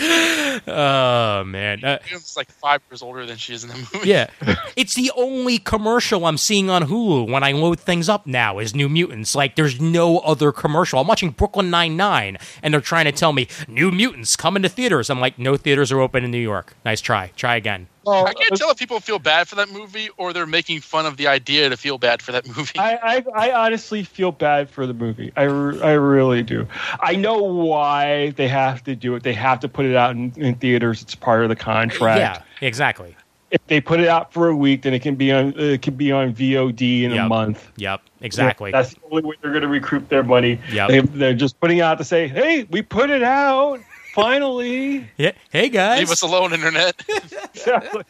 [0.02, 4.08] oh man, uh, Venom's like five years older than she is in the movie.
[4.08, 4.28] yeah,
[4.76, 8.74] it's the only commercial I'm seeing on Hulu when I load things up now is
[8.74, 9.36] New Mutants.
[9.36, 11.00] Like, there's no other commercial.
[11.00, 14.70] I'm watching Brooklyn Nine Nine, and they're trying to tell me New Mutants coming to
[14.70, 15.10] theaters.
[15.10, 16.76] I'm like, no theaters are open in New York.
[16.86, 17.32] Nice try.
[17.36, 17.88] Try again.
[18.10, 20.82] Well, I can't uh, tell if people feel bad for that movie or they're making
[20.82, 22.78] fun of the idea to feel bad for that movie.
[22.80, 25.32] I, I, I honestly feel bad for the movie.
[25.36, 26.68] I, re- I really do.
[27.00, 29.24] I know why they have to do it.
[29.24, 31.02] They have to put it out in, in theaters.
[31.02, 32.20] It's part of the contract.
[32.20, 33.16] Yeah, exactly.
[33.52, 35.96] If they put it out for a week, then it can be on it can
[35.96, 37.26] be on VOD in Yep.
[37.26, 37.68] a month.
[37.78, 38.72] Yep, exactly.
[38.72, 40.62] That's the only way they're going to recoup their money.
[40.72, 40.90] Yep.
[40.90, 43.80] They, they're just putting it out to say, "Hey, we put it out
[44.22, 45.32] finally." Yeah.
[45.52, 46.00] Hey guys.
[46.00, 47.02] Leave us alone, internet.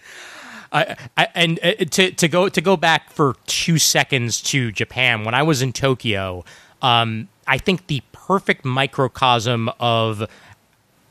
[0.71, 5.23] I, I, and uh, to to go to go back for two seconds to Japan.
[5.23, 6.45] When I was in Tokyo,
[6.81, 10.29] um, I think the perfect microcosm of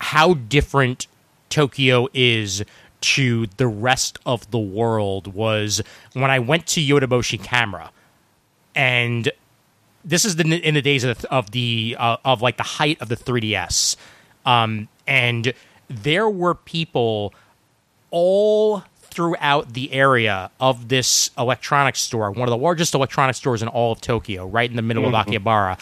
[0.01, 1.07] how different
[1.51, 2.65] Tokyo is
[3.01, 7.91] to the rest of the world was when I went to Yodobashi Camera,
[8.75, 9.31] and
[10.05, 13.01] this is the in the days of the, of the uh, of like the height
[13.01, 13.97] of the 3ds,
[14.49, 15.53] um, and
[15.89, 17.35] there were people
[18.11, 23.69] all throughout the area of this electronics store, one of the largest electronics stores in
[23.69, 25.79] all of Tokyo, right in the middle of Akihabara.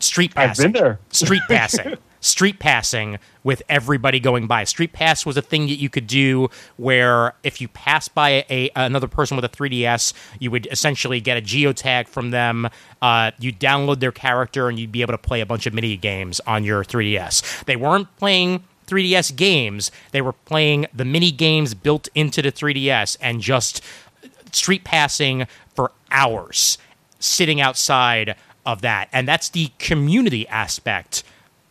[0.00, 0.98] Street I've been there.
[1.10, 1.96] Street passing.
[2.22, 4.62] Street passing with everybody going by.
[4.62, 8.70] Street pass was a thing that you could do where if you pass by a,
[8.76, 12.68] another person with a 3DS, you would essentially get a geotag from them.
[13.02, 15.96] Uh, you download their character and you'd be able to play a bunch of mini
[15.96, 17.64] games on your 3DS.
[17.64, 19.90] They weren't playing 3DS games.
[20.12, 23.82] They were playing the mini games built into the 3DS and just
[24.52, 26.78] street passing for hours,
[27.18, 29.08] sitting outside of that.
[29.12, 31.24] And that's the community aspect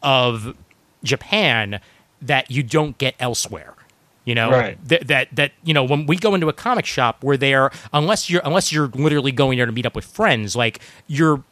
[0.04, 0.56] of
[1.04, 1.80] Japan
[2.22, 3.74] that you don't get elsewhere.
[4.26, 4.88] You know Right.
[4.88, 8.30] that that that you know when we go into a comic shop, we're there unless
[8.30, 10.56] you're unless you're literally going there to meet up with friends.
[10.56, 11.44] Like you're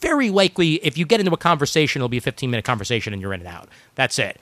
[0.00, 3.20] very likely if you get into a conversation, it'll be a 15 minute conversation and
[3.20, 3.68] you're in and out.
[3.96, 4.40] That's it.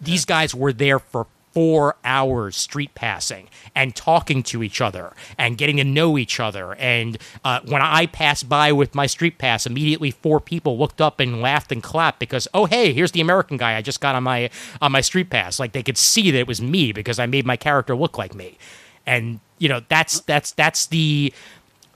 [0.00, 5.56] These guys were there for four hours street passing and talking to each other and
[5.56, 6.74] getting to know each other.
[6.74, 11.20] And uh, when I passed by with my street pass, immediately four people looked up
[11.20, 14.24] and laughed and clapped because, oh hey, here's the American guy I just got on
[14.24, 14.50] my
[14.82, 15.60] on my street pass.
[15.60, 18.34] Like they could see that it was me because I made my character look like
[18.34, 18.58] me.
[19.06, 21.32] And you know that's that's that's the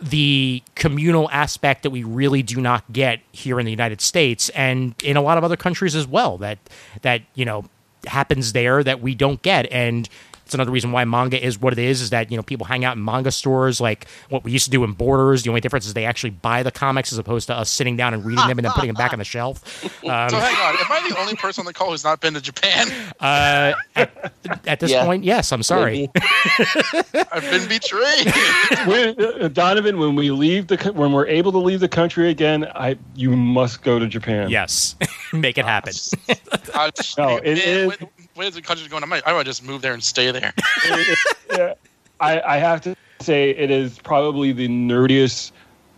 [0.00, 4.94] the communal aspect that we really do not get here in the United States and
[5.02, 6.58] in a lot of other countries as well that
[7.02, 7.64] that you know
[8.06, 9.70] happens there that we don't get.
[9.72, 10.08] And
[10.48, 12.82] it's another reason why manga is what it is is that you know people hang
[12.86, 15.84] out in manga stores like what we used to do in borders the only difference
[15.86, 18.58] is they actually buy the comics as opposed to us sitting down and reading them
[18.58, 21.18] and then putting them back on the shelf um, So hang on, am I the
[21.20, 22.88] only person on the call who's not been to Japan?
[23.20, 24.30] uh, at,
[24.66, 25.04] at this Yeah.
[25.04, 26.08] point yes i'm sorry
[27.30, 28.32] I've been betrayed.
[28.86, 32.66] when, uh, Donovan, when we leave the when we're able to leave the country again,
[32.74, 34.48] I you must go to Japan.
[34.48, 34.96] yes
[35.32, 35.92] make it happen
[36.74, 37.96] I, No, it man, is-
[38.38, 39.02] Where, where's the country going?
[39.02, 40.52] I might, I might just move there and stay there.
[41.50, 41.72] Yeah,
[42.20, 45.52] I, I have to say it is probably the nerdiest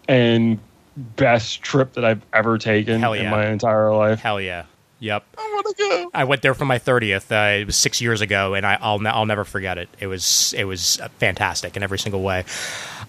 [0.09, 0.61] and
[0.97, 4.21] best trip that I've ever taken Hell in my entire life.
[4.21, 4.67] hell yeah
[5.01, 6.11] yep I want to go.
[6.15, 7.33] I went there for my thirtieth.
[7.33, 9.89] Uh, it was six years ago, and I, I'll I'll never forget it.
[9.99, 12.45] It was it was uh, fantastic in every single way.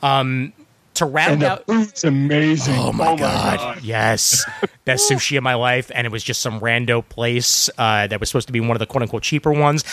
[0.01, 0.51] Um,
[0.95, 2.75] to round And the out, food's amazing.
[2.77, 4.45] oh my, god, yes,
[4.85, 8.29] best sushi of my life, and it was just some rando place uh, that was
[8.29, 9.83] supposed to be one of the quote unquote cheaper ones.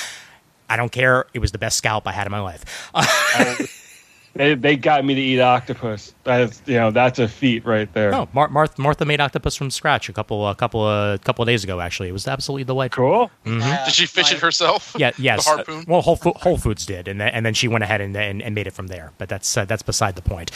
[0.68, 1.26] I don't care.
[1.32, 2.90] It was the best scalp I had in my life.
[4.34, 6.14] They, they got me to eat octopus.
[6.24, 8.10] That's you know that's a feat right there.
[8.10, 11.46] No, Mar- Martha, Martha made octopus from scratch a couple a couple a couple of
[11.46, 11.80] days ago.
[11.80, 13.30] Actually, it was absolutely delightful.
[13.44, 13.58] Cool.
[13.58, 14.94] Did she fish it herself?
[14.96, 15.44] Yeah, yes.
[15.44, 15.80] The harpoon.
[15.80, 18.16] Uh, well, Whole, Fo- Whole Foods did, and then, and then she went ahead and,
[18.16, 19.12] and, and made it from there.
[19.18, 20.50] But that's uh, that's beside the point.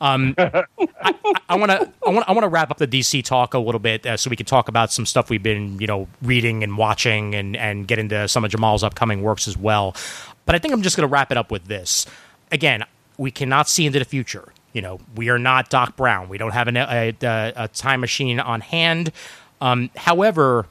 [0.00, 3.58] Um, I want to I want I want to wrap up the DC talk a
[3.58, 6.62] little bit uh, so we can talk about some stuff we've been you know reading
[6.62, 9.96] and watching and and get into some of Jamal's upcoming works as well.
[10.46, 12.06] But I think I'm just going to wrap it up with this.
[12.52, 12.84] Again,
[13.16, 14.52] we cannot see into the future.
[14.72, 16.28] You know, we are not Doc Brown.
[16.28, 19.12] We don't have an, a, a, a time machine on hand.
[19.60, 20.66] Um, however,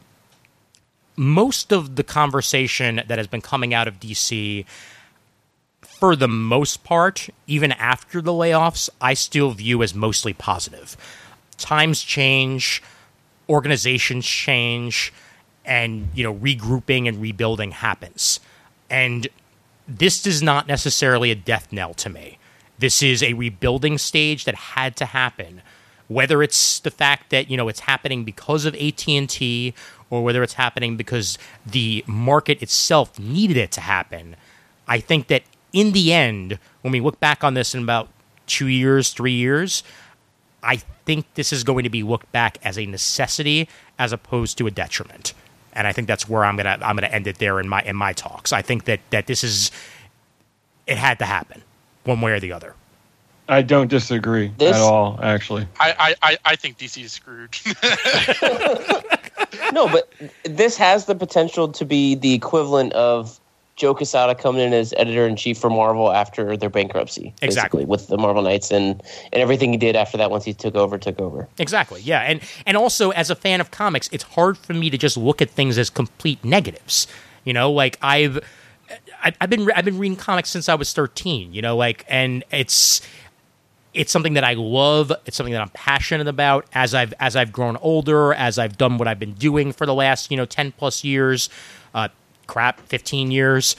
[1.15, 4.65] most of the conversation that has been coming out of DC,
[5.81, 10.97] for the most part, even after the layoffs, I still view as mostly positive.
[11.57, 12.83] Times change,
[13.47, 15.13] organizations change,
[15.65, 18.39] and you know regrouping and rebuilding happens.
[18.89, 19.27] And
[19.87, 22.37] this is not necessarily a death knell to me.
[22.79, 25.61] This is a rebuilding stage that had to happen.
[26.07, 29.73] Whether it's the fact that you know it's happening because of AT and T,
[30.09, 34.35] or whether it's happening because the market itself needed it to happen,
[34.87, 38.09] I think that in the end, when we look back on this in about
[38.45, 39.83] two years, three years,
[40.61, 44.67] I think this is going to be looked back as a necessity as opposed to
[44.67, 45.33] a detriment.
[45.73, 47.95] And I think that's where I'm gonna I'm gonna end it there in my in
[47.95, 48.53] my talks.
[48.53, 49.71] I think that that this is
[50.87, 51.61] it had to happen,
[52.03, 52.75] one way or the other.
[53.49, 55.19] I don't disagree This- at all.
[55.21, 57.57] Actually, I, I, I, I think DC is screwed.
[59.73, 60.11] no, but
[60.43, 63.39] this has the potential to be the equivalent of
[63.75, 67.85] Joe Quesada coming in as editor in chief for Marvel after their bankruptcy, Exactly.
[67.85, 69.01] with the Marvel Knights and
[69.31, 70.29] and everything he did after that.
[70.29, 71.47] Once he took over, took over.
[71.57, 72.01] Exactly.
[72.01, 75.17] Yeah, and and also as a fan of comics, it's hard for me to just
[75.17, 77.07] look at things as complete negatives.
[77.45, 78.39] You know, like I've
[79.41, 81.53] I've been I've been reading comics since I was thirteen.
[81.53, 83.01] You know, like and it's
[83.93, 85.11] it's something that I love.
[85.25, 86.65] It's something that I'm passionate about.
[86.73, 89.93] As I've as I've grown older, as I've done what I've been doing for the
[89.95, 91.49] last you know ten plus years,
[91.95, 92.09] uh,
[92.47, 93.75] crap, fifteen years.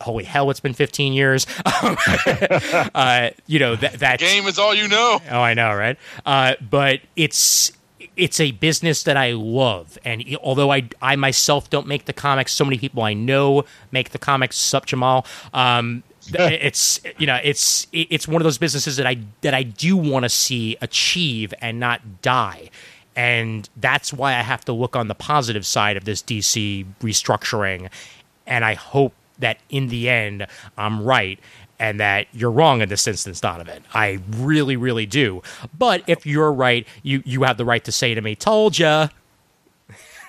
[0.00, 1.46] Holy hell, it's been 15 years.
[1.64, 5.20] uh, you know that that Game is all you know.
[5.30, 5.96] Oh, I know, right?
[6.26, 7.70] Uh, but it's
[8.16, 12.52] it's a business that I love, and although I I myself don't make the comics,
[12.52, 14.56] so many people I know make the comics.
[14.56, 15.24] Sup, Jamal?
[15.54, 16.02] Um,
[16.34, 20.24] it's you know it's it's one of those businesses that I that I do want
[20.24, 22.70] to see achieve and not die.
[23.14, 27.90] And that's why I have to look on the positive side of this DC restructuring.
[28.46, 30.46] And I hope that in the end,
[30.78, 31.38] I'm right
[31.78, 33.82] and that you're wrong in this instance, Donovan.
[33.92, 35.42] I really, really do.
[35.76, 39.08] But if you're right, you, you have the right to say to me, told ya.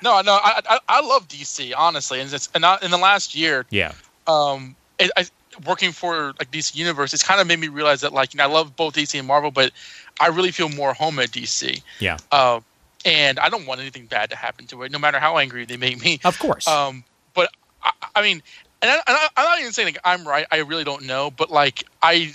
[0.02, 3.36] No, no, I, I, I love DC honestly, and it's and I, in the last
[3.36, 3.94] year, Yeah.
[4.28, 5.26] um, it, I,
[5.66, 8.44] working for like DC Universe, it's kind of made me realize that like you know
[8.44, 9.72] I love both DC and Marvel, but
[10.20, 11.82] I really feel more home at DC.
[12.00, 12.18] Yeah.
[12.32, 12.60] Uh,
[13.06, 15.78] and I don't want anything bad to happen to it, no matter how angry they
[15.78, 16.20] make me.
[16.24, 16.68] Of course.
[16.68, 17.04] Um,
[17.34, 17.50] but
[17.84, 18.42] I, I mean,
[18.82, 20.46] and, I, and I, I'm not even saying like I'm right.
[20.52, 22.34] I really don't know, but like I,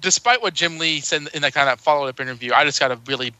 [0.00, 2.90] despite what Jim Lee said in that kind of follow up interview, I just got
[2.90, 3.32] a really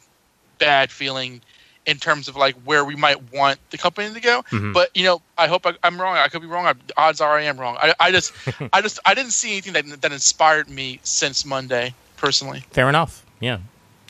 [0.59, 1.41] bad feeling
[1.87, 4.43] in terms of like where we might want the company to go.
[4.51, 4.75] Mhm.
[4.75, 6.17] But you know, I hope I, I'm wrong.
[6.17, 6.67] I could be wrong.
[6.67, 7.77] I, odds are I am wrong.
[7.81, 8.33] I, I just,
[8.73, 12.65] I just, I didn't see anything that that inspired me since Monday personally.
[12.71, 13.25] Fair enough.
[13.41, 13.59] Yeah.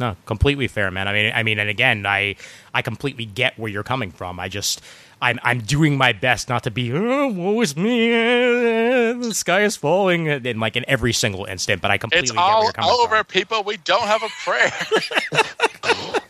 [0.00, 1.06] No, completely fair, man.
[1.08, 2.36] I mean, I mean, and again, I,
[2.74, 4.40] I completely get where you're coming from.
[4.40, 4.80] I just,
[5.20, 9.76] I'm, I'm doing my best not to be, oh, woe is me, the sky is
[9.76, 11.82] falling, in like in every single instant.
[11.82, 13.24] But I completely It's get where all you're coming over, from.
[13.26, 13.62] people.
[13.62, 14.72] We don't have a prayer.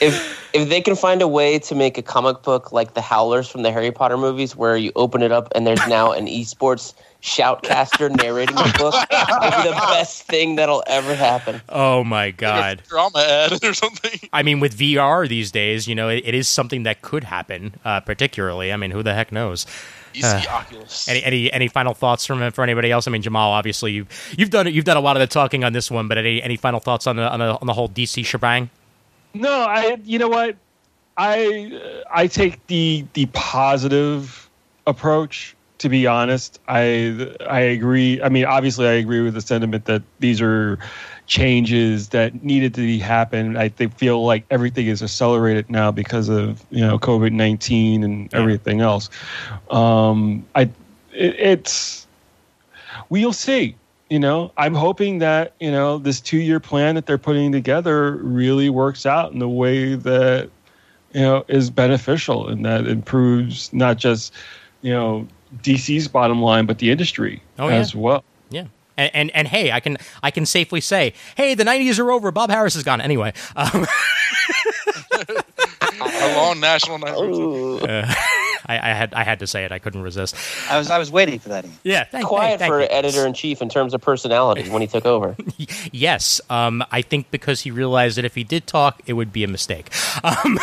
[0.00, 3.48] if if they can find a way to make a comic book like the Howlers
[3.48, 6.94] from the Harry Potter movies, where you open it up and there's now an esports
[7.22, 11.60] shoutcaster narrating the book, it'll be the best thing that'll ever happen.
[11.68, 12.82] Oh my god.
[12.88, 14.28] drama ad or something.
[14.32, 17.74] I mean, with VR these days, you know, it, it is something that could happen.
[17.84, 19.66] Uh, particularly, I mean, who the heck knows?
[20.14, 21.08] You see Oculus.
[21.08, 23.06] Any, any any final thoughts from for anybody else?
[23.06, 25.72] I mean, Jamal, obviously you've you've done you've done a lot of the talking on
[25.72, 28.24] this one, but any any final thoughts on the on the, on the whole DC
[28.24, 28.70] shebang?
[29.34, 29.98] No, I.
[30.04, 30.56] You know what?
[31.16, 34.48] I I take the the positive
[34.86, 35.54] approach.
[35.78, 38.20] To be honest, I I agree.
[38.20, 40.78] I mean, obviously, I agree with the sentiment that these are
[41.26, 43.56] changes that needed to happen.
[43.56, 48.32] I think feel like everything is accelerated now because of you know COVID nineteen and
[48.34, 49.08] everything else.
[49.70, 50.62] Um, I
[51.12, 52.06] it, it's
[53.08, 53.76] we'll see.
[54.10, 58.12] You know, I'm hoping that you know this two year plan that they're putting together
[58.16, 60.50] really works out in the way that
[61.12, 64.32] you know is beneficial and that improves not just
[64.82, 65.26] you know
[65.62, 68.00] DC's bottom line but the industry Oh, as yeah.
[68.00, 68.24] well.
[68.50, 68.64] Yeah.
[68.96, 72.30] And, and and hey, I can I can safely say, hey, the '90s are over.
[72.32, 73.00] Bob Harras is gone.
[73.00, 73.86] Anyway, um,
[76.00, 77.16] a long national night.
[77.16, 77.78] Ooh.
[78.70, 79.72] I, I had I had to say it.
[79.72, 80.34] I couldn't resist.
[80.68, 81.64] I was I was waiting for that.
[81.84, 82.96] Yeah, thank, Quiet thank, for thank you.
[82.98, 85.36] editor in chief in terms of personality when he took over.
[85.92, 89.42] Yes, um, I think because he realized that if he did talk, it would be
[89.44, 89.90] a mistake.
[90.22, 90.58] Um,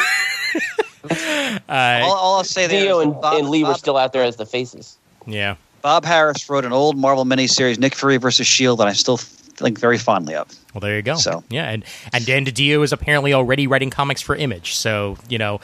[1.70, 4.24] all, all I'll say there Theo is and, Bob, and Lee were still out there
[4.24, 4.98] as the faces.
[5.26, 5.56] yeah.
[5.82, 9.78] Bob Harras wrote an old Marvel miniseries, Nick Fury versus Shield, that I still think
[9.80, 10.50] very fondly of.
[10.74, 11.16] Well, there you go.
[11.16, 14.74] So- yeah, and and Dan DiDio is apparently already writing comics for Image.
[14.76, 15.60] So you know,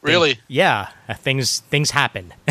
[0.00, 0.38] Really?
[0.48, 2.32] yeah, uh, things things happen.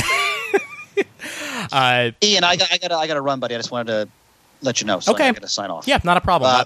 [1.72, 3.56] uh, Ian, I got I got I got to run, buddy.
[3.56, 4.10] I just wanted to
[4.62, 5.00] let you know.
[5.00, 5.28] So Okay.
[5.28, 5.88] I got to sign off.
[5.88, 6.50] yeah, not a problem.
[6.52, 6.66] Uh, Uh,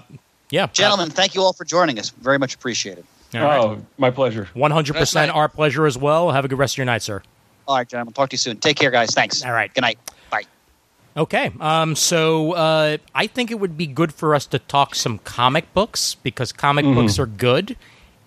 [0.50, 2.10] yeah, Gentlemen, thank you all for joining us.
[2.10, 3.04] Very much appreciated.
[3.34, 4.48] Oh, my pleasure.
[4.54, 6.30] one hundred percent Nice our pleasure as well.
[6.30, 7.22] Have a good rest of your night, sir.
[7.66, 8.12] All right, gentlemen.
[8.12, 8.58] Talk to you soon.
[8.58, 9.10] Take care, guys.
[9.10, 9.44] Thanks.
[9.44, 9.72] All right.
[9.72, 9.98] Good night.
[10.30, 10.42] Bye.
[11.16, 15.18] Okay, um, so uh, I think it would be good for us to talk some
[15.18, 17.76] comic books because comic books are good,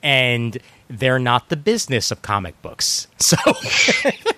[0.03, 0.57] and
[0.88, 3.07] they're not the business of comic books.
[3.19, 3.38] So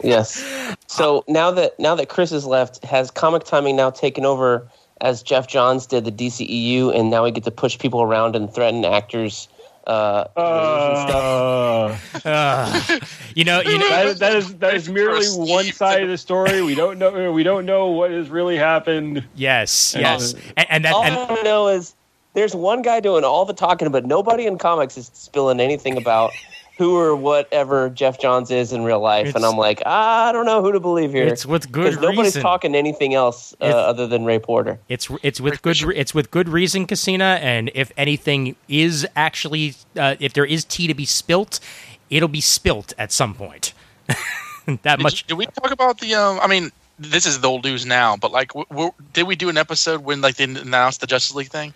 [0.01, 0.43] Yes.
[0.87, 4.67] So now that now that Chris has left, has comic timing now taken over
[5.01, 8.51] as Geoff Johns did the DCEU, and now we get to push people around and
[8.53, 9.47] threaten actors.
[9.87, 12.81] Uh, Uh, uh,
[13.35, 16.17] you know, you know, that, is- that is that is merely one side of the
[16.17, 16.61] story.
[16.61, 17.31] We don't know.
[17.31, 19.23] We don't know what has really happened.
[19.35, 21.95] yes, yes, and, and that all and I know is
[22.33, 26.31] there's one guy doing all the talking, but nobody in comics is spilling anything about
[26.77, 29.35] who or whatever Geoff Johns is in real life.
[29.35, 31.25] and I'm like, I don't know who to believe here.
[31.27, 31.99] it's with good reason.
[32.01, 34.79] because nobody's talking anything else uh, other than Ray Porter.
[34.87, 37.39] It's it's with good it's with good reason, Casina.
[37.41, 41.59] And if anything is actually, uh, if there is tea to be spilt,
[42.09, 43.73] it'll be spilt at some point.
[44.07, 45.25] that Did, much.
[45.27, 46.13] did we talk about the?
[46.13, 49.35] Um, I mean, this is the old news now, but like, w- w- did we
[49.35, 51.73] do an episode when like they announced the Justice League thing?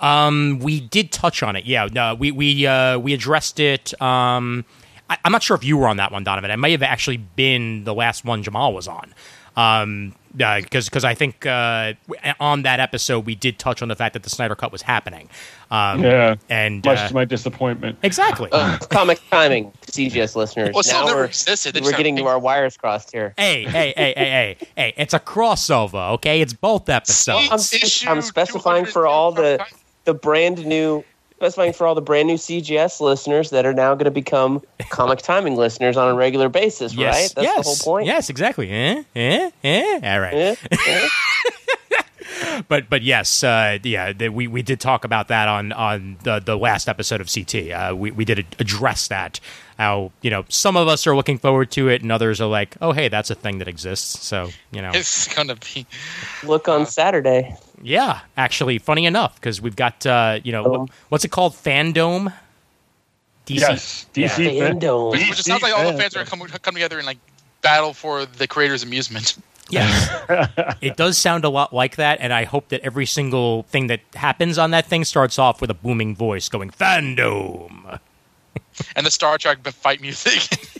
[0.00, 1.64] Um, we did touch on it.
[1.64, 4.00] Yeah, no, we we uh, we addressed it.
[4.00, 4.64] Um,
[5.08, 6.50] I, I'm not sure if you were on that one, Donovan.
[6.50, 9.14] It may have actually been the last one Jamal was on.
[9.56, 11.94] Um, because because I think uh,
[12.38, 15.28] on that episode we did touch on the fact that the Snyder Cut was happening.
[15.70, 17.98] Um, Yeah, and much uh, to my disappointment.
[18.02, 18.48] exactly.
[18.52, 20.70] Uh, comic timing, CGS listeners.
[20.72, 21.74] Well, still now never we're, existed.
[21.74, 23.34] They we're getting to our wires crossed here.
[23.36, 24.94] hey, hey, hey, hey, hey, hey!
[24.96, 26.40] It's a crossover, okay?
[26.40, 27.48] It's both episodes.
[28.06, 29.64] I'm, I'm specifying for all the
[30.10, 31.04] the brand new
[31.36, 35.18] specifying for all the brand new CGS listeners that are now going to become comic
[35.22, 37.32] timing listeners on a regular basis, yes, right?
[37.36, 38.06] That's yes, the whole point.
[38.06, 38.70] Yes, exactly.
[38.70, 40.00] Eh, eh, eh.
[40.02, 40.34] All right.
[40.34, 40.56] Eh?
[40.88, 41.08] Eh?
[42.68, 46.40] but but yes, uh, yeah, the, we we did talk about that on on the
[46.40, 47.70] the last episode of CT.
[47.70, 49.40] Uh, we we did address that.
[49.80, 52.76] How you know some of us are looking forward to it, and others are like,
[52.82, 54.22] oh hey, that's a thing that exists.
[54.26, 55.86] So you know, It's gonna be.
[56.44, 57.56] Look on Saturday.
[57.80, 58.20] yeah.
[58.36, 60.70] Actually, funny enough, because we've got uh, you know Oh.
[60.80, 62.30] what, what's it called, FanDome.
[63.46, 63.60] DC.
[63.60, 64.28] Yes, DC.
[64.58, 65.12] fan- FanDome.
[65.12, 67.18] Which it sounds like all the DC fans are gonna come, come together and like
[67.62, 69.38] battle for the creator's amusement.
[69.70, 70.10] Yes.
[70.82, 74.00] it does sound a lot like that, and I hope that every single thing that
[74.14, 77.98] happens on that thing starts off with a booming voice going FanDome.
[78.96, 80.66] and the Star Trek fight music.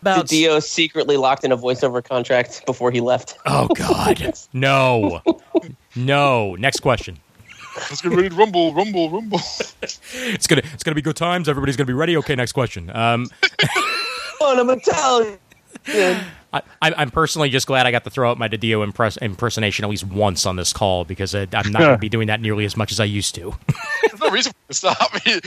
[0.00, 3.38] About DiDio secretly locked in a voiceover contract before he left?
[3.46, 5.22] oh god, no,
[5.96, 6.54] no.
[6.56, 7.18] Next question.
[7.76, 9.40] Let's get ready to rumble, rumble, rumble.
[9.82, 11.48] It's gonna it's gonna be good times.
[11.48, 12.16] Everybody's gonna be ready.
[12.18, 12.94] Okay, next question.
[12.94, 13.28] Um,
[14.42, 15.38] I'm Italian.
[15.86, 19.84] I, I- I'm personally just glad I got to throw out my DiDio impress, impersonation
[19.84, 22.40] at least once on this call because uh, I'm not going to be doing that
[22.40, 23.54] nearly as much as I used to.
[24.08, 25.10] There's no reason to stop.
[25.24, 25.40] He,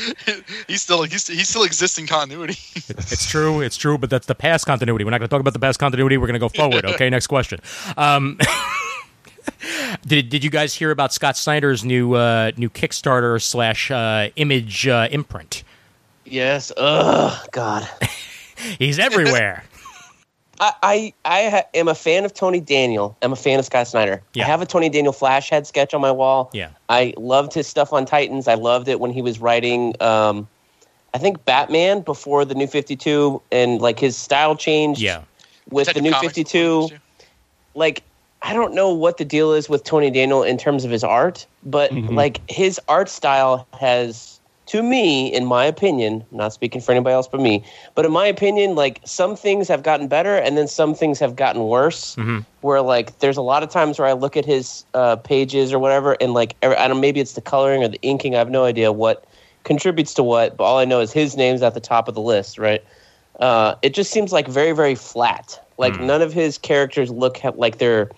[0.68, 2.58] he's still he's, he still exists in continuity.
[2.76, 5.04] It's true, it's true, but that's the past continuity.
[5.06, 6.18] We're not going to talk about the past continuity.
[6.18, 6.84] We're going to go forward.
[6.86, 7.60] Okay, next question.
[7.96, 8.38] Um,
[10.06, 14.88] did Did you guys hear about Scott Snyder's new uh, new Kickstarter slash uh, image
[14.88, 15.64] uh, imprint?
[16.26, 16.72] Yes.
[16.76, 17.88] Ugh, God.
[18.80, 19.64] He's everywhere.
[20.60, 23.16] I I, I ha- am a fan of Tony Daniel.
[23.22, 24.22] I'm a fan of Scott Snyder.
[24.34, 24.44] Yeah.
[24.44, 26.50] I have a Tony Daniel flash head sketch on my wall.
[26.54, 26.70] Yeah.
[26.90, 28.48] I loved his stuff on Titans.
[28.48, 29.94] I loved it when he was writing.
[30.02, 30.48] Um,
[31.14, 35.02] I think Batman before the New Fifty Two, and like his style changed.
[35.02, 35.24] Yeah.
[35.70, 36.90] With the New Fifty Two,
[37.76, 38.04] like
[38.42, 41.46] I don't know what the deal is with Tony Daniel in terms of his art,
[41.64, 44.37] but like his art style has
[44.68, 47.64] to me, in my opinion, not speaking for anybody else but me,
[47.96, 51.36] but in my opinion, like some things have gotten better and then some things have
[51.36, 52.16] gotten worse.
[52.62, 55.80] Where like there's a lot of times where I look at his uh, pages or
[55.80, 58.36] whatever, and like er- I don't maybe it's the coloring or the inking.
[58.36, 59.26] I have no idea what
[59.64, 62.22] contributes to what, but all I know is his name's at the top of the
[62.22, 62.82] list, right?
[63.40, 65.60] Uh, it just seems like very very flat.
[65.78, 68.10] Like none of his characters look ha- like they're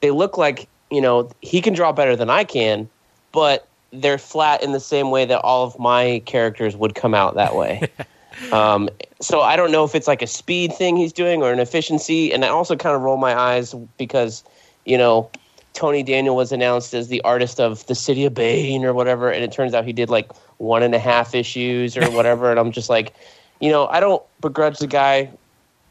[0.00, 2.88] they look like you know he can draw better than I can,
[3.30, 3.68] but
[4.00, 7.54] they're flat in the same way that all of my characters would come out that
[7.54, 7.82] way.
[8.52, 8.88] um,
[9.20, 12.32] so I don't know if it's like a speed thing he's doing or an efficiency,
[12.32, 14.44] and I also kind of roll my eyes because
[14.84, 15.30] you know
[15.72, 19.44] Tony Daniel was announced as the artist of the City of Bane or whatever, and
[19.44, 22.72] it turns out he did like one and a half issues or whatever, and I'm
[22.72, 23.14] just like,
[23.60, 25.30] you know, I don't begrudge the guy.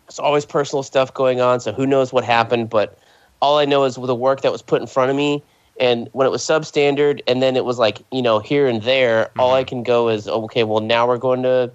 [0.07, 2.97] It's always personal stuff going on, so who knows what happened, but
[3.41, 5.43] all I know is with the work that was put in front of me,
[5.79, 9.29] and when it was substandard, and then it was like you know here and there.
[9.37, 10.63] All I can go is okay.
[10.63, 11.71] Well, now we're going to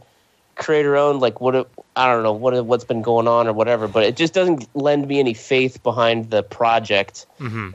[0.56, 1.20] create our own.
[1.20, 1.68] Like what?
[1.96, 5.08] I don't know what what's been going on or whatever, but it just doesn't lend
[5.08, 7.26] me any faith behind the project.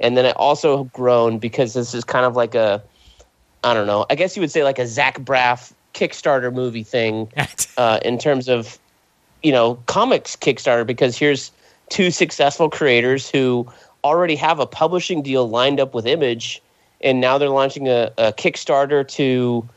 [0.02, 2.82] And then I also grown because this is kind of like a
[3.64, 4.06] I don't know.
[4.10, 7.32] I guess you would say like a Zach Braff Kickstarter movie thing
[7.78, 8.80] uh, in terms of
[9.44, 11.52] you know comics Kickstarter because here's
[11.90, 13.68] two successful creators who
[14.06, 16.62] already have a publishing deal lined up with Image,
[17.02, 19.68] and now they're launching a, a Kickstarter to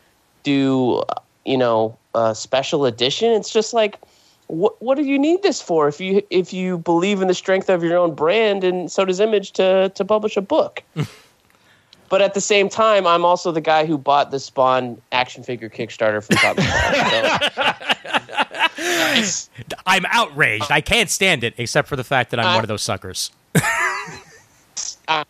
[0.42, 1.02] do
[1.44, 3.32] you know a special edition.
[3.32, 3.98] It's just like.
[4.50, 7.68] What, what do you need this for if you if you believe in the strength
[7.68, 10.82] of your own brand and so does Image to to publish a book?
[12.08, 15.68] But at the same time, I'm also the guy who bought the Spawn action figure
[15.68, 16.58] Kickstarter from Todd
[18.76, 19.50] so, Nice.
[19.86, 20.70] I'm outraged.
[20.70, 23.30] I can't stand it, except for the fact that I'm I- one of those suckers.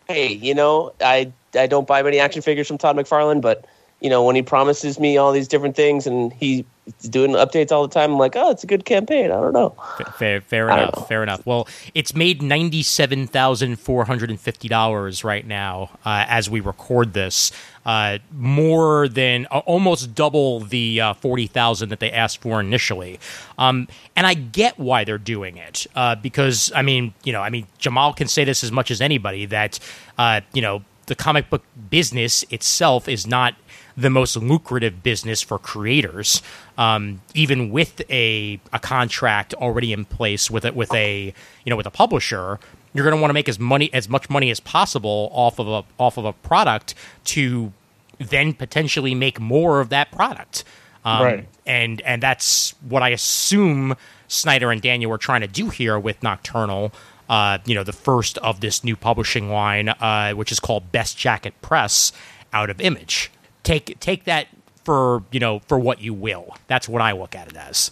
[0.08, 3.64] hey, you know, I I don't buy many action figures from Todd McFarlane, but
[4.00, 6.64] you know, when he promises me all these different things and he's
[7.10, 9.26] doing updates all the time, I'm like, oh, it's a good campaign.
[9.26, 9.70] I don't know.
[10.16, 10.96] Fair, fair enough.
[10.96, 11.02] know.
[11.02, 11.44] Fair enough.
[11.44, 16.60] Well, it's made ninety-seven thousand four hundred and fifty dollars right now uh, as we
[16.60, 17.50] record this.
[17.84, 23.18] Uh, more than uh, almost double the uh, forty thousand that they asked for initially.
[23.58, 27.50] Um, and I get why they're doing it uh, because I mean, you know, I
[27.50, 29.80] mean, Jamal can say this as much as anybody that
[30.18, 33.54] uh, you know the comic book business itself is not
[33.98, 36.40] the most lucrative business for creators,
[36.78, 41.34] um, even with a a contract already in place with it with a
[41.64, 42.60] you know with a publisher.
[42.94, 45.68] You're going to want to make as money as much money as possible off of
[45.68, 46.94] a off of a product
[47.24, 47.72] to
[48.18, 50.64] then potentially make more of that product.
[51.04, 51.48] Um, Right.
[51.66, 53.96] And and that's what I assume
[54.28, 56.92] Snyder and Daniel were trying to do here with Nocturnal.
[57.28, 61.18] Uh, you know, the first of this new publishing line, uh, which is called Best
[61.18, 62.10] Jackett Press,
[62.54, 63.30] out of Image.
[63.68, 64.46] Take take that
[64.84, 66.56] for you know for what you will.
[66.68, 67.90] That's what I look at it as.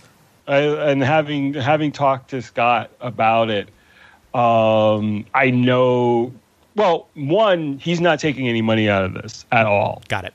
[0.48, 3.68] I, and having having talked to Scott about it,
[4.32, 6.32] um, I know.
[6.76, 10.02] Well, one, he's not taking any money out of this at all.
[10.08, 10.32] Got it.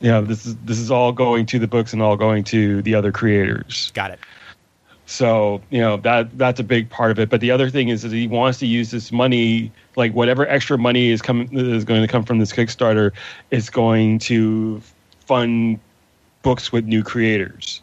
[0.00, 2.82] You know, this is this is all going to the books and all going to
[2.82, 3.92] the other creators.
[3.94, 4.18] Got it.
[5.06, 7.30] So you know that that's a big part of it.
[7.30, 10.78] But the other thing is that he wants to use this money, like whatever extra
[10.78, 13.12] money is coming is going to come from this Kickstarter,
[13.50, 14.80] is going to
[15.26, 15.78] fund
[16.42, 17.82] books with new creators.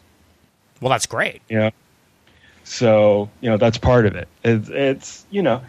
[0.80, 1.42] Well, that's great.
[1.48, 1.70] you know
[2.66, 5.62] so you know that's part of it it's, it's you know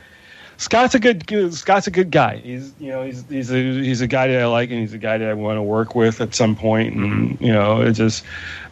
[0.57, 2.38] Scott's a good Scott's a good guy.
[2.38, 4.97] He's you know he's he's a he's a guy that I like and he's a
[4.97, 6.95] guy that I want to work with at some point.
[6.95, 8.23] And you know it just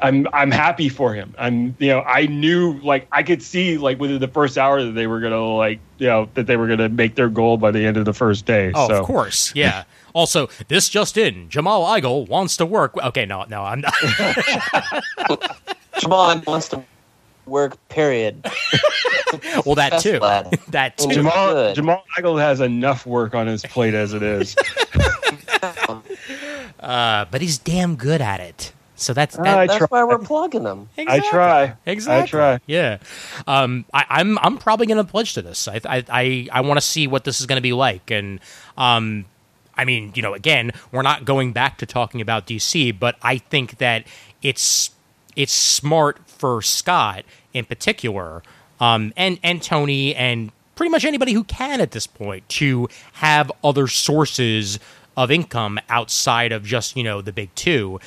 [0.01, 1.35] I'm I'm happy for him.
[1.37, 4.93] I'm you know I knew like I could see like within the first hour that
[4.93, 7.85] they were gonna like you know that they were gonna make their goal by the
[7.85, 8.71] end of the first day.
[8.73, 8.99] Oh, so.
[8.99, 9.83] of course, yeah.
[10.15, 12.95] Also, this just in: Jamal Igle wants to work.
[12.95, 13.93] Okay, no, no, I'm not.
[15.99, 16.81] Jamal wants to
[17.45, 17.77] work.
[17.89, 18.43] Period.
[19.65, 20.19] well, that too.
[20.19, 20.59] Lad.
[20.69, 21.09] That too.
[21.11, 21.75] Jamal Good.
[21.75, 24.55] Jamal Igle has enough work on his plate as it is.
[26.79, 28.71] Uh, but he's damn good at it.
[28.95, 29.87] So that's I that, That's try.
[29.89, 30.87] why we're plugging them.
[30.97, 31.75] I try.
[31.85, 32.23] Exactly.
[32.23, 32.59] I try.
[32.67, 32.97] Yeah.
[33.47, 35.67] Um, I, I'm I'm probably going to pledge to this.
[35.67, 38.39] I I I, I want to see what this is going to be like, and
[38.77, 39.25] um,
[39.75, 43.37] I mean, you know, again, we're not going back to talking about DC, but I
[43.37, 44.05] think that
[44.41, 44.91] it's
[45.35, 48.43] it's smart for Scott in particular,
[48.79, 53.51] um, and and Tony and pretty much anybody who can at this point to have
[53.63, 54.79] other sources
[55.15, 57.99] of income outside of just you know the big two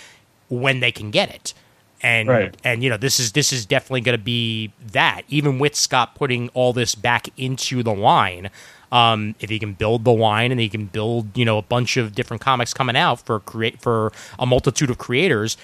[0.48, 1.54] when they can get it.
[2.00, 2.56] And Right.
[2.62, 5.22] and you know this is this is definitely going to be that.
[5.28, 8.50] Even with Scott putting all this back into the line
[8.92, 11.96] um, if he can build the line and he can build you know a bunch
[11.96, 15.56] of different comics coming out for create for a multitude of creators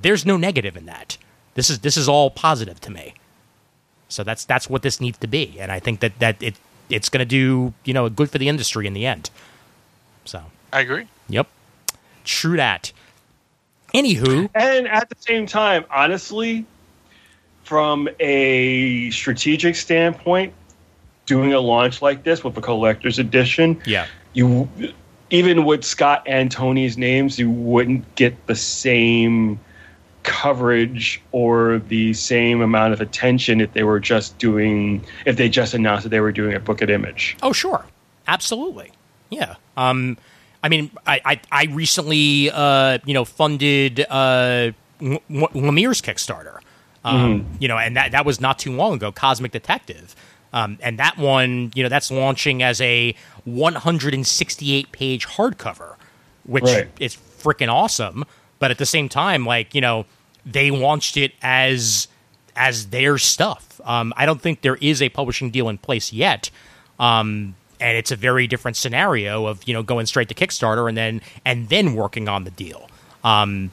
[0.00, 1.18] there's no negative in that
[1.54, 3.14] this is this is all positive to me.
[4.08, 5.56] So that's that's what this needs to be.
[5.58, 6.54] And I think that that it
[6.90, 9.30] it's going to do you know good for the industry in the end.
[10.24, 10.42] So.
[10.72, 11.06] I agree.
[11.28, 11.48] yep.
[12.24, 12.92] True that.
[13.92, 14.48] Anywho.
[14.54, 16.64] And at the same time, honestly,
[17.64, 20.54] from a strategic standpoint,
[21.26, 24.06] doing a launch like this with a collector's edition, yeah.
[24.32, 24.66] you
[25.30, 29.58] even with Scott and Tony's names, you wouldn't get the same
[30.22, 35.74] coverage or the same amount of attention if they were just doing if they just
[35.74, 37.36] announced that they were doing a book at image.
[37.42, 37.84] Oh, sure,
[38.28, 38.92] absolutely,
[39.30, 39.56] yeah.
[39.76, 40.16] Um,
[40.62, 46.58] I mean, I I, I recently uh, you know funded uh, Lemire's Kickstarter,
[47.04, 49.10] um, you know, and that that was not too long ago.
[49.10, 50.14] Cosmic Detective,
[50.52, 55.96] um, and that one, you know, that's launching as a 168 page hardcover,
[56.44, 56.88] which Right.
[57.00, 58.24] is freaking awesome.
[58.62, 60.06] But at the same time, like you know,
[60.46, 62.06] they launched it as
[62.54, 63.80] as their stuff.
[63.84, 66.48] Um, I don't think there is a publishing deal in place yet.
[67.00, 70.96] Um, and it's a very different scenario of you know going straight to Kickstarter and
[70.96, 72.88] then and then working on the deal.
[73.24, 73.72] Um,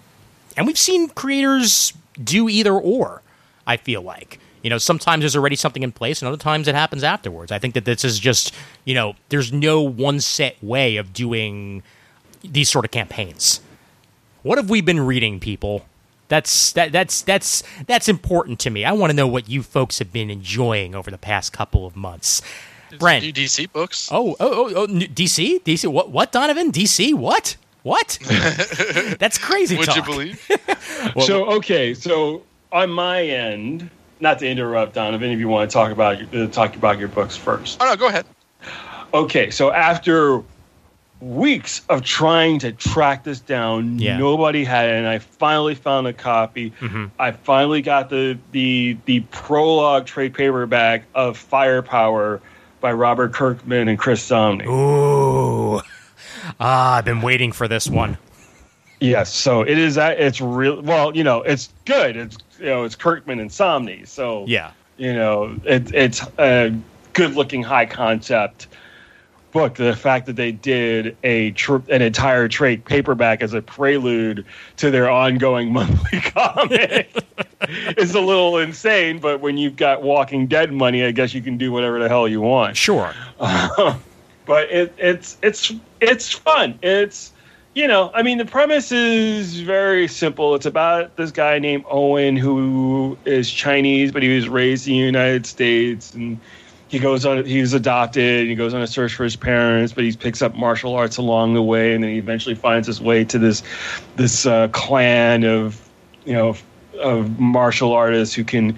[0.57, 1.93] and we've seen creators
[2.23, 3.21] do either or.
[3.67, 6.73] I feel like you know sometimes there's already something in place, and other times it
[6.73, 7.51] happens afterwards.
[7.51, 8.55] I think that this is just
[8.85, 11.83] you know there's no one set way of doing
[12.43, 13.61] these sort of campaigns.
[14.41, 15.85] What have we been reading, people?
[16.27, 18.85] That's that that's that's that's important to me.
[18.85, 21.95] I want to know what you folks have been enjoying over the past couple of
[21.95, 22.41] months.
[22.97, 24.09] Brent, New DC books.
[24.11, 25.87] Oh, oh, oh, oh, n- DC, DC.
[25.91, 26.11] What?
[26.11, 26.31] What?
[26.31, 26.71] Donovan?
[26.71, 27.13] DC?
[27.13, 27.55] What?
[27.83, 28.19] What?
[29.19, 29.77] That's crazy.
[29.77, 29.95] Would talk.
[29.95, 30.49] you believe?
[31.15, 32.43] Well, so okay, so
[32.73, 33.89] on my end,
[34.19, 37.37] not to interrupt Donovan, if you want to talk about uh, talk about your books
[37.37, 37.77] first.
[37.81, 38.25] Oh no, go ahead.
[39.13, 40.43] Okay, so after
[41.21, 44.17] weeks of trying to track this down, Yeah.
[44.17, 46.71] nobody had it, and I finally found a copy.
[47.19, 52.41] I finally got the the the prologue trade paperback of Firepower
[52.81, 54.65] by Robert Kirkman and Chris Samnee.
[54.67, 55.81] Ooh.
[56.59, 58.17] Ah, I've been waiting for this one.
[59.01, 59.97] Yes, so it is.
[59.97, 60.81] It's real.
[60.81, 62.15] Well, you know, it's good.
[62.17, 64.07] It's you know, it's Kirkman and Samnee.
[64.07, 64.71] So Yeah.
[64.97, 66.73] you know, it, it's a
[67.13, 68.67] good-looking, high concept
[69.51, 69.75] book.
[69.75, 74.45] The fact that they did a tr- an entire trade paperback as a prelude
[74.77, 77.11] to their ongoing monthly comic
[77.97, 79.19] is a little insane.
[79.19, 82.27] But when you've got Walking Dead money, I guess you can do whatever the hell
[82.27, 82.77] you want.
[82.77, 83.13] Sure.
[83.39, 84.01] Um,
[84.45, 85.71] but it, it's it's
[86.01, 86.79] it's fun.
[86.81, 87.31] It's
[87.75, 90.55] you know, I mean, the premise is very simple.
[90.55, 94.99] It's about this guy named Owen who is Chinese, but he was raised in the
[94.99, 96.39] United States, and
[96.89, 97.45] he goes on.
[97.45, 98.47] He's adopted.
[98.47, 101.53] He goes on a search for his parents, but he picks up martial arts along
[101.53, 103.63] the way, and then he eventually finds his way to this
[104.15, 105.87] this uh, clan of
[106.25, 106.55] you know
[106.99, 108.77] of martial artists who can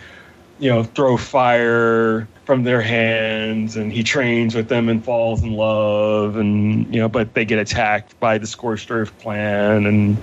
[0.59, 5.53] you know throw fire from their hands and he trains with them and falls in
[5.53, 10.17] love and you know but they get attacked by the scorched earth clan and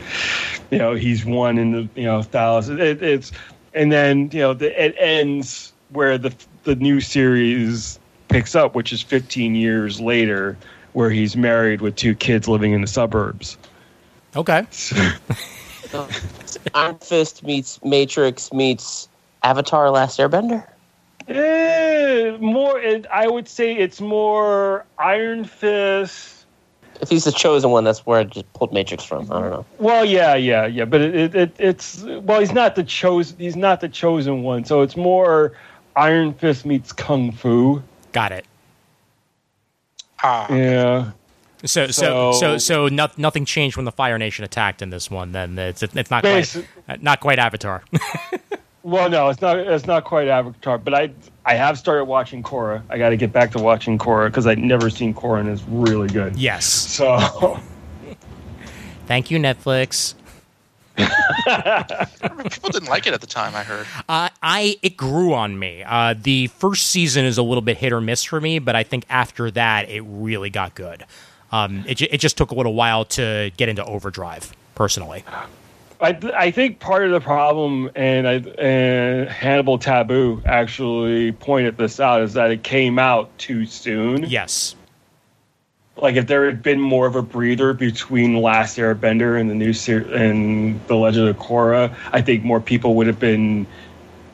[0.71, 3.33] you know he's one in the you know thousand it, it's
[3.75, 6.33] and then you know the, it ends where the
[6.65, 7.99] the new series
[8.29, 10.57] picks up which is 15 years later
[10.93, 13.57] where he's married with two kids living in the suburbs
[14.37, 14.67] Okay.
[16.75, 19.09] Iron Fist meets Matrix meets
[19.43, 20.67] Avatar: Last Airbender.
[21.29, 22.79] Eh, more.
[22.79, 26.45] It, I would say it's more Iron Fist.
[27.01, 29.31] If he's the chosen one, that's where I just pulled Matrix from.
[29.33, 29.67] I don't know.
[29.79, 33.39] Well, yeah, yeah, yeah, but it, it, it it's well, he's not the chosen.
[33.39, 34.65] He's not the chosen one.
[34.65, 35.53] So it's more
[35.99, 37.83] Iron Fist meets Kung Fu.
[38.13, 38.47] Got it.
[40.23, 41.11] Ah, Yeah.
[41.65, 45.11] So so so So- so no, nothing changed when the Fire Nation attacked in this
[45.11, 45.33] one.
[45.33, 46.57] Then it's it's not quite
[46.89, 47.83] uh, not quite Avatar.
[48.85, 49.59] Well, no, it's not.
[49.59, 51.11] It's not quite Avatar, but I
[51.45, 52.81] I have started watching Korra.
[52.89, 55.63] I got to get back to watching Korra because I'd never seen Korra and it's
[55.69, 56.37] really good.
[56.37, 56.65] yes.
[56.65, 57.61] So
[59.07, 60.15] Thank you, Netflix.
[62.51, 63.55] People didn't like it at the time.
[63.55, 63.87] I heard.
[64.09, 65.83] Uh, I it grew on me.
[65.87, 68.83] Uh, the first season is a little bit hit or miss for me, but I
[68.83, 71.05] think after that it really got good.
[71.53, 74.53] Um, it it just took a little while to get into overdrive.
[74.75, 75.25] Personally,
[76.01, 82.01] I I think part of the problem, and I and Hannibal Tabu actually pointed this
[82.01, 84.25] out, is that it came out too soon.
[84.25, 84.77] yes,
[86.01, 89.73] Like if there had been more of a breather between Last Airbender and the new
[89.73, 93.67] ser- and the Legend of Korra, I think more people would have been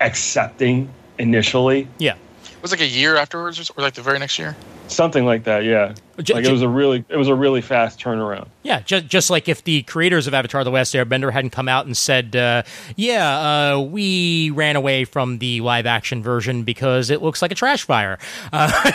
[0.00, 1.88] accepting initially.
[1.98, 2.14] yeah.
[2.44, 4.56] It was like a year afterwards, or, or like the very next year.
[4.88, 5.94] Something like that, yeah.
[6.20, 8.46] J- like j- it was a really, it was a really fast turnaround.
[8.62, 11.86] Yeah, just just like if the creators of Avatar: The Last Airbender hadn't come out
[11.86, 12.62] and said, uh,
[12.94, 17.84] "Yeah, uh, we ran away from the live-action version because it looks like a trash
[17.84, 18.18] fire,"
[18.52, 18.92] uh,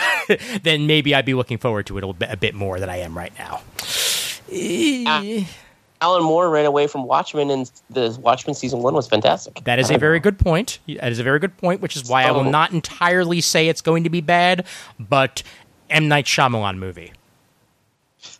[0.62, 2.98] then maybe I'd be looking forward to it a, bit, a bit more than I
[2.98, 3.60] am right now.
[4.50, 5.44] Eh,
[6.02, 9.62] Alan Moore ran away from Watchmen, and the Watchmen season one was fantastic.
[9.64, 10.78] That is a very good point.
[10.86, 13.82] That is a very good point, which is why I will not entirely say it's
[13.82, 14.66] going to be bad,
[14.98, 15.42] but
[15.90, 17.12] M Night Shyamalan movie.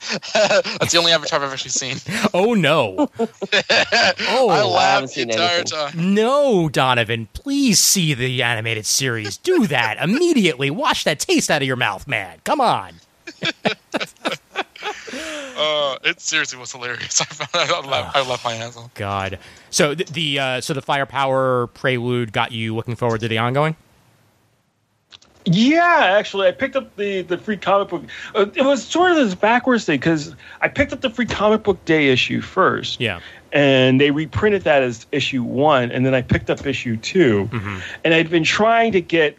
[0.34, 1.96] That's the only Avatar I've actually seen.
[2.34, 3.08] Oh no!
[3.18, 5.78] I Oh haven't laughed the seen entire anything.
[5.78, 6.14] time.
[6.14, 7.28] no, Donovan!
[7.32, 9.36] Please see the animated series.
[9.38, 10.70] Do that immediately.
[10.70, 12.38] Wash that taste out of your mouth, man.
[12.44, 12.94] Come on.
[15.62, 17.20] Uh, it seriously was hilarious.
[17.20, 18.92] I, found, I, laughed, I laughed my ass off.
[18.94, 19.38] God.
[19.70, 23.76] So the, the uh, so the firepower prelude got you looking forward to the ongoing.
[25.46, 28.04] Yeah, actually, I picked up the the free comic book.
[28.34, 31.62] Uh, it was sort of this backwards thing because I picked up the free comic
[31.62, 33.00] book day issue first.
[33.00, 33.20] Yeah.
[33.52, 37.48] and they reprinted that as issue one, and then I picked up issue 2
[38.04, 39.36] and I'd been trying to get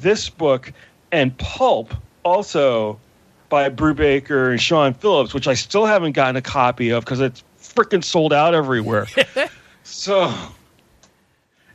[0.00, 0.72] this book
[1.10, 1.92] and Pulp
[2.24, 3.00] also
[3.48, 7.42] by Brubaker and Sean Phillips, which I still haven't gotten a copy of because it's
[7.60, 9.06] freaking sold out everywhere.
[9.82, 10.32] so,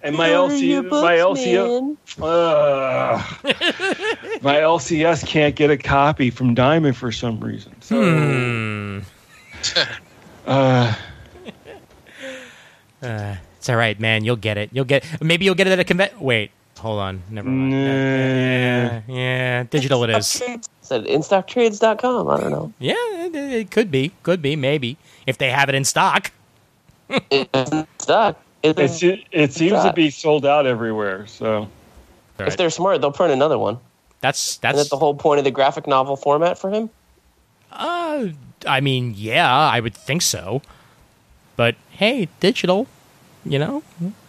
[0.03, 3.24] and my LC, my LCS, uh,
[4.41, 7.74] my LCS can't get a copy from Diamond for some reason.
[7.82, 8.99] So, Hmm.
[10.48, 10.95] uh,
[13.57, 14.24] It's all right, man.
[14.24, 14.69] You'll get it.
[14.72, 15.03] You'll get.
[15.22, 16.19] Maybe you'll get it at a convention.
[16.19, 16.52] Wait.
[16.80, 17.24] Hold on.
[17.32, 17.72] Never mind.
[17.72, 17.78] Nah.
[17.78, 20.28] Yeah, yeah, digital it is.
[20.28, 22.30] Said InStockTrades.com.
[22.30, 22.72] I don't know.
[22.78, 22.94] Yeah,
[23.26, 24.11] it, it could be.
[24.22, 24.56] Could be.
[24.56, 26.32] Maybe if they have it in stock.
[27.10, 28.36] It's stuck.
[28.36, 31.28] It, It's, it seems to be sold out everywhere.
[31.28, 31.70] So
[32.40, 33.80] if they're smart, they'll print another one.
[34.22, 34.78] That's Isn't that's.
[34.84, 36.90] that the whole point of the graphic novel format for him?
[37.72, 38.30] Uh,
[38.66, 40.62] I mean, yeah, I would think so.
[41.56, 42.88] But hey, digital.
[43.46, 43.84] You know,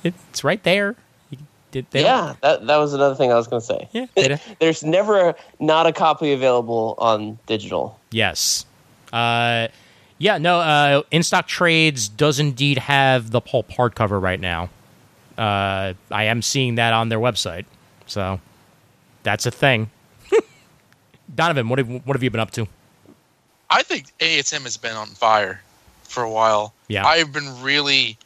[0.05, 0.95] it's right there.
[1.31, 1.39] You,
[1.73, 3.89] they, they yeah, that that was another thing I was going to say.
[3.93, 4.39] Yeah.
[4.61, 7.99] There's never not a copy available on digital.
[8.13, 8.65] Yes.
[9.13, 9.69] Uh,
[10.19, 14.69] yeah, no, uh, In Stock Trades does indeed have the pulp hardcover right now.
[15.37, 17.65] Uh, I am seeing that on their website.
[18.07, 18.41] So
[19.23, 19.91] that's a thing.
[21.35, 22.67] Donovan, what have, what have you been up to?
[23.71, 25.63] I think ASM has been on fire
[26.03, 26.73] for a while.
[26.89, 27.07] Yeah.
[27.07, 28.19] I've been really,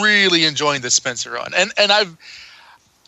[0.00, 2.16] really enjoying the Spencer run, and and I've,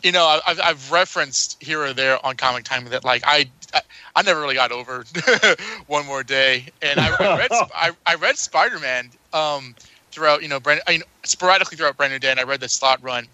[0.02, 3.48] you know, I've I've referenced here or there on Comic Time that like I.
[3.74, 3.80] I,
[4.16, 5.04] I never really got over
[5.86, 9.74] one more day, and I, I read I, I read Spider Man um,
[10.10, 12.68] throughout you know brand, I mean, sporadically throughout Brand New Day, and I read the
[12.68, 13.26] Slott run.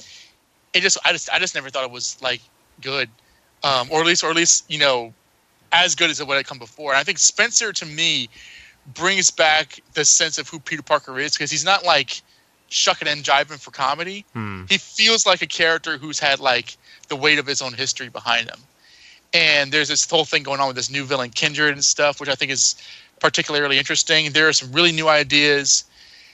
[0.73, 2.41] It just I just I just never thought it was like
[2.81, 3.09] good,
[3.63, 5.13] um, or at least or at least you know
[5.73, 6.93] as good as it would have come before.
[6.93, 8.29] And I think Spencer to me
[8.95, 12.23] brings back the sense of who Peter Parker is because he's not like
[12.69, 14.25] shucking and jiving for comedy.
[14.33, 14.65] Hmm.
[14.69, 16.77] He feels like a character who's had like
[17.09, 18.59] the weight of his own history behind him.
[19.33, 22.29] And there's this whole thing going on with this new villain Kindred and stuff, which
[22.29, 22.75] I think is
[23.21, 24.33] particularly interesting.
[24.33, 25.85] There are some really new ideas.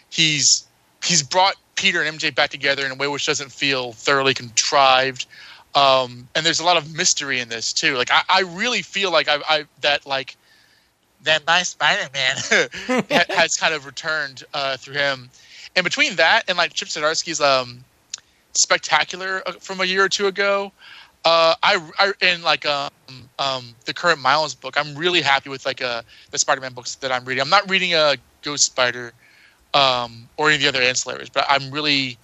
[0.09, 0.67] He's
[1.05, 5.27] he's brought Peter and MJ back together in a way which doesn't feel thoroughly contrived.
[5.75, 7.97] Um, and there's a lot of mystery in this too.
[7.97, 10.37] Like I, I really feel like I, I that like
[11.23, 15.29] that my Spider-Man has kind of returned uh, through him.
[15.75, 17.85] And between that and like Chip Zdarsky's um,
[18.55, 20.73] spectacular uh, from a year or two ago,
[21.27, 22.89] Uh, I, I in like um,
[23.41, 27.11] um the current Miles book, I'm really happy with like uh the Spider-Man books that
[27.11, 27.43] I'm reading.
[27.43, 29.13] I'm not reading a uh, Ghost Spider,
[29.75, 32.17] um, or any of the other ancillaries, but I'm really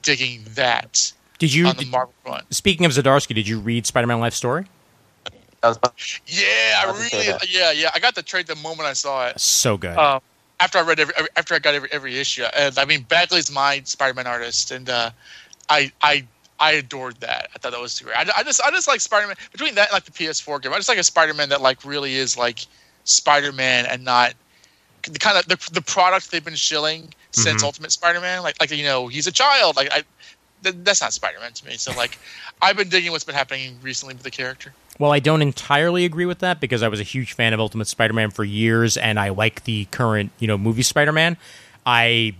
[0.00, 1.66] digging that Did you?
[1.66, 2.54] on the did- Marvel front.
[2.54, 4.64] speaking of Zdarsky, did you read Spider-Man Life Story?
[5.62, 7.90] Yeah, I I was gonna say really, yeah, yeah.
[7.94, 9.38] I got the trade the moment I saw it.
[9.38, 9.98] So good.
[9.98, 10.22] Um,
[10.60, 13.50] after I read every, every- after I got every, every issue, and I mean Bagley's
[13.50, 15.10] my Spider-Man artist, and uh,
[15.68, 16.24] I I
[16.58, 17.48] I adored that.
[17.54, 18.16] I thought that was great.
[18.16, 20.72] I, I just I just like Spider-Man between that and like the PS4 game.
[20.72, 22.60] I just like a Spider-Man that like really is like
[23.04, 24.34] Spider-Man and not
[25.02, 27.66] the kind of the, the product they've been shilling since Mhm.
[27.66, 28.42] Ultimate Spider-Man.
[28.42, 29.76] Like like you know he's a child.
[29.76, 30.02] Like I
[30.62, 31.76] th- that's not Spider-Man to me.
[31.76, 32.18] So like
[32.62, 34.72] I've been digging what's been happening recently with the character.
[34.98, 37.86] Well, I don't entirely agree with that because I was a huge fan of Ultimate
[37.86, 41.36] Spider-Man for years, and I like the current, you know, movie Spider-Man.
[41.84, 42.34] I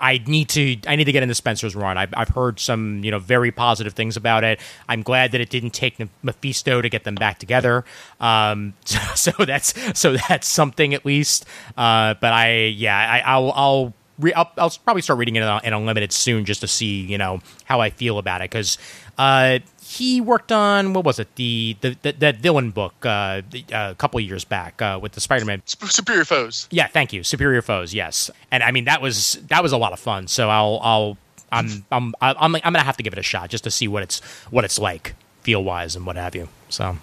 [0.00, 1.98] I need to I need to get into Spencer's run.
[1.98, 4.60] I've, I've heard some you know very positive things about it.
[4.88, 7.84] I'm glad that it didn't take Mephisto to get them back together.
[8.20, 11.46] Um, so, so that's so that's something at least.
[11.76, 13.94] Uh, but I yeah I, I'll I'll.
[14.18, 17.40] Re- I'll, I'll probably start reading it in, Unlimited soon just to see, you know,
[17.64, 18.50] how I feel about it.
[18.50, 18.78] Because
[19.18, 19.58] uh,
[19.98, 23.90] he worked on, what was it, the, the, the that villain book uh, the- uh,
[23.90, 26.68] a couple of years back uh, with the Spider-Man Sup- Superior foes.
[26.70, 27.22] yeah, thank you.
[27.22, 28.30] Superior foes, yes.
[28.50, 30.28] And I mean that was that was a lot of fun.
[30.28, 31.18] So I'll I'll
[31.52, 34.02] I'm I'm I'm I'm gonna have to give it a shot just to see what
[34.02, 34.20] it's
[34.50, 36.48] what it's like feel wise and what have you.
[36.68, 36.96] So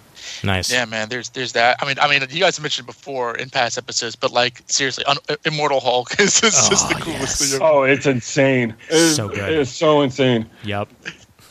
[0.43, 0.71] nice.
[0.71, 1.07] Yeah, man.
[1.09, 1.77] There's there's that.
[1.81, 5.17] I mean, I mean, you guys mentioned before in past episodes, but like seriously, Un-
[5.45, 7.51] Immortal Hulk is, is just the Oh, coolest yes.
[7.51, 7.55] thing.
[7.61, 7.63] Ever.
[7.73, 8.75] Oh, it's insane.
[8.89, 9.51] It's, So good.
[9.53, 10.49] It's so insane.
[10.65, 10.89] Yep.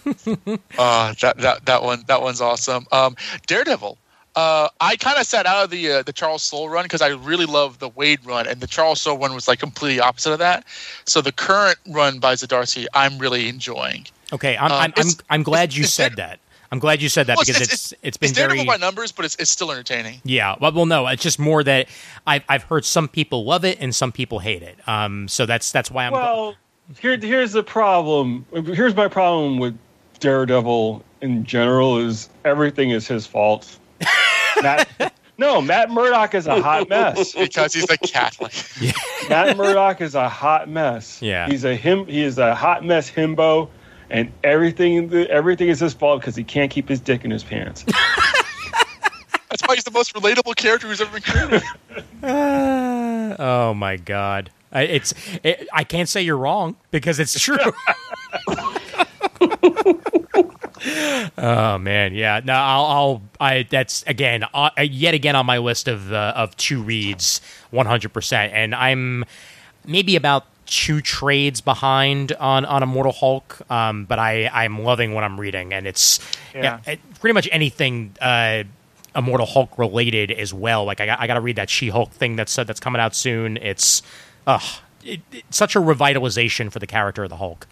[0.79, 2.87] Uh, that that that one that one's awesome.
[2.93, 3.17] Um,
[3.47, 3.99] Daredevil.
[4.35, 7.09] Uh, I kind of sat out of the uh, the Charles Soule run because I
[7.09, 10.39] really love the Waid run, and the Charles Soule one was like completely opposite of
[10.39, 10.65] that.
[11.05, 14.07] So the current run by Zdarsky, I'm really enjoying.
[14.33, 14.57] Okay.
[14.57, 16.41] I'm Um, I'm, I'm I'm glad you said that.
[16.73, 19.27] I'm glad you said that Well, because it's it's been it's very by numbers, but
[19.27, 20.23] it's it's still entertaining.
[20.25, 20.57] yeah.
[20.59, 21.89] Well, well, no, it's just more that
[22.27, 24.77] I've I've heard some people love it and some people hate it.
[24.89, 25.29] Um.
[25.29, 26.13] So that's that's why I'm.
[26.13, 26.55] Well,
[26.99, 28.47] here, here's the problem.
[28.65, 29.79] Here's my problem with
[30.23, 33.77] Daredevil in general is everything is his fault.
[34.63, 37.33] Matt, no, Matt Murdock is a hot mess.
[37.39, 38.55] because he's a Catholic.
[39.29, 41.21] Matt Murdock is a hot mess.
[41.21, 41.49] Yeah.
[41.49, 42.07] he's a him.
[42.07, 43.69] He is a hot mess himbo,
[44.11, 47.85] and everything everything is his fault because he can't keep his dick in his pants.
[49.51, 51.63] That's why he's the most relatable character who's ever been created.
[52.23, 54.51] Uh, oh my god.
[54.71, 57.59] I, it's it, I can't say you're wrong because it's true.
[61.39, 62.41] Oh man, yeah.
[62.45, 66.57] No, I'll, I'll I that's again uh, yet again on my list of uh, of
[66.57, 67.41] two reads,
[67.71, 69.25] one hundred percent, and I'm
[69.87, 73.59] maybe about two trades behind on on Immortal Hulk.
[73.71, 76.19] Um, but I I'm loving what I'm reading, and it's
[76.55, 76.81] Yeah.
[76.87, 78.15] it- pretty much anything.
[78.21, 78.65] Uh,
[79.15, 80.87] Immortal Hulk related as well.
[80.87, 82.99] Like I got, I got to read that She Hulk thing that's uh, that's coming
[82.99, 83.59] out soon.
[83.59, 84.01] It's,
[84.47, 84.63] ugh,
[85.05, 87.67] it, it's such a revitalization for the character of the Hulk.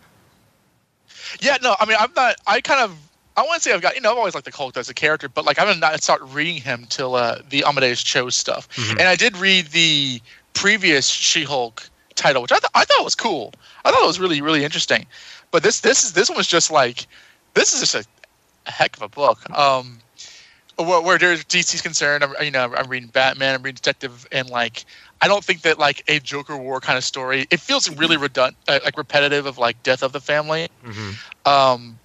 [1.41, 2.37] Yeah, no, I mean, I'm not.
[2.47, 2.97] I kind of.
[3.37, 3.95] I want to say I've got.
[3.95, 6.03] You know, I've always liked the Hulk as a character, but like I haven't not
[6.03, 8.69] start reading him till uh, the Amadeus Cho stuff.
[8.99, 10.21] And I did read the
[10.53, 13.53] previous She-Hulk title, which I thought I thought was cool.
[13.85, 15.07] I thought it was really really interesting.
[15.51, 17.07] But this this is this one was just like
[17.55, 18.05] this is just a,
[18.67, 19.49] a heck of a book.
[19.57, 19.99] Um,
[20.77, 24.49] where, where there's DC's concerned, I'm, you know, I'm reading Batman, I'm reading Detective, and
[24.49, 24.85] like
[25.23, 27.47] I don't think that like a Joker War kind of story.
[27.51, 30.69] It feels really redundant, uh, like repetitive of like Death of the Family.
[31.47, 32.00] Um,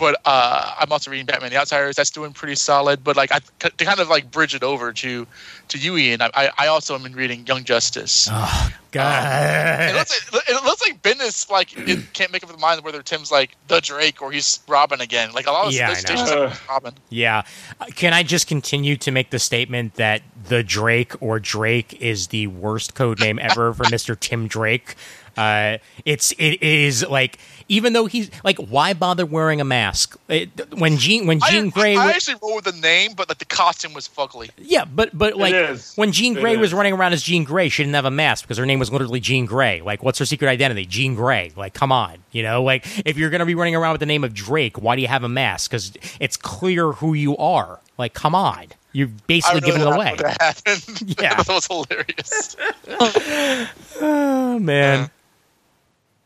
[0.00, 1.94] but uh, I'm also reading Batman: The Outsiders.
[1.94, 3.04] That's doing pretty solid.
[3.04, 5.26] But like I, to kind of like bridge it over to
[5.68, 6.22] to you, Ian.
[6.22, 8.28] I, I- I also am in reading Young Justice.
[8.32, 11.68] Oh it, God, looks like, it looks like Bendis like
[12.12, 15.30] can't make up his mind whether Tim's like the Drake or he's Robin again.
[15.32, 16.24] Like a lot of Yeah, those I know.
[16.26, 16.94] stations are Robin.
[17.10, 17.42] yeah.
[17.80, 22.28] Uh, Can I just continue to make the statement that the Drake or Drake is
[22.28, 24.96] the worst code name ever for Mister Tim Drake?
[25.36, 27.38] Uh, it's it is like
[27.68, 31.70] even though he's like, why bother wearing a mask It- when Jean when Jean I,
[31.70, 31.96] Grey?
[31.96, 34.50] I, wa- actually rolled with the name, but like the costume was fugly.
[34.58, 35.54] Yeah, but but like
[35.96, 38.58] when Jean Grey was running around as Jean Grey, she didn't have a mask because
[38.58, 39.80] her name was literally Jean Grey.
[39.82, 40.84] Like, what's her secret identity?
[40.86, 41.52] Jean Grey.
[41.56, 42.62] Like, come on, you know.
[42.62, 45.08] Like, if you're gonna be running around with the name of Drake, why do you
[45.08, 45.70] have a mask?
[45.70, 47.78] Because it's clear who you are.
[47.98, 50.16] Like, come on, you've basically don't given it away.
[50.18, 51.16] What happened?
[51.20, 51.40] Yeah.
[51.42, 52.56] that was hilarious.
[54.02, 55.10] Oh man,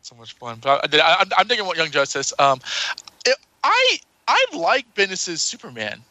[0.05, 0.59] so much fun.
[0.61, 2.33] But I, I, I'm I'm digging what Young Justice.
[2.39, 2.59] Um,
[3.25, 6.03] it, I I like Bendis's Superman.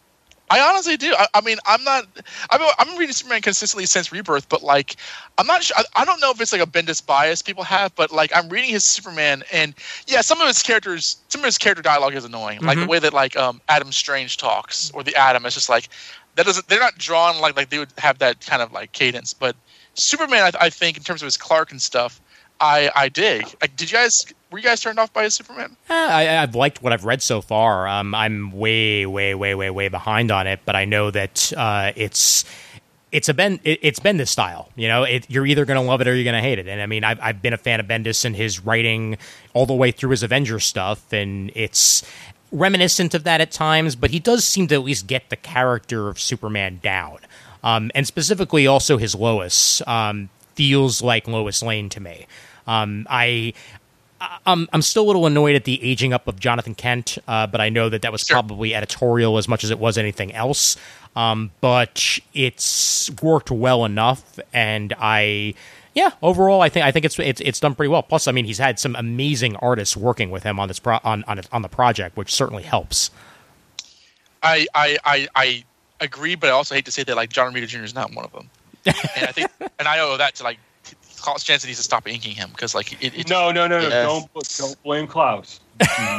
[0.50, 1.14] I honestly do.
[1.18, 2.04] I, I mean, I'm not.
[2.50, 4.96] I've been, I've been reading Superman consistently since Rebirth, but like,
[5.38, 5.76] I'm not sure.
[5.78, 8.48] I, I don't know if it's like a Bendis bias people have, but like, I'm
[8.48, 9.74] reading his Superman, and
[10.06, 12.60] yeah, some of his characters, some of his character dialogue is annoying.
[12.62, 12.88] Like the Mhm.
[12.88, 15.88] way that like um Adam Strange talks, or the Atom, it's just like
[16.36, 16.68] that doesn't.
[16.68, 19.32] They're not drawn like like they would have that kind of like cadence.
[19.32, 19.56] But
[19.94, 22.20] Superman, I, I think in terms of his Clark and stuff,
[22.64, 23.44] I I dig.
[23.60, 25.76] Like, did you guys were you guys turned off by his Superman?
[25.90, 27.88] Eh, I, I've liked what I've read so far.
[27.88, 31.90] Um, I'm way, way, way, way, way behind on it, but I know that uh,
[31.96, 32.44] it's
[33.10, 34.70] it's a Ben it, it's Bendis style.
[34.76, 36.68] You know, it, you're either going to love it or you're going to hate it.
[36.68, 39.18] And I mean, I've I've been a fan of Bendis and his writing
[39.54, 42.04] all the way through his Avengers stuff, and it's
[42.52, 43.96] reminiscent of that at times.
[43.96, 47.18] But he does seem to at least get the character of Superman down,
[47.64, 52.26] um, and specifically also his Lois um, feels like Lois Lane to me.
[52.66, 53.52] Um, I
[54.46, 57.60] I'm I'm still a little annoyed at the aging up of Jonathan Kent, uh, but
[57.60, 58.34] I know that that was Sure.
[58.36, 60.76] probably editorial as much as it was anything else.
[61.16, 65.54] Um, but it's worked well enough, and I,
[65.94, 68.02] yeah, overall, I think I think it's it's it's done pretty well.
[68.02, 71.22] Plus, I mean, he's had some amazing artists working with him on this pro- on
[71.28, 73.10] on on the project, which certainly helps.
[74.42, 75.64] I, I, I, I
[76.00, 77.78] agree, but I also hate to say that like John Romita Jr.
[77.84, 78.50] is not one of them.
[78.84, 78.94] and
[79.26, 80.58] I think, and I owe that to like
[81.24, 83.88] Klaus Janson needs to stop inking him because like it, it No, no, no, no.
[83.88, 84.06] Yes.
[84.06, 85.58] Don't don't blame Klaus.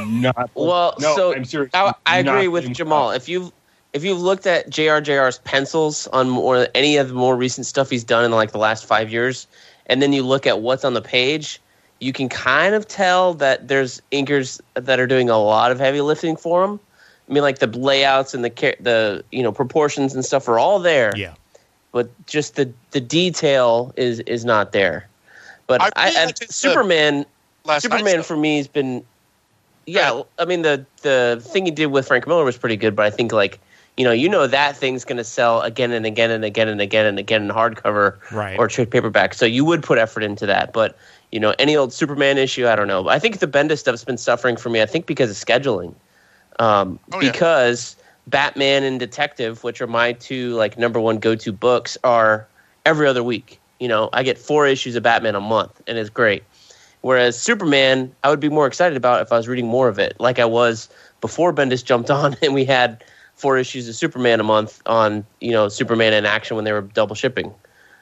[0.08, 0.50] Not.
[0.56, 1.70] Well, no, so I'm serious.
[1.76, 3.10] I, I agree with Jamal.
[3.10, 3.18] Klaus.
[3.18, 3.54] If you
[3.94, 8.04] if you've looked at JRJR's pencils on more any of the more recent stuff he's
[8.04, 9.46] done in like the last five years,
[9.86, 11.62] and then you look at what's on the page,
[12.00, 16.02] you can kind of tell that there's inkers that are doing a lot of heavy
[16.02, 16.80] lifting for him.
[17.30, 18.50] I mean, like the layouts and the
[18.80, 21.14] the you know proportions and stuff are all there.
[21.16, 21.36] Yeah,
[21.96, 25.08] but just the the detail is is not there.
[25.66, 27.26] But I I, really I, liked Superman
[27.64, 29.02] last Superman for me has been,
[29.88, 30.22] yeah.
[30.38, 33.10] I mean the the thing he did with Frank Miller was pretty good, but I
[33.10, 33.62] think like
[33.96, 36.82] you know you know that thing's going to sell again and again and again and
[36.82, 38.60] again and again in hardcover Right.
[38.60, 39.34] or trade paperback.
[39.34, 40.98] So you would put effort into that, but
[41.32, 43.08] you know any old Superman issue, I don't know.
[43.08, 44.82] I think the Bendis stuff's been suffering for me.
[44.82, 45.94] I think because of scheduling,
[46.60, 47.32] um, Oh, yeah.
[47.32, 47.96] because
[48.28, 52.48] Batman and Detective, which are my two like number one go to books, are
[52.86, 53.60] every other week.
[53.80, 56.44] You know, I get four issues of Batman a month, and it's great.
[57.02, 60.16] Whereas Superman, I would be more excited about if I was reading more of it,
[60.20, 60.90] like I was
[61.22, 63.04] before Bendis jumped on, and we had
[63.36, 66.82] four issues of Superman a month on you know Superman in action when they were
[66.82, 67.54] double shipping.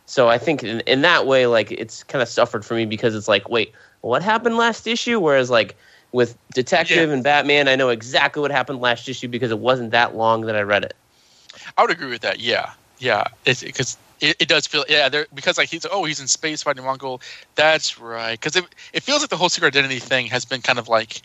[0.05, 3.15] So I think in, in that way, like it's kind of suffered for me because
[3.15, 5.19] it's like, wait, what happened last issue?
[5.19, 5.75] Whereas like
[6.13, 7.13] with Detective Yeah.
[7.13, 10.55] and Batman, I know exactly what happened last issue because it wasn't that long that
[10.55, 10.95] I read it.
[11.77, 12.39] I would agree with that.
[12.39, 13.25] Yeah, yeah.
[13.43, 15.09] Because it, it does feel yeah.
[15.09, 17.21] There because like he's oh he's in space fighting Mongul.
[17.55, 18.39] That's right.
[18.39, 21.21] Because it it feels like the whole secret identity thing has been kind of like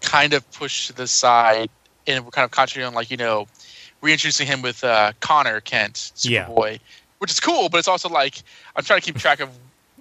[0.00, 1.70] kind of pushed to the side,
[2.06, 3.46] and we're kind of concentrating on like you know
[4.00, 6.46] reintroducing him with uh, Connor Kent, Yeah.
[6.46, 6.80] Superboy,
[7.18, 7.68] which is cool.
[7.68, 8.42] But it's also like
[8.76, 9.50] I'm trying to keep track of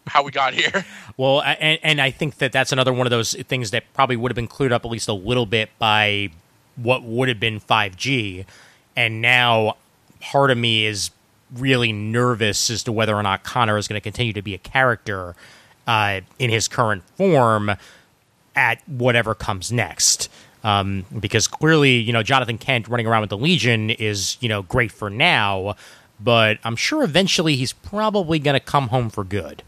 [0.08, 0.86] how we got here.
[1.16, 4.32] Well, and, and I think that that's another one of those things that probably would
[4.32, 6.32] have been cleared up at least a little bit by
[6.76, 8.46] what would have been 5G.
[8.96, 9.78] And now
[10.20, 11.12] part of me is
[11.54, 14.58] really nervous as to whether or not Connor is going to continue to be a
[14.58, 15.36] character
[15.86, 17.72] uh, in his current form
[18.56, 20.32] at whatever comes next.
[20.64, 24.62] Um, because clearly, you know, Jonathan Kent running around with the Legion is, you know,
[24.62, 25.76] great for now,
[26.20, 29.62] but I'm sure eventually he's probably going to come home for good.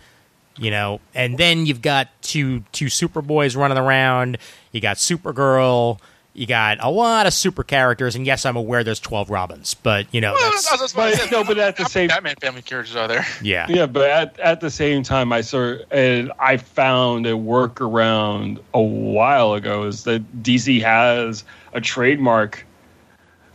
[0.57, 4.37] You know, and then you've got two two Superboys running around.
[4.71, 5.99] You got Supergirl.
[6.33, 10.05] You got a lot of super characters, and yes, I'm aware there's 12 Robins, but
[10.13, 12.35] you know, Well, that's, that's- that's what I but- no, but at the same- Batman
[12.41, 13.25] family characters are there?
[13.41, 18.59] yeah, Yeah, but at, at the same time, I sort and I found a workaround
[18.73, 22.65] a while ago is that DC has a trademark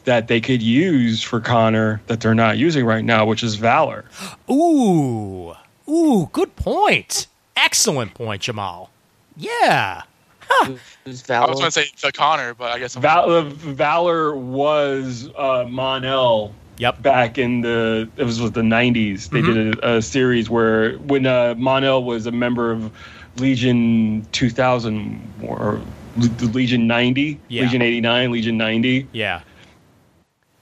[0.04, 4.06] that they could use for Connor that they're not using right now, which is Valor.
[4.50, 5.52] Ooh,
[5.90, 7.26] ooh, good point.
[7.56, 8.90] Excellent point, Jamal.
[9.36, 10.02] Yeah,
[10.66, 11.50] Who's I Valor?
[11.50, 15.64] was going to say the Connor, but I guess I'm Val- uh, Valor was uh,
[15.68, 19.30] Mon-El yep, back in the it was with the 90s.
[19.30, 22.90] They did a, a series where when uh, Mon-El was a member of
[23.36, 25.80] Legion 2000 or
[26.16, 27.62] Legion 90, Yeah.
[27.62, 29.08] Legion 89, Legion 90.
[29.12, 29.40] yeah.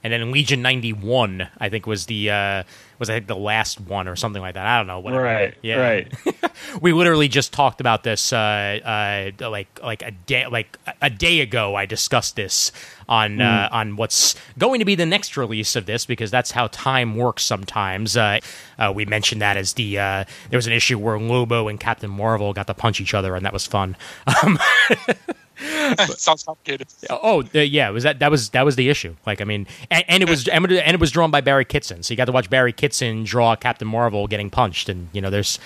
[0.03, 2.63] And then Legion 91, I think was the uh
[2.99, 4.65] was I think the last one or something like that.
[4.65, 4.99] I don't know.
[4.99, 5.23] Whatever.
[5.23, 5.55] Right.
[5.61, 5.79] Yeah.
[5.79, 6.13] Right.
[6.81, 11.39] we literally just talked about this uh, uh, like like a day like a day
[11.39, 11.75] ago.
[11.75, 12.71] I discussed this
[13.07, 16.67] on uh, on what's going to be the next release of this because that's how
[16.67, 18.17] time works sometimes.
[18.17, 18.39] Uh,
[18.77, 22.09] uh, we mentioned that as the uh, there was an issue where Lobo and Captain
[22.09, 23.95] Marvel got to punch each other and that was fun.
[24.43, 24.59] Um,
[26.17, 26.87] Sounds complicated.
[27.09, 29.15] Oh, the, yeah, was that that was that was the issue.
[29.25, 32.13] Like, I mean, and, and it was and it was drawn by Barry Kitson, so
[32.13, 35.57] you got to watch Barry Kitson draw Captain Marvel getting punched, and you know, there's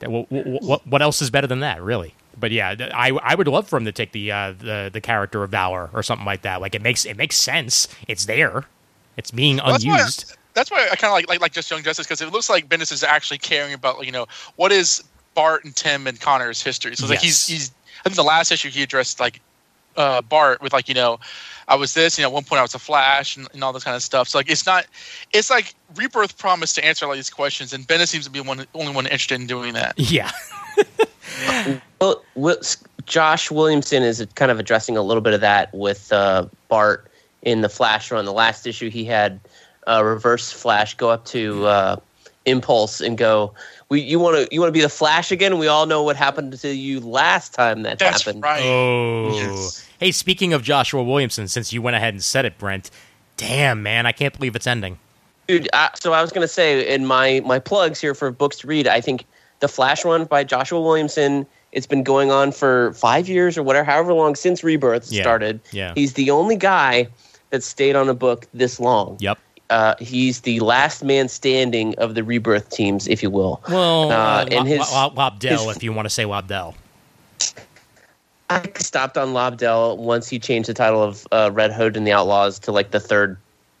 [0.00, 2.14] what what, what else is better than that, really?
[2.38, 5.42] But yeah, I I would love for him to take the uh, the the character
[5.42, 6.60] of Valor or something like that.
[6.60, 7.88] Like, it makes it makes sense.
[8.08, 8.64] It's there.
[9.16, 10.36] It's being Well, unused.
[10.54, 12.68] That's why I kind of like, like like just Young Justice because it looks like
[12.68, 14.26] Bendis is actually caring about you know
[14.56, 15.02] what is
[15.34, 16.96] Bart and Tim and Connor's history.
[16.96, 17.72] So it's like he's he's I
[18.08, 19.40] think the last issue he addressed like
[19.96, 21.18] uh, Bart with like you know
[21.68, 23.72] I was this you know at one point I was a Flash and, and all
[23.72, 24.28] this kind of stuff.
[24.28, 24.86] So like it's not
[25.32, 28.66] it's like Rebirth promised to answer all these questions and Bendis seems to be one
[28.74, 29.94] only one interested in doing that.
[29.96, 30.30] Yeah,
[32.00, 32.60] Well, Will-
[33.04, 37.10] Josh Williamson is kind of addressing a little bit of that with uh, Bart
[37.42, 38.24] in the Flash run.
[38.24, 39.38] The last issue, he had
[39.86, 41.96] uh, Reverse Flash go up to uh,
[42.46, 43.52] Impulse and go,
[43.88, 45.58] "We, you want to, you want to be the Flash again?
[45.58, 48.62] We all know what happened to you last time that That's happened." right.
[48.62, 49.30] Oh.
[49.34, 49.86] Yes.
[49.98, 52.90] Hey, speaking of Joshua Williamson, since you went ahead and said it, Brent,
[53.36, 54.98] damn, man, I can't believe it's ending.
[55.48, 58.58] Dude, uh, so I was going to say in my my plugs here for books
[58.58, 59.24] to read, I think
[59.60, 61.46] the Flash run by Joshua Williamson.
[61.72, 65.60] It's been going on for five years or whatever, however long since Rebirth Yeah, started.
[65.72, 65.92] yeah.
[65.94, 67.08] he's the only guy
[67.50, 69.18] that stayed on a book this long.
[69.20, 69.38] Yep.
[69.68, 73.60] Uh, he's the last man standing of the Rebirth teams, if you will.
[73.68, 76.74] Well, Uh, uh, and his- Lo- Lo- Lobdell, his- if you want to say Lobdell.
[78.48, 82.12] I stopped on Lobdell once he changed the title of uh, Red Hood and the
[82.12, 83.36] Outlaws to like the third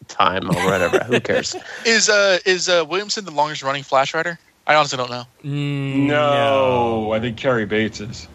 [0.08, 0.98] time or whatever.
[1.04, 1.54] Who cares?
[1.86, 4.38] Is uh is uh Williamson the longest running Flash writer?
[4.66, 5.22] I honestly don't know.
[5.44, 8.26] Mm, No, I think Cary Bates is.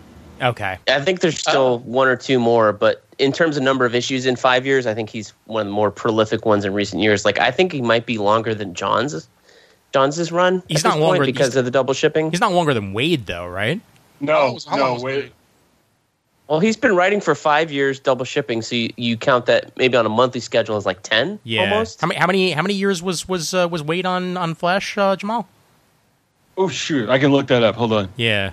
[0.42, 0.78] Okay.
[0.88, 4.26] I think there's still one or two more, but in terms of number of issues
[4.26, 7.24] in five years, I think he's one of the more prolific ones in recent years.
[7.24, 9.28] Like I think he might be longer than John's
[9.94, 10.64] John's run.
[10.68, 12.32] He's not longer- because of the double shipping.
[12.32, 13.80] He's not longer than Waid, though, right?
[14.20, 15.04] No, long how no, was.
[15.04, 15.30] Waid?
[16.48, 18.62] Well, he's been writing for five years, double shipping.
[18.62, 21.62] So you, you count that maybe on a monthly schedule as like ten, Yeah.
[21.62, 22.02] almost.
[22.02, 22.20] How many?
[22.20, 22.52] How many?
[22.52, 25.48] How many years was was uh, was Waid on on Flash, uh, Jamal?
[26.58, 27.76] Oh shoot, I can look that up.
[27.76, 28.10] Hold on.
[28.18, 28.52] Yeah.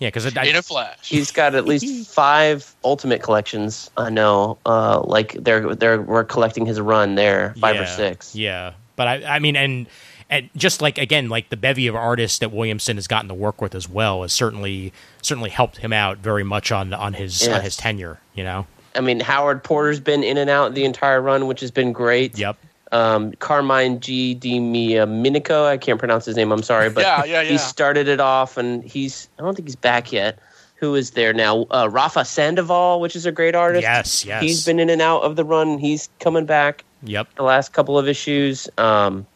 [0.00, 1.08] Yeah, because In a Flash.
[1.08, 3.90] He's got at least five Ultimate collections.
[3.98, 8.34] I know, uh, like they're they're we're collecting his run there, five or six.
[8.34, 9.86] Yeah, but I, I mean, and
[10.30, 13.60] and just like again, like the bevy of artists that Williamson has gotten to work
[13.60, 17.60] with as well has certainly certainly helped him out very much on on his on
[17.60, 18.18] his tenure.
[18.34, 18.66] You know.
[18.94, 22.38] I mean, Howard Porter's been in and out the entire run, which has been great.
[22.38, 22.56] Yep.
[22.92, 24.34] Um, Carmine G.
[24.34, 25.66] Di Minico.
[25.66, 26.52] I can't pronounce his name.
[26.52, 29.28] I'm sorry, but Yeah, yeah, he started it off, and he's.
[29.38, 30.38] I don't think he's back yet.
[30.76, 31.66] Who is there now?
[31.70, 33.82] Uh, Rafa Sandoval, which is a great artist.
[33.82, 34.42] Yes, yes.
[34.42, 35.78] He's been in and out of the run.
[35.78, 37.34] He's coming back Yep.
[37.36, 38.68] the last couple of issues.
[38.78, 39.26] Um,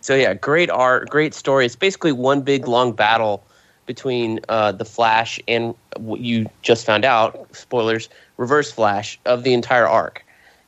[0.00, 1.66] so yeah, great art, great story.
[1.66, 3.42] It's basically one big long battle
[3.86, 7.48] between uh, the Flash and what you just found out.
[7.54, 10.23] Spoilers: Reverse Flash of the entire arc,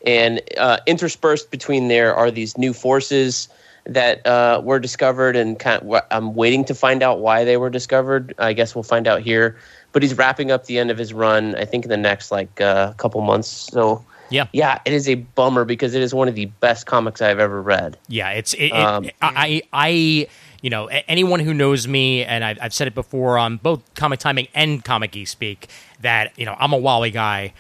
[0.07, 3.49] and uh, interspersed between there are these new forces
[3.85, 7.71] that uh, were discovered, and kind of, I'm waiting to find out why they were
[7.71, 8.35] discovered.
[8.39, 9.57] I guess we'll find out here.
[9.93, 11.55] But he's wrapping up the end of his run.
[11.55, 13.49] I think in the next like uh, couple months.
[13.49, 14.47] So Yeah.
[14.53, 17.63] yeah, it is a bummer because it is one of the best comics I've ever
[17.63, 17.97] read.
[18.09, 20.29] Yeah, it's it, it, Um, I I
[20.61, 24.19] you know anyone who knows me and I've, I've said it before on both comic
[24.19, 25.69] timing and comic geek speak
[26.01, 27.55] that you know I'm a Wally guy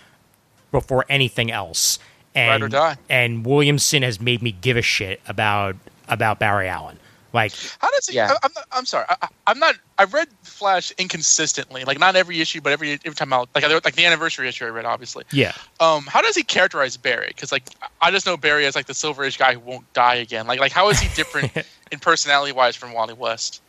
[0.73, 1.99] before anything else.
[2.37, 2.97] And, Ride or die.
[3.09, 5.75] And Williamson has made me give a shit about
[6.09, 6.99] about Barry Allen.
[7.33, 8.15] Like How does he?
[8.17, 8.33] Yeah.
[8.33, 9.05] I, I'm, not, I'm sorry.
[9.09, 9.75] I, I- I'm not.
[9.99, 11.85] I've read Flash inconsistently.
[11.85, 13.49] Like not every issue, but every every time out.
[13.55, 15.25] Like I- like the anniversary issue I read, obviously.
[15.33, 17.29] yeah, Um, how does he characterize Barry?
[17.29, 17.65] Because like
[18.01, 20.47] I just know Barry as like the Silverish guy who won't die again.
[20.47, 21.53] Like like how is he different
[21.93, 23.61] in personality wise from Wally West?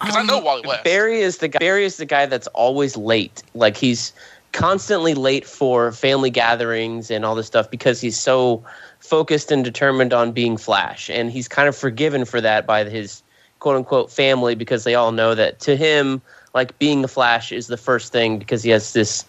[0.00, 0.84] Because I know Wally West.
[0.84, 3.42] Barry is the guy, Barry is the guy that's always late.
[3.54, 4.12] Like he's
[4.52, 8.64] constantly late for family gatherings and all this stuff because he's so
[9.00, 13.22] focused and determined on being Flash, and he's kind of forgiven for that by his
[13.58, 16.20] quote unquote family because they all know that to him,
[16.54, 19.24] like being a Flash is the first thing because he has this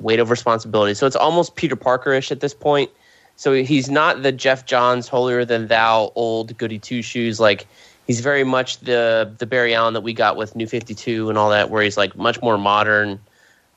[0.00, 0.94] weight of responsibility.
[0.94, 2.90] So it's almost Peter Parker-ish at this point.
[3.36, 7.40] So he's not the Geoff Johns holier than thou old goody two shoes.
[7.40, 7.66] Like
[8.06, 11.38] he's very much the the Barry Allen that we got with New Fifty Two and
[11.38, 13.18] all that, where he's like much more modern,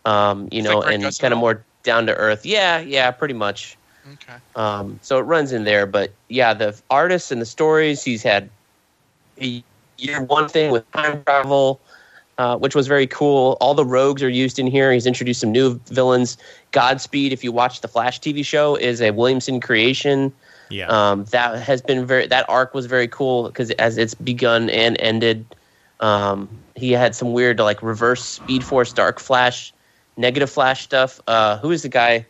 [0.08, 1.22] um, you It's know, like and Gustin.
[1.22, 2.46] kind of more down to earth.
[2.46, 3.78] Yeah, yeah, pretty much.
[4.14, 4.38] Okay.
[4.56, 8.50] Um, so it runs in there, but yeah, the artists and the stories he's had.
[9.42, 9.64] a
[10.00, 11.80] Year one thing with time travel,
[12.38, 13.58] uh, which was very cool.
[13.60, 14.92] All the rogues are used in here.
[14.94, 16.38] He's introduced some new villains.
[16.72, 20.32] Godspeed, if you watch the Flash TV show, is a Williamson creation.
[20.70, 22.28] yeah, Um, that has been very.
[22.28, 25.46] That arc was very cool because as it's begun and ended,
[26.00, 29.74] um, he had some weird like reverse Speed Force Dark Flash
[30.18, 31.20] negative Flash stuff.
[31.28, 32.26] Uh, who is the guy?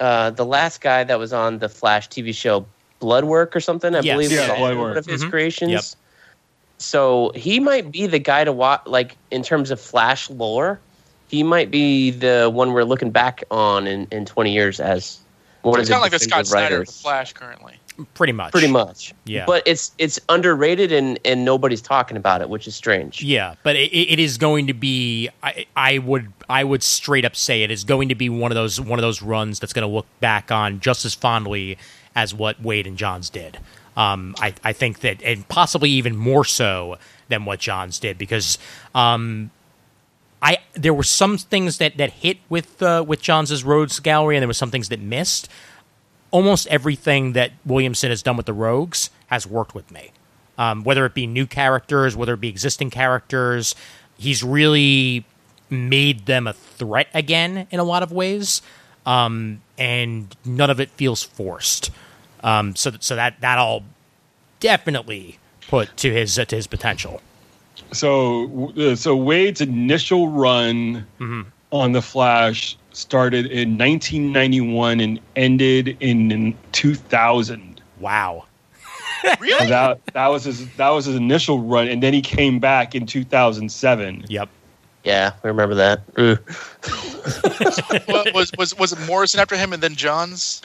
[0.00, 2.66] Uh, the last guy that was on the Flash TV show,
[3.00, 3.94] Bloodwork or something.
[3.94, 4.14] I Yes.
[4.14, 4.88] believe Yeah, was also Bloodwork.
[4.88, 5.30] one of his Mhm.
[5.30, 5.70] creations.
[5.72, 5.84] Yep.
[6.78, 8.82] So he might be the guy to watch.
[8.86, 10.80] Like in terms of Flash lore,
[11.28, 15.18] he might be the one we're looking back on in, in 20 years as
[15.62, 17.00] one It's of kind the of like the Scott definitive Snyder of the writers.
[17.00, 17.80] Flash currently.
[18.14, 18.52] Pretty much.
[18.52, 19.14] Pretty much.
[19.24, 19.46] Yeah.
[19.46, 23.22] But it's it's underrated and and nobody's talking about it, which is strange.
[23.22, 25.30] Yeah, but it, it is going to be.
[25.42, 28.56] I, I would I would straight up say it is going to be one of
[28.56, 31.78] those one of those runs that's going to look back on just as fondly
[32.14, 33.58] as what Waid and Johns did.
[33.96, 36.98] Um, I I think that and possibly even more so
[37.28, 38.58] than what Johns did because
[38.94, 39.50] um,
[40.42, 44.42] I there were some things that that hit with uh, with Johns' Rogues Gallery and
[44.42, 45.48] there were some things that missed.
[46.36, 50.10] Almost everything that Williamson has done with the Rogues has worked with me
[50.58, 53.74] um, whether it be new characters, whether it be existing characters.
[54.16, 55.24] He's really
[55.68, 58.62] made them a threat again in a lot of ways,
[59.04, 61.90] um, and none of it feels forced.
[62.42, 63.84] Um, so, so that that all
[64.60, 65.38] definitely
[65.68, 67.20] put to his uh, to his potential.
[67.92, 71.06] So, uh, so Wade's initial run
[71.72, 77.80] on the Flash started in 1991 and ended in 2000.
[78.00, 78.44] Wow.
[79.40, 79.58] Really?
[79.58, 82.94] So that that was his that was his initial run, and then he came back
[82.94, 84.26] in 2007.
[84.28, 84.48] Yep.
[85.02, 86.02] Yeah, I remember that.
[86.16, 86.38] Ugh.
[88.06, 90.62] What, was was was it Morrison after him and then Johns?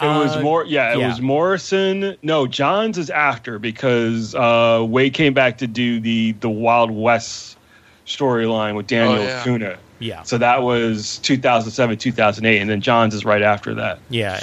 [0.00, 1.08] It was Uh, more, yeah, it yeah.
[1.08, 2.16] was Morrison.
[2.22, 7.58] No, Johns is after because uh, Waid came back to do the the Wild West
[8.06, 9.42] storyline with Daniel Oh, yeah.
[9.44, 9.78] Kuna.
[9.98, 10.22] Yeah.
[10.22, 13.98] So that was 2007, 2008, and then Johns is right after that.
[14.10, 14.40] Yeah.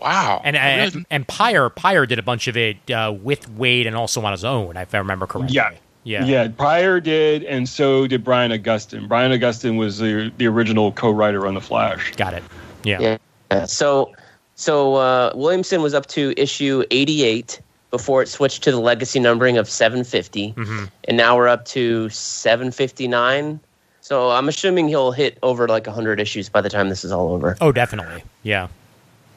[0.00, 0.40] Wow.
[0.44, 3.86] And I really and, and Pyre Pyre did a bunch of it uh, with Waid
[3.86, 5.54] and also on his own, if I remember correctly.
[5.54, 5.70] Yeah.
[6.04, 6.24] Yeah.
[6.24, 9.08] Yeah, Pryor did, and so did Brian Augustyn.
[9.08, 12.12] Brian Augustyn was the the original co-writer on the Flash.
[12.14, 12.44] Got it.
[12.84, 13.00] Yeah.
[13.00, 13.18] Yeah.
[13.50, 13.64] Yeah.
[13.64, 14.14] So,
[14.54, 17.60] so uh, Williamson was up to issue 88
[17.90, 20.90] before it switched to the legacy numbering of 750, Mhm.
[21.08, 23.58] and now we're up to 759.
[24.06, 27.32] So I'm assuming he'll hit over like 100 issues by the time this is all
[27.32, 27.56] over.
[27.60, 28.22] Oh, definitely.
[28.44, 28.68] Yeah.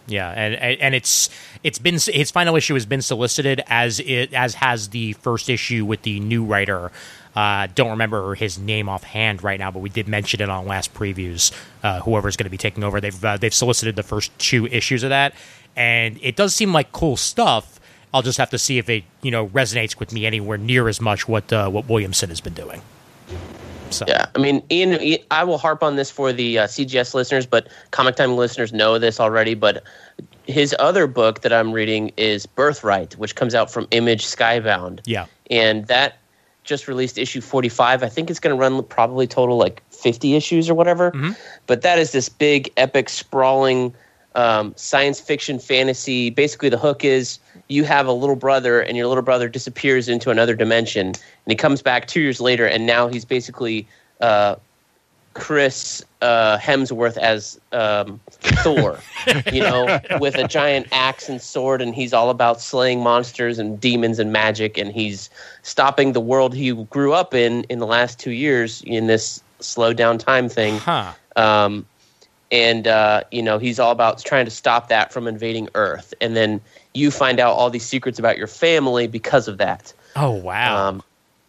[0.05, 1.29] Yeah, and and it's
[1.63, 5.85] it's been his final issue has been solicited as it as has the first issue
[5.85, 6.91] with the new writer.
[7.35, 10.95] Uh, don't remember his name offhand right now, but we did mention it on last
[10.95, 11.51] previews.
[11.83, 15.03] Uh, whoever's going to be taking over, they've uh, they've solicited the first two issues
[15.03, 15.33] of that,
[15.75, 17.79] and it does seem like cool stuff.
[18.11, 20.99] I'll just have to see if it you know resonates with me anywhere near as
[20.99, 22.81] much what uh, what Williamson has been doing.
[23.91, 24.05] So.
[24.07, 27.67] Yeah, I mean, Ian, I will harp on this for the uh, CGS listeners, but
[27.91, 29.55] Comic Time listeners know this already.
[29.55, 29.83] But
[30.45, 35.01] his other book that I'm reading is Birthright, which comes out from Image Skybound.
[35.05, 36.17] yeah, and that
[36.63, 40.69] just released issue 45 i think it's going to run probably total like 50 issues
[40.69, 41.11] or whatever.
[41.67, 43.93] But that is this big epic sprawling
[44.35, 46.29] um, science fiction fantasy.
[46.29, 50.29] Basically the hook is you have a little brother and your little brother disappears into
[50.29, 51.17] another dimension and
[51.47, 53.87] he comes back two years later and now he's basically
[54.21, 54.55] uh,
[55.33, 58.99] chris uh, hemsworth as um, thor
[59.51, 63.79] you know, with a giant axe and sword, and he's all about slaying monsters and
[63.79, 65.29] demons and magic, and he's
[65.63, 69.93] stopping the world he grew up in in the last two years in this slow
[69.93, 70.77] down time thing.
[70.77, 71.13] huh?
[71.35, 71.85] Um,
[72.51, 76.35] and uh, you know, he's all about trying to stop that from invading Earth, and
[76.35, 76.61] then
[76.93, 79.93] you find out all these secrets about your family because of that.
[80.15, 80.87] Oh wow!
[80.87, 81.03] Um,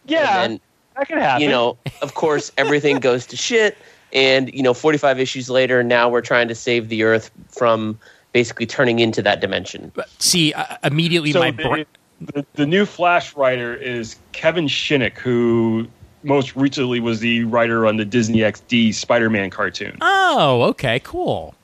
[0.05, 0.59] Yeah, and then
[0.95, 1.41] that could happen.
[1.41, 3.77] you know, of course, everything goes to shit.
[4.13, 7.97] And, you know, 45 issues later, now we're trying to save the Earth from
[8.33, 9.91] basically turning into that dimension.
[10.19, 11.85] See, uh, immediately so my the, brain.
[12.19, 15.87] the, the new Flash writer is Kevin Shinick, who
[16.23, 19.97] most recently was the writer on the Disney XD Spider-Man cartoon.
[20.01, 21.55] Oh, okay, cool.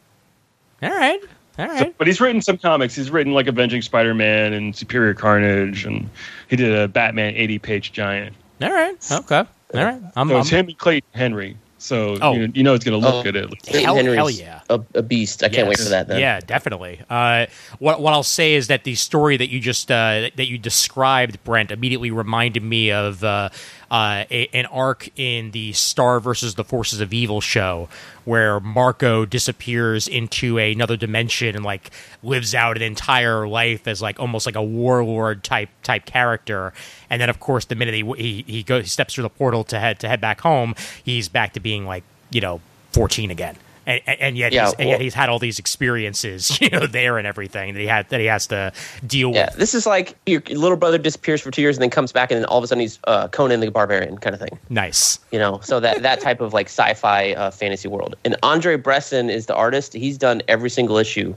[0.84, 1.20] All right,
[1.58, 1.80] all right.
[1.80, 2.96] So- but he's written some comics.
[2.96, 6.10] He's written like Avenging Spider-Man and Superior Carnage, and
[6.50, 8.36] he did a Batman 80-page giant.
[8.62, 8.96] All right.
[9.12, 9.36] Okay.
[9.38, 10.02] All right.
[10.16, 11.58] I'm, So it's I'm- him and Clayton Henry.
[11.80, 12.34] So Oh.
[12.34, 13.24] you, know, you know it's going to look Oh.
[13.24, 13.66] good at least.
[13.68, 14.62] Clayton Hell- Henry's hell yeah.
[14.68, 15.44] a, a beast.
[15.44, 16.20] I can't wait for that then.
[16.20, 17.02] Yeah, definitely.
[17.08, 17.46] Uh,
[17.78, 21.44] what what I'll say is that the story that you just uh, that you described,
[21.44, 23.50] Brent, immediately reminded me of uh,
[23.90, 27.90] uh, a, an arc in the Star versus the Forces of Evil show,
[28.26, 31.92] where Marco disappears into another dimension and like
[32.24, 36.74] lives out an entire life as like almost like a warlord type type character,
[37.10, 39.64] and then of course the minute he he, he goes he steps through the portal
[39.64, 42.62] to head to head back home, he's back to being like you know
[42.92, 43.56] 14 again
[43.88, 46.86] and, and- and yet Yeah, he's, and yet he's had all these experiences, you know,
[46.86, 48.72] there and everything that he had that he has to
[49.08, 49.56] deal Yeah, with.
[49.56, 52.38] this is like your little brother disappears for two years and then comes back, and
[52.40, 54.60] then all of a sudden he's uh, Conan the Barbarian kind of thing.
[54.70, 55.18] Nice.
[55.32, 58.16] You know, so that that type of like sci-fi uh, fantasy world.
[58.26, 59.94] And Andre Bressan is the artist.
[59.94, 61.34] He's done every single issue,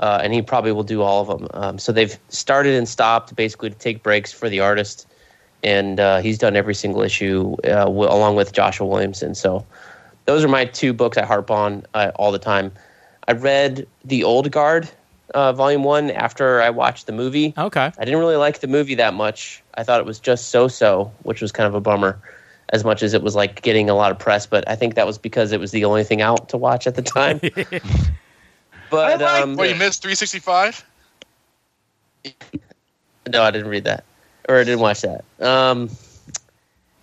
[0.00, 1.48] uh, and he probably will do all of them.
[1.54, 5.06] Um, so they've started and stopped basically to take breaks for the artist,
[5.62, 9.34] and uh, he's done every single issue uh, w- along with Joshua Williamson.
[9.34, 9.64] So
[10.26, 12.72] those are my two books I harp on uh, all the time.
[13.28, 14.88] I read The Old Guard,
[15.34, 17.54] uh, Volume One, after I watched the movie.
[17.56, 17.90] Okay.
[17.96, 19.62] I didn't really like the movie that much.
[19.74, 22.18] I thought it was just so so, which was kind of a bummer,
[22.70, 24.46] as much as it was like getting a lot of press.
[24.46, 26.94] But I think that was because it was the only thing out to watch at
[26.94, 27.40] the time.
[28.90, 30.84] but um, What you missed 365?
[33.28, 34.04] no, I didn't read that,
[34.48, 35.24] or I didn't watch that.
[35.40, 35.88] Um,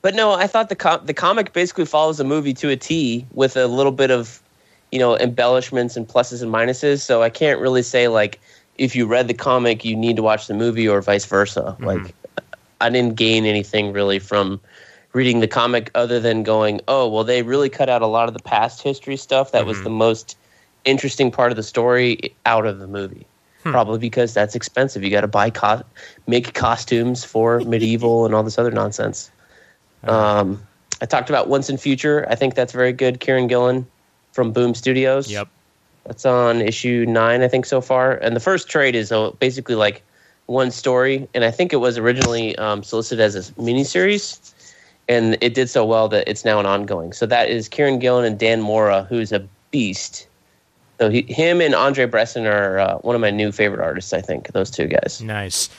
[0.01, 3.25] but no, I thought the com- the comic basically follows the movie to a T
[3.33, 4.41] with a little bit of,
[4.91, 7.01] you know, embellishments and pluses and minuses.
[7.01, 8.39] So I can't really say like
[8.77, 11.75] if you read the comic, you need to watch the movie or vice versa.
[11.79, 11.85] Mm-hmm.
[11.85, 12.15] Like
[12.81, 14.59] I didn't gain anything really from
[15.13, 18.33] reading the comic other than going, oh, well, they really cut out a lot of
[18.33, 19.85] the past history stuff that was mm-hmm.
[19.85, 20.37] the most
[20.85, 23.25] interesting part of the story out of the movie.
[23.63, 23.71] Hmm.
[23.71, 25.03] Probably because that's expensive.
[25.03, 25.83] You got to buy co-
[26.27, 29.29] make costumes for medieval and all this other nonsense.
[30.03, 30.61] Um,
[31.01, 32.25] I talked about Once and Future.
[32.29, 33.19] I think that's very good.
[33.19, 33.87] Kieron Gillen
[34.31, 35.31] from Boom Studios.
[35.31, 35.47] Yep.
[36.05, 38.13] That's on issue nine, I think, so far.
[38.13, 40.03] And the first trade is uh, basically like
[40.47, 44.53] one story, and I think it was originally um, solicited as a miniseries,
[45.07, 47.13] and it did so well that it's now an ongoing.
[47.13, 50.27] So that is Kieron Gillen and Dan Mora, who's a beast.
[50.99, 54.11] So he, him and Andre Bressan are uh, one of my new favorite artists.
[54.11, 55.21] I think those two guys.
[55.21, 55.69] Nice.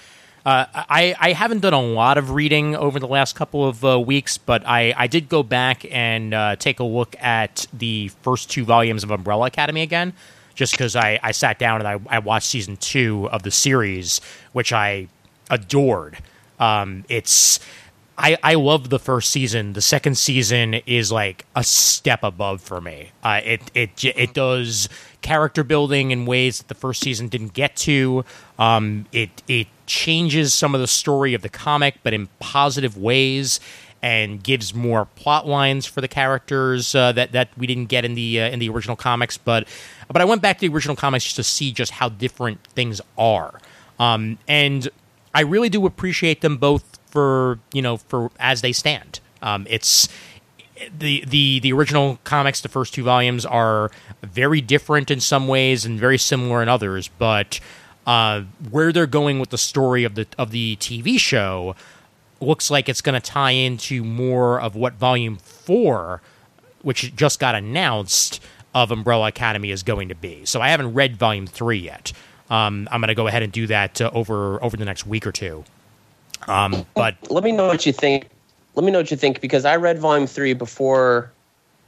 [0.44, 4.00] Uh, I, I haven't done a lot of reading over the last couple of uh,
[4.00, 8.50] weeks, but I, I did go back and uh, take a look at the first
[8.50, 10.14] two volumes of Umbrella Academy again,
[10.54, 14.20] just because I, I sat down and I, I watched season two of the series,
[14.52, 15.08] which I
[15.50, 16.18] adored.
[16.58, 17.60] Um, it's
[18.16, 19.72] I, I love the first season.
[19.72, 23.12] The second season is like a step above for me.
[23.24, 24.88] Uh, it it it does
[25.22, 28.24] character building in ways that the first season didn't get to.
[28.58, 33.60] Um, it it changes some of the story of the comic, but in positive ways,
[34.02, 38.14] and gives more plot lines for the characters uh, that that we didn't get in
[38.14, 39.36] the uh, in the original comics.
[39.36, 39.68] But
[40.08, 43.00] but I went back to the original comics just to see just how different things
[43.18, 43.60] are.
[43.98, 44.88] Um, and
[45.34, 49.20] I really do appreciate them both for you know for as they stand.
[49.42, 50.08] Um, it's
[50.96, 52.60] the the the original comics.
[52.60, 53.90] The first two volumes are
[54.22, 57.60] very different in some ways and very similar in others, but
[58.06, 61.74] uh, where they're going with the story of the of the TV show
[62.40, 66.22] looks like it's going to tie into more of what volume four,
[66.82, 68.40] which just got announced,
[68.74, 70.44] of Umbrella Academy is going to be.
[70.44, 72.12] So I haven't read volume three yet.
[72.48, 75.26] Um, I'm going to go ahead and do that uh, over over the next week
[75.26, 75.64] or two.
[76.48, 78.28] Um, but let me know what you think.
[78.80, 81.30] Let me know what you think because I read volume three before.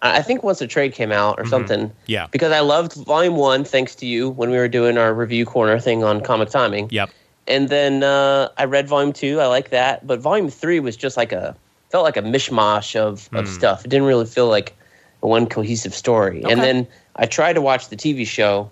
[0.02, 1.90] I think once the trade came out or something.
[2.04, 2.26] Yeah.
[2.30, 5.80] Because I loved volume one, thanks to you when we were doing our review corner
[5.80, 6.88] thing on comic timing.
[6.90, 7.08] yep,
[7.46, 9.40] And then uh, I read volume two.
[9.40, 11.56] I like that, but volume three was just like a
[11.88, 13.86] felt like a mishmash of of stuff.
[13.86, 14.76] It didn't really feel like
[15.20, 16.42] one cohesive story.
[16.42, 16.86] And then
[17.16, 18.70] I tried to watch the TV show.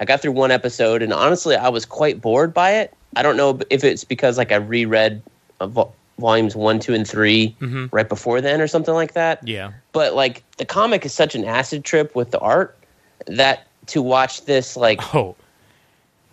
[0.00, 2.92] I got through one episode, and honestly, I was quite bored by it.
[3.14, 5.22] I don't know if it's because like I reread
[6.22, 7.54] volumes one, two, and 3
[7.92, 9.46] right before then, or something like that.
[9.46, 12.78] Yeah, but like the comic is such an acid trip with the art
[13.26, 15.36] that to watch this like oh,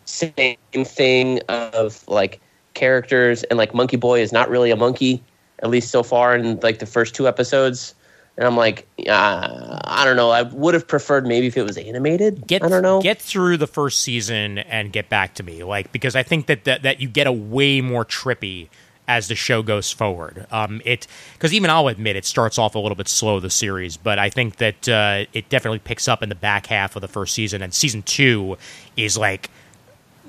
[0.06, 2.40] same thing of like
[2.74, 5.22] characters and like monkey boy is not really a monkey
[5.62, 7.96] at least so far in like the first two episodes.
[8.38, 10.30] And i'm like uh, i don't know.
[10.30, 12.48] I would have preferred maybe if it was animated.
[12.48, 13.02] Get i don't know.
[13.02, 16.64] get through the first season and get back to me, like because I think that
[16.64, 18.70] that, that you get a way more trippy
[19.10, 20.46] as the show goes forward.
[20.52, 23.98] Um, it because even I'll admit it starts off a little bit slow the series,
[23.98, 27.08] but I think that uh, it definitely picks up in the back half of the
[27.08, 28.56] first season, and season two
[28.96, 29.50] is like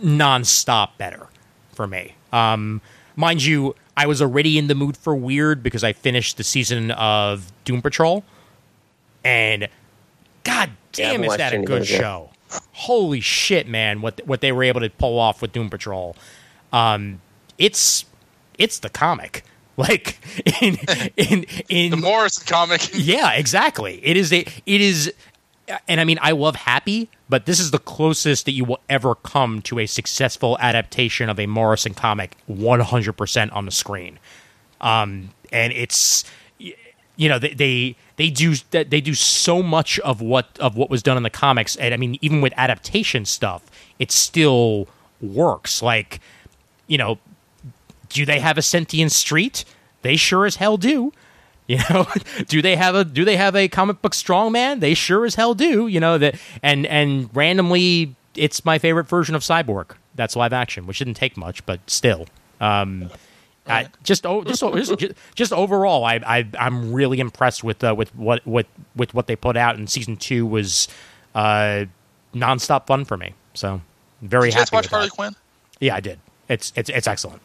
[0.02, 1.27] nonstop better
[1.73, 2.15] for me.
[2.32, 2.81] Um,
[3.16, 6.90] mind you, I was already in the mood for weird because I finished the season
[6.93, 8.24] of Doom Patrol,
[9.23, 9.69] and
[10.43, 12.01] god damn, is that a good yet.
[12.01, 12.31] show?
[12.73, 14.01] Holy shit, man!
[14.01, 16.16] What what they were able to pull off with Doom Patrol,
[16.73, 17.20] um,
[17.59, 18.07] it's
[18.61, 19.45] it's the comic.
[19.77, 20.19] Like
[20.61, 20.77] in
[21.16, 22.91] in in The Morrison comic.
[22.93, 23.99] yeah, exactly.
[24.05, 25.11] It is a it is
[25.89, 29.15] and I mean I love Happy, but this is the closest that you will ever
[29.15, 34.19] come to a successful adaptation of a Morrison comic 100% on the screen.
[34.82, 36.24] Um and it's
[37.20, 41.03] you know they, they they do they do so much of what of what was
[41.03, 43.62] done in the comics and i mean even with adaptation stuff
[43.99, 44.89] it still
[45.20, 46.20] works like
[46.87, 47.19] you know
[48.11, 49.65] do they have a sentient street
[50.03, 51.12] they sure as hell do
[51.66, 52.07] you know
[52.49, 55.55] do they have a do they have a comic book strongman they sure as hell
[55.55, 60.53] do you know that and and randomly it's my favorite version of cyborg that's live
[60.53, 62.27] action which didn't take much but still
[62.61, 63.11] um
[63.66, 64.65] I, just, oh, just,
[64.99, 68.66] just, just overall, I, I, I'm really impressed with uh, with what, what,
[68.97, 69.77] with what they put out.
[69.77, 70.89] And season two was
[71.37, 71.85] uh,
[72.35, 73.35] nonstop fun for me.
[73.55, 73.81] So
[74.23, 74.77] very Did you happy.
[74.77, 75.15] watch with Harley that.
[75.15, 75.37] Quinn?
[75.78, 76.19] Yeah, I did.
[76.49, 77.43] It's it's it's excellent.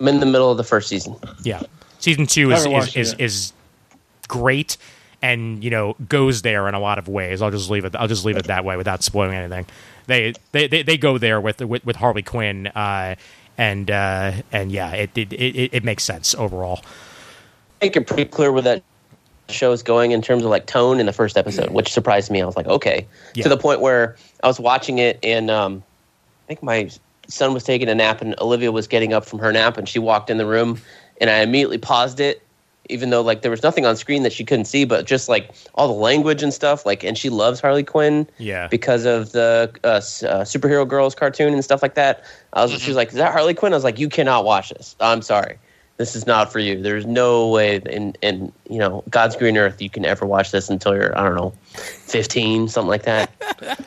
[0.00, 1.16] I'm in the middle of the first season.
[1.42, 1.62] Yeah,
[1.98, 3.52] season two is Haven't is, is,
[4.28, 4.76] great,
[5.22, 7.42] and you know goes there in a lot of ways.
[7.42, 7.96] I'll just leave it.
[7.96, 9.66] I'll just leave it that way without spoiling anything.
[10.06, 13.16] They they they, they go there with, with with Harley Quinn, uh,
[13.56, 16.80] and uh, and yeah, it it, it it makes sense overall.
[16.82, 18.82] I think you're pretty clear where that
[19.48, 22.42] show is going in terms of like tone in the first episode, which surprised me.
[22.42, 23.44] I was like, okay, Yeah.
[23.44, 25.82] to the point where I was watching it and um,
[26.44, 26.90] I think my
[27.28, 29.98] son was taking a nap and Olivia was getting up from her nap and she
[29.98, 30.80] walked in the room
[31.20, 32.42] and I immediately paused it,
[32.88, 35.50] even though like there was nothing on screen that she couldn't see, but just like
[35.74, 36.86] all the language and stuff.
[36.86, 38.66] Like, and she loves Harley Quinn Yeah.
[38.68, 40.00] because of the uh, uh,
[40.44, 42.24] superhero girls cartoon and stuff like that.
[42.54, 44.70] I was, she was like, "Is that Harley Quinn?" I was like, "You cannot watch
[44.70, 44.96] this.
[45.00, 45.58] I'm sorry,
[45.98, 46.80] this is not for you.
[46.80, 50.70] There's no way in in you know God's green earth you can ever watch this
[50.70, 53.30] until you're I don't know, 15, something like that."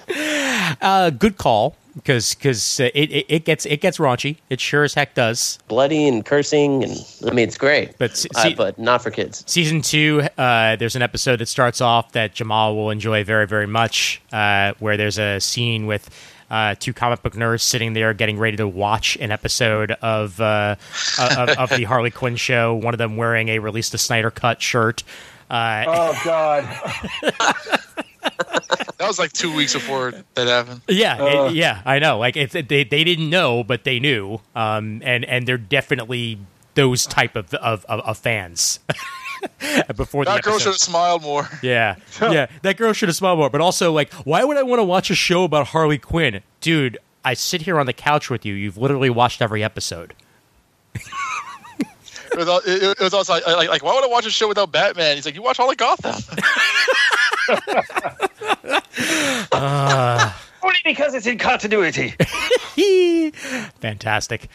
[0.82, 4.38] Uh, good call because because uh, it, it it gets it gets raunchy.
[4.50, 5.60] It sure as heck does.
[5.68, 9.44] Bloody and cursing, and I mean it's great, But see- uh, but not for kids.
[9.48, 13.68] Season two, uh, there's an episode that starts off that Jamal will enjoy very very
[13.68, 16.10] much, uh, where there's a scene with.
[16.50, 20.76] Uh, two comic book nerds sitting there getting ready to watch an episode of uh,
[21.18, 22.74] of, of the Harley Quinn show.
[22.76, 25.02] One of them wearing a release the Snyder cut shirt.
[25.50, 26.68] Uh, Oh God.
[28.98, 30.82] That was like two weeks before that happened.
[30.88, 31.46] Yeah, Uh.
[31.48, 32.20] it- yeah, I know.
[32.20, 34.40] Like it's they they didn't know, but they knew.
[34.56, 36.38] Um, and and they're definitely
[36.76, 38.80] those type of of, of, of fans.
[39.96, 41.50] Before the That girl should have smiled more.
[41.64, 43.50] Yeah, yeah, that girl should have smiled more.
[43.50, 47.00] But also, like, why would I want to watch a show about Harley Quinn, dude?
[47.26, 48.54] I sit here on the couch with you.
[48.54, 50.14] You've literally watched every episode.
[52.34, 54.48] It was, it, it was also like, like, like, why would I watch a show
[54.48, 55.16] without Batman?
[55.18, 56.16] He's like, you watch all of Gotham.
[60.64, 62.14] Only because it's in continuity.
[63.80, 64.50] Fantastic.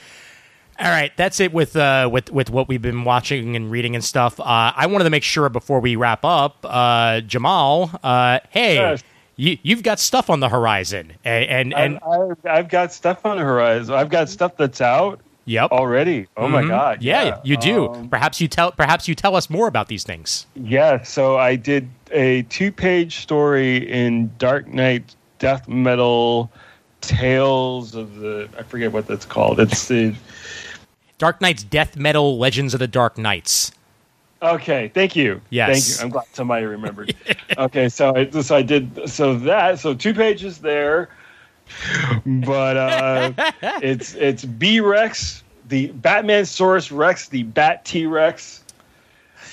[0.79, 4.05] All right, that's it with uh, with with what we've been watching and reading and
[4.05, 4.39] stuff.
[4.39, 4.45] Uh,
[4.77, 7.91] I wanted to make sure before we wrap up, uh, Jamal.
[8.03, 9.03] Uh, hey, Yes.
[9.37, 13.25] you you've got stuff on the horizon, and and, and I've, I've, I've got stuff
[13.25, 13.95] on the horizon.
[13.95, 16.27] I've got stuff that's out yep, already.
[16.37, 16.69] Oh my Mhm.
[16.69, 17.03] God.
[17.03, 17.89] yeah, you do.
[17.89, 20.47] Um, perhaps you tell perhaps you tell us more about these things.
[20.55, 26.51] Yeah, so I did a two page story in Dark Knight Death Metal
[27.01, 29.59] Tales of the I forget what that's called.
[29.61, 30.15] It's the
[31.19, 33.73] Dark Knight's Death Metal Legends of the Dark Knights.
[34.43, 35.41] Okay, thank you.
[35.49, 35.71] Yes.
[35.73, 36.05] Thank you.
[36.05, 37.15] I'm glad somebody remembered.
[37.59, 41.09] okay, so I so I did so that so two pages there.
[42.25, 43.33] But uh
[43.83, 48.63] it's it's B Rex, the Batman Saurus Rex, the Bat T Rex.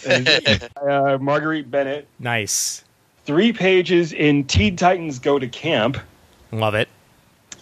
[0.08, 2.08] uh, Marguerite Bennett.
[2.20, 2.84] Nice,
[3.26, 5.98] Three pages in Teen Titans Go to Camp.
[6.52, 6.90] love it.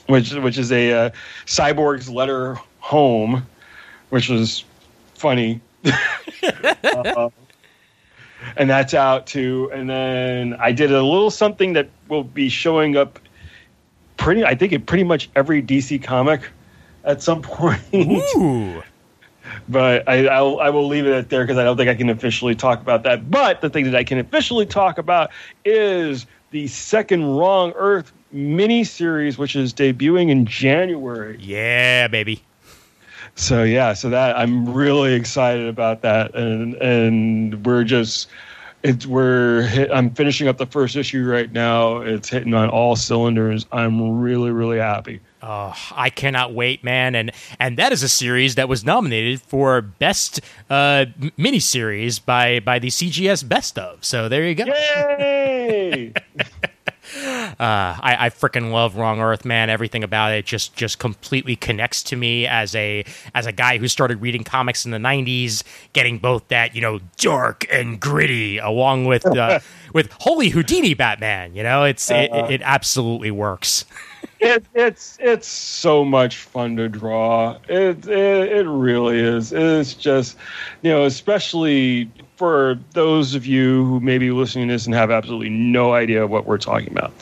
[0.08, 1.10] which which is a uh,
[1.46, 3.46] cyborg's letter home,
[4.10, 4.64] which was
[5.16, 5.62] funny.
[6.84, 7.30] Uh,
[8.58, 9.70] and that's out too.
[9.74, 13.20] And then I did a little something that will be showing up
[14.22, 14.46] pretty.
[14.46, 16.42] I think in pretty much every DC comic
[17.04, 17.82] at some point.
[17.94, 18.84] Ooh,
[19.68, 22.10] but I I'll, I will leave it at there because I don't think I can
[22.10, 23.30] officially talk about that.
[23.30, 25.32] But the thing that I can officially talk about
[25.66, 31.38] is the second Wrong Earth miniseries, which is debuting in January.
[31.40, 32.42] yeah, baby.
[33.36, 38.28] So yeah, so that I'm really excited about that, and and we're just.
[38.84, 41.98] It's we're hit, I'm finishing up the first issue right now.
[41.98, 43.66] It's hitting on all cylinders.
[43.72, 45.20] I'm really really happy.
[45.44, 47.16] Oh, I cannot wait, man!
[47.16, 51.06] And and that is a series that was nominated for best uh,
[51.38, 54.04] miniseries by by the CGS Best of.
[54.04, 54.66] So there you go.
[54.66, 56.14] Yay!
[57.16, 59.70] Uh, I, I freaking love Wrong Earth, man.
[59.70, 63.88] Everything about it just just completely connects to me as a as a guy who
[63.88, 65.64] started reading comics in the '90s,
[65.94, 69.60] getting both that you know dark and gritty, along with uh,
[69.94, 71.56] with holy Houdini Batman.
[71.56, 73.86] You know, it's it, it absolutely works.
[74.40, 77.58] it, it's it's so much fun to draw.
[77.68, 79.54] It, it it really is.
[79.54, 80.38] It's just
[80.82, 82.10] you know, especially
[82.42, 86.26] for those of you who may be listening to this and have absolutely no idea
[86.26, 87.14] what we're talking about.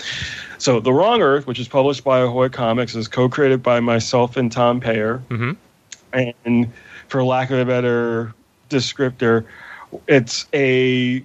[0.59, 4.37] So, The Wrong Earth, which is published by Ahoy Comics, is co created by myself
[4.37, 5.21] and Tom Peyer.
[5.27, 5.57] Mhm.
[6.13, 6.71] And
[7.09, 8.33] for lack of a better
[8.69, 9.43] descriptor,
[10.07, 11.21] it's a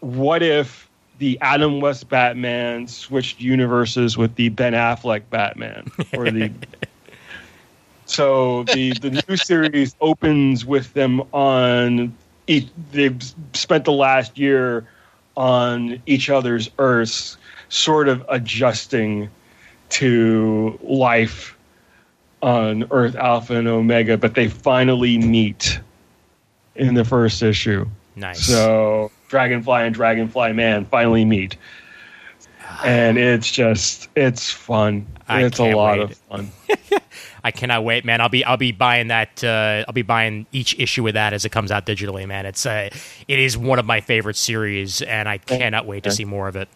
[0.00, 0.86] what if
[1.18, 6.52] the Adam West Batman switched universes with the Ben Affleck Batman or the
[8.04, 12.14] so the the new series opens with them on
[12.48, 13.22] each, they've
[13.52, 14.86] spent the last year
[15.36, 17.36] on each other's earths
[17.68, 19.30] sort of adjusting
[19.90, 21.56] to life
[22.42, 25.78] on Earth Alpha and Omega but they finally meet
[26.74, 27.86] in the first issue.
[28.16, 28.44] Nice.
[28.44, 31.56] So Dragonfly and Dragonfly Man finally meet.
[32.84, 35.06] And it's just it's fun.
[35.28, 36.10] I it's a lot wait.
[36.10, 36.50] of fun.
[37.48, 38.20] I cannot wait, man.
[38.20, 39.42] I'll be I'll be buying that.
[39.42, 42.44] Uh, I'll be buying each issue with that as it comes out digitally, man.
[42.44, 42.90] It's uh,
[43.26, 46.56] it is one of my favorite series, and I cannot wait to see more of
[46.56, 46.68] it.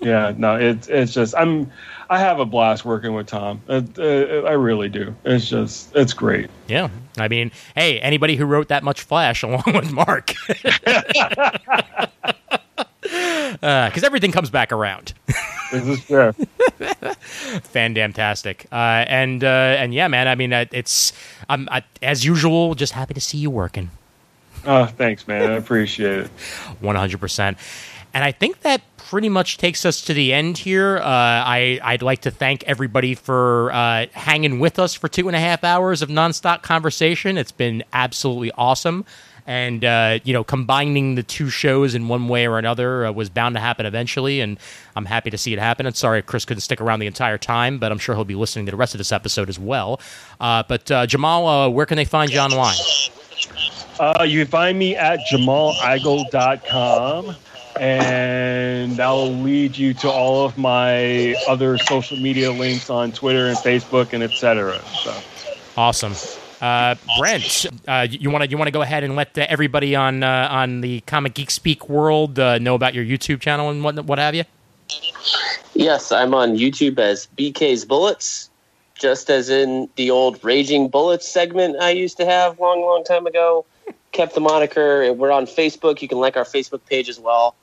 [0.00, 1.72] Yeah, no, it's it's just I'm
[2.10, 3.62] I have a blast working with Tom.
[3.66, 5.16] Uh, uh, I really do.
[5.24, 6.50] It's just it's great.
[6.68, 10.34] Yeah, I mean, hey, anybody who wrote that much Flash along with Mark,
[13.52, 15.12] because everything comes back around.
[15.72, 16.32] This is fair.
[17.62, 20.28] Fantastic, uh, and uh, and yeah, man.
[20.28, 21.12] I mean, uh, it's
[21.48, 23.90] I'm I, as usual, just happy to see you working.
[24.66, 25.50] oh, thanks, man.
[25.50, 26.30] I appreciate it.
[26.82, 27.56] 100%.
[28.14, 30.98] And I think that pretty much takes us to the end here.
[30.98, 35.36] Uh, I, I'd like to thank everybody for uh, hanging with us for two and
[35.36, 37.36] a half hours of nonstop conversation.
[37.36, 39.04] It's been absolutely awesome.
[39.46, 43.28] And, uh, you know, combining the two shows in one way or another uh, was
[43.28, 44.40] bound to happen eventually.
[44.40, 44.58] And
[44.96, 45.84] I'm happy to see it happen.
[45.84, 48.64] And sorry Chris couldn't stick around the entire time, but I'm sure he'll be listening
[48.66, 50.00] to the rest of this episode as well.
[50.40, 52.76] Uh, but, uh, Jamal, uh, where can they find you online?
[54.00, 57.36] Uh, you can find me at jamaligle.com,
[57.78, 63.56] and that'll lead you to all of my other social media links on Twitter and
[63.58, 64.80] Facebook and etc.
[65.02, 65.14] So,
[65.76, 66.14] Awesome.
[66.64, 70.22] Uh, Brent, uh, you want to you want to go ahead and let everybody on
[70.22, 74.02] uh, on the Comic Geek Speak world uh, know about your YouTube channel and what
[74.06, 74.44] what have you?
[75.74, 78.48] Yes, I'm on YouTube as BK's Bullets,
[78.94, 83.26] just as in the old Raging Bullets segment I used to have long, long time
[83.26, 83.66] ago.
[84.12, 85.12] Kept the moniker.
[85.12, 86.00] We're on Facebook.
[86.00, 87.54] You can like our Facebook page as well.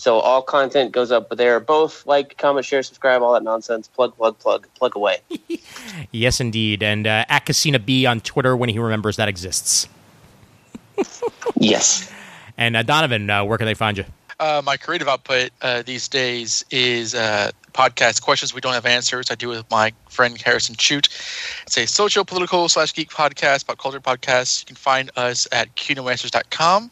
[0.00, 1.60] So all content goes up there.
[1.60, 3.86] Both like, comment, share, subscribe, all that nonsense.
[3.86, 5.18] Plug, plug, plug, plug away.
[6.12, 6.82] Yes, indeed.
[6.82, 9.86] And uh, at Casina B on Twitter when he remembers that exists.
[11.56, 12.10] yes.
[12.56, 14.04] And uh, Donovan, uh, where can they find you?
[14.38, 19.30] Uh, my creative output uh, these days is uh, podcast questions we don't have answers.
[19.30, 21.08] I do with my friend Harrison Chute.
[21.62, 24.60] It's a social, political slash geek podcast, pop culture podcast.
[24.60, 26.90] You can find us at kingdomanswers.com.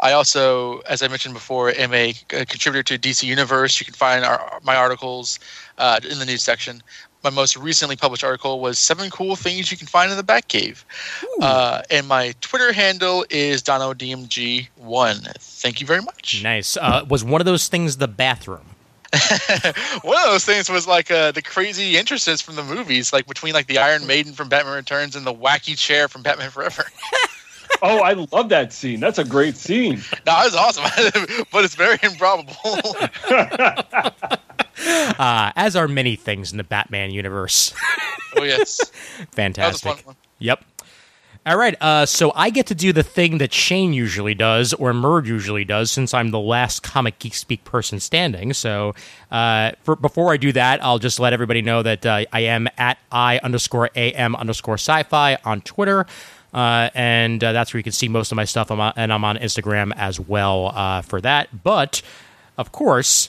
[0.00, 3.80] I also, as I mentioned before, am a, a contributor to DC Universe.
[3.80, 5.38] You can find our, my articles
[5.78, 6.82] uh, in the news section.
[7.24, 10.84] My most recently published article was seven cool things you can find in the Batcave.
[11.40, 15.32] Uh, and my Twitter handle is DonoDMG1.
[15.38, 16.42] Thank you very much.
[16.42, 16.76] Nice.
[16.76, 18.75] Uh, was one of those things the bathroom?
[20.02, 23.54] One of those things was like uh, the crazy entrances from the movies, like between
[23.54, 26.84] like the Iron Maiden from Batman Returns and the wacky chair from Batman Forever.
[27.82, 29.00] oh, I love that scene.
[29.00, 30.02] That's a great scene.
[30.26, 30.84] no, it was awesome,
[31.52, 32.54] but it's very improbable.
[35.18, 37.72] Uh, as are many things in the Batman universe.
[38.36, 39.92] oh yes, that was a Fantastic.
[39.96, 40.16] fun one.
[40.38, 40.64] Yep.
[41.46, 41.80] All right.
[41.80, 45.64] Uh, so I get to do the thing that Shane usually does, or Murd usually
[45.64, 48.52] does, since I'm the last Comic Geek Speak person standing.
[48.52, 48.96] So
[49.30, 52.66] uh, for, before I do that, I'll just let everybody know that uh, I am
[52.78, 56.04] at I underscore AM underscore sci fi on Twitter.
[56.52, 58.72] Uh, and uh, that's where you can see most of my stuff.
[58.72, 61.62] I'm on, and I'm on Instagram as well uh, for that.
[61.62, 62.02] But,
[62.58, 63.28] of course,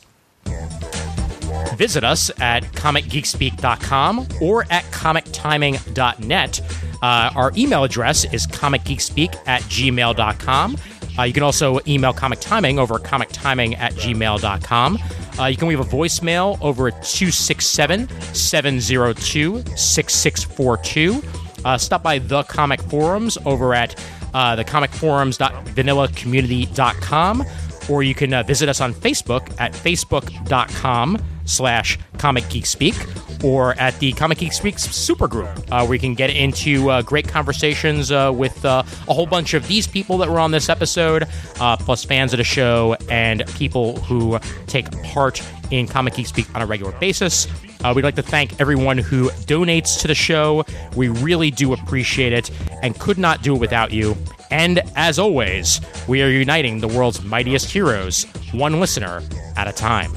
[1.75, 6.61] visit us at comicgeekspeak.com or at comictiming.net.
[7.01, 10.77] Uh, our email address is comicgeekspeak at gmail.com.
[11.17, 14.99] Uh, you can also email Comic Timing over comictiming at gmail.com.
[15.39, 21.23] Uh, you can leave a voicemail over at 267 702 6642.
[21.65, 23.95] Uh, Stop by the Comic Forums over at
[24.33, 27.43] uh, thecomicforums.vanillacommunity.com
[27.89, 32.95] or you can uh, visit us on Facebook at facebook.com slash Comic Geek Speak
[33.43, 37.27] or at the Comic Geek Speak supergroup uh, where you can get into uh, great
[37.27, 41.27] conversations uh, with uh, a whole bunch of these people that were on this episode,
[41.59, 45.41] uh, plus fans of the show and people who take part
[45.71, 47.47] in Comic Geek Speak on a regular basis.
[47.83, 50.65] Uh, we'd like to thank everyone who donates to the show.
[50.95, 54.15] We really do appreciate it and could not do it without you.
[54.51, 59.21] And as always, we are uniting the world's mightiest heroes, one listener
[59.55, 60.11] at a time.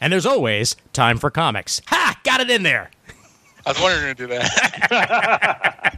[0.00, 1.80] And there's always time for comics.
[1.86, 2.20] Ha!
[2.24, 2.90] Got it in there.
[3.66, 5.97] I was wondering to do that.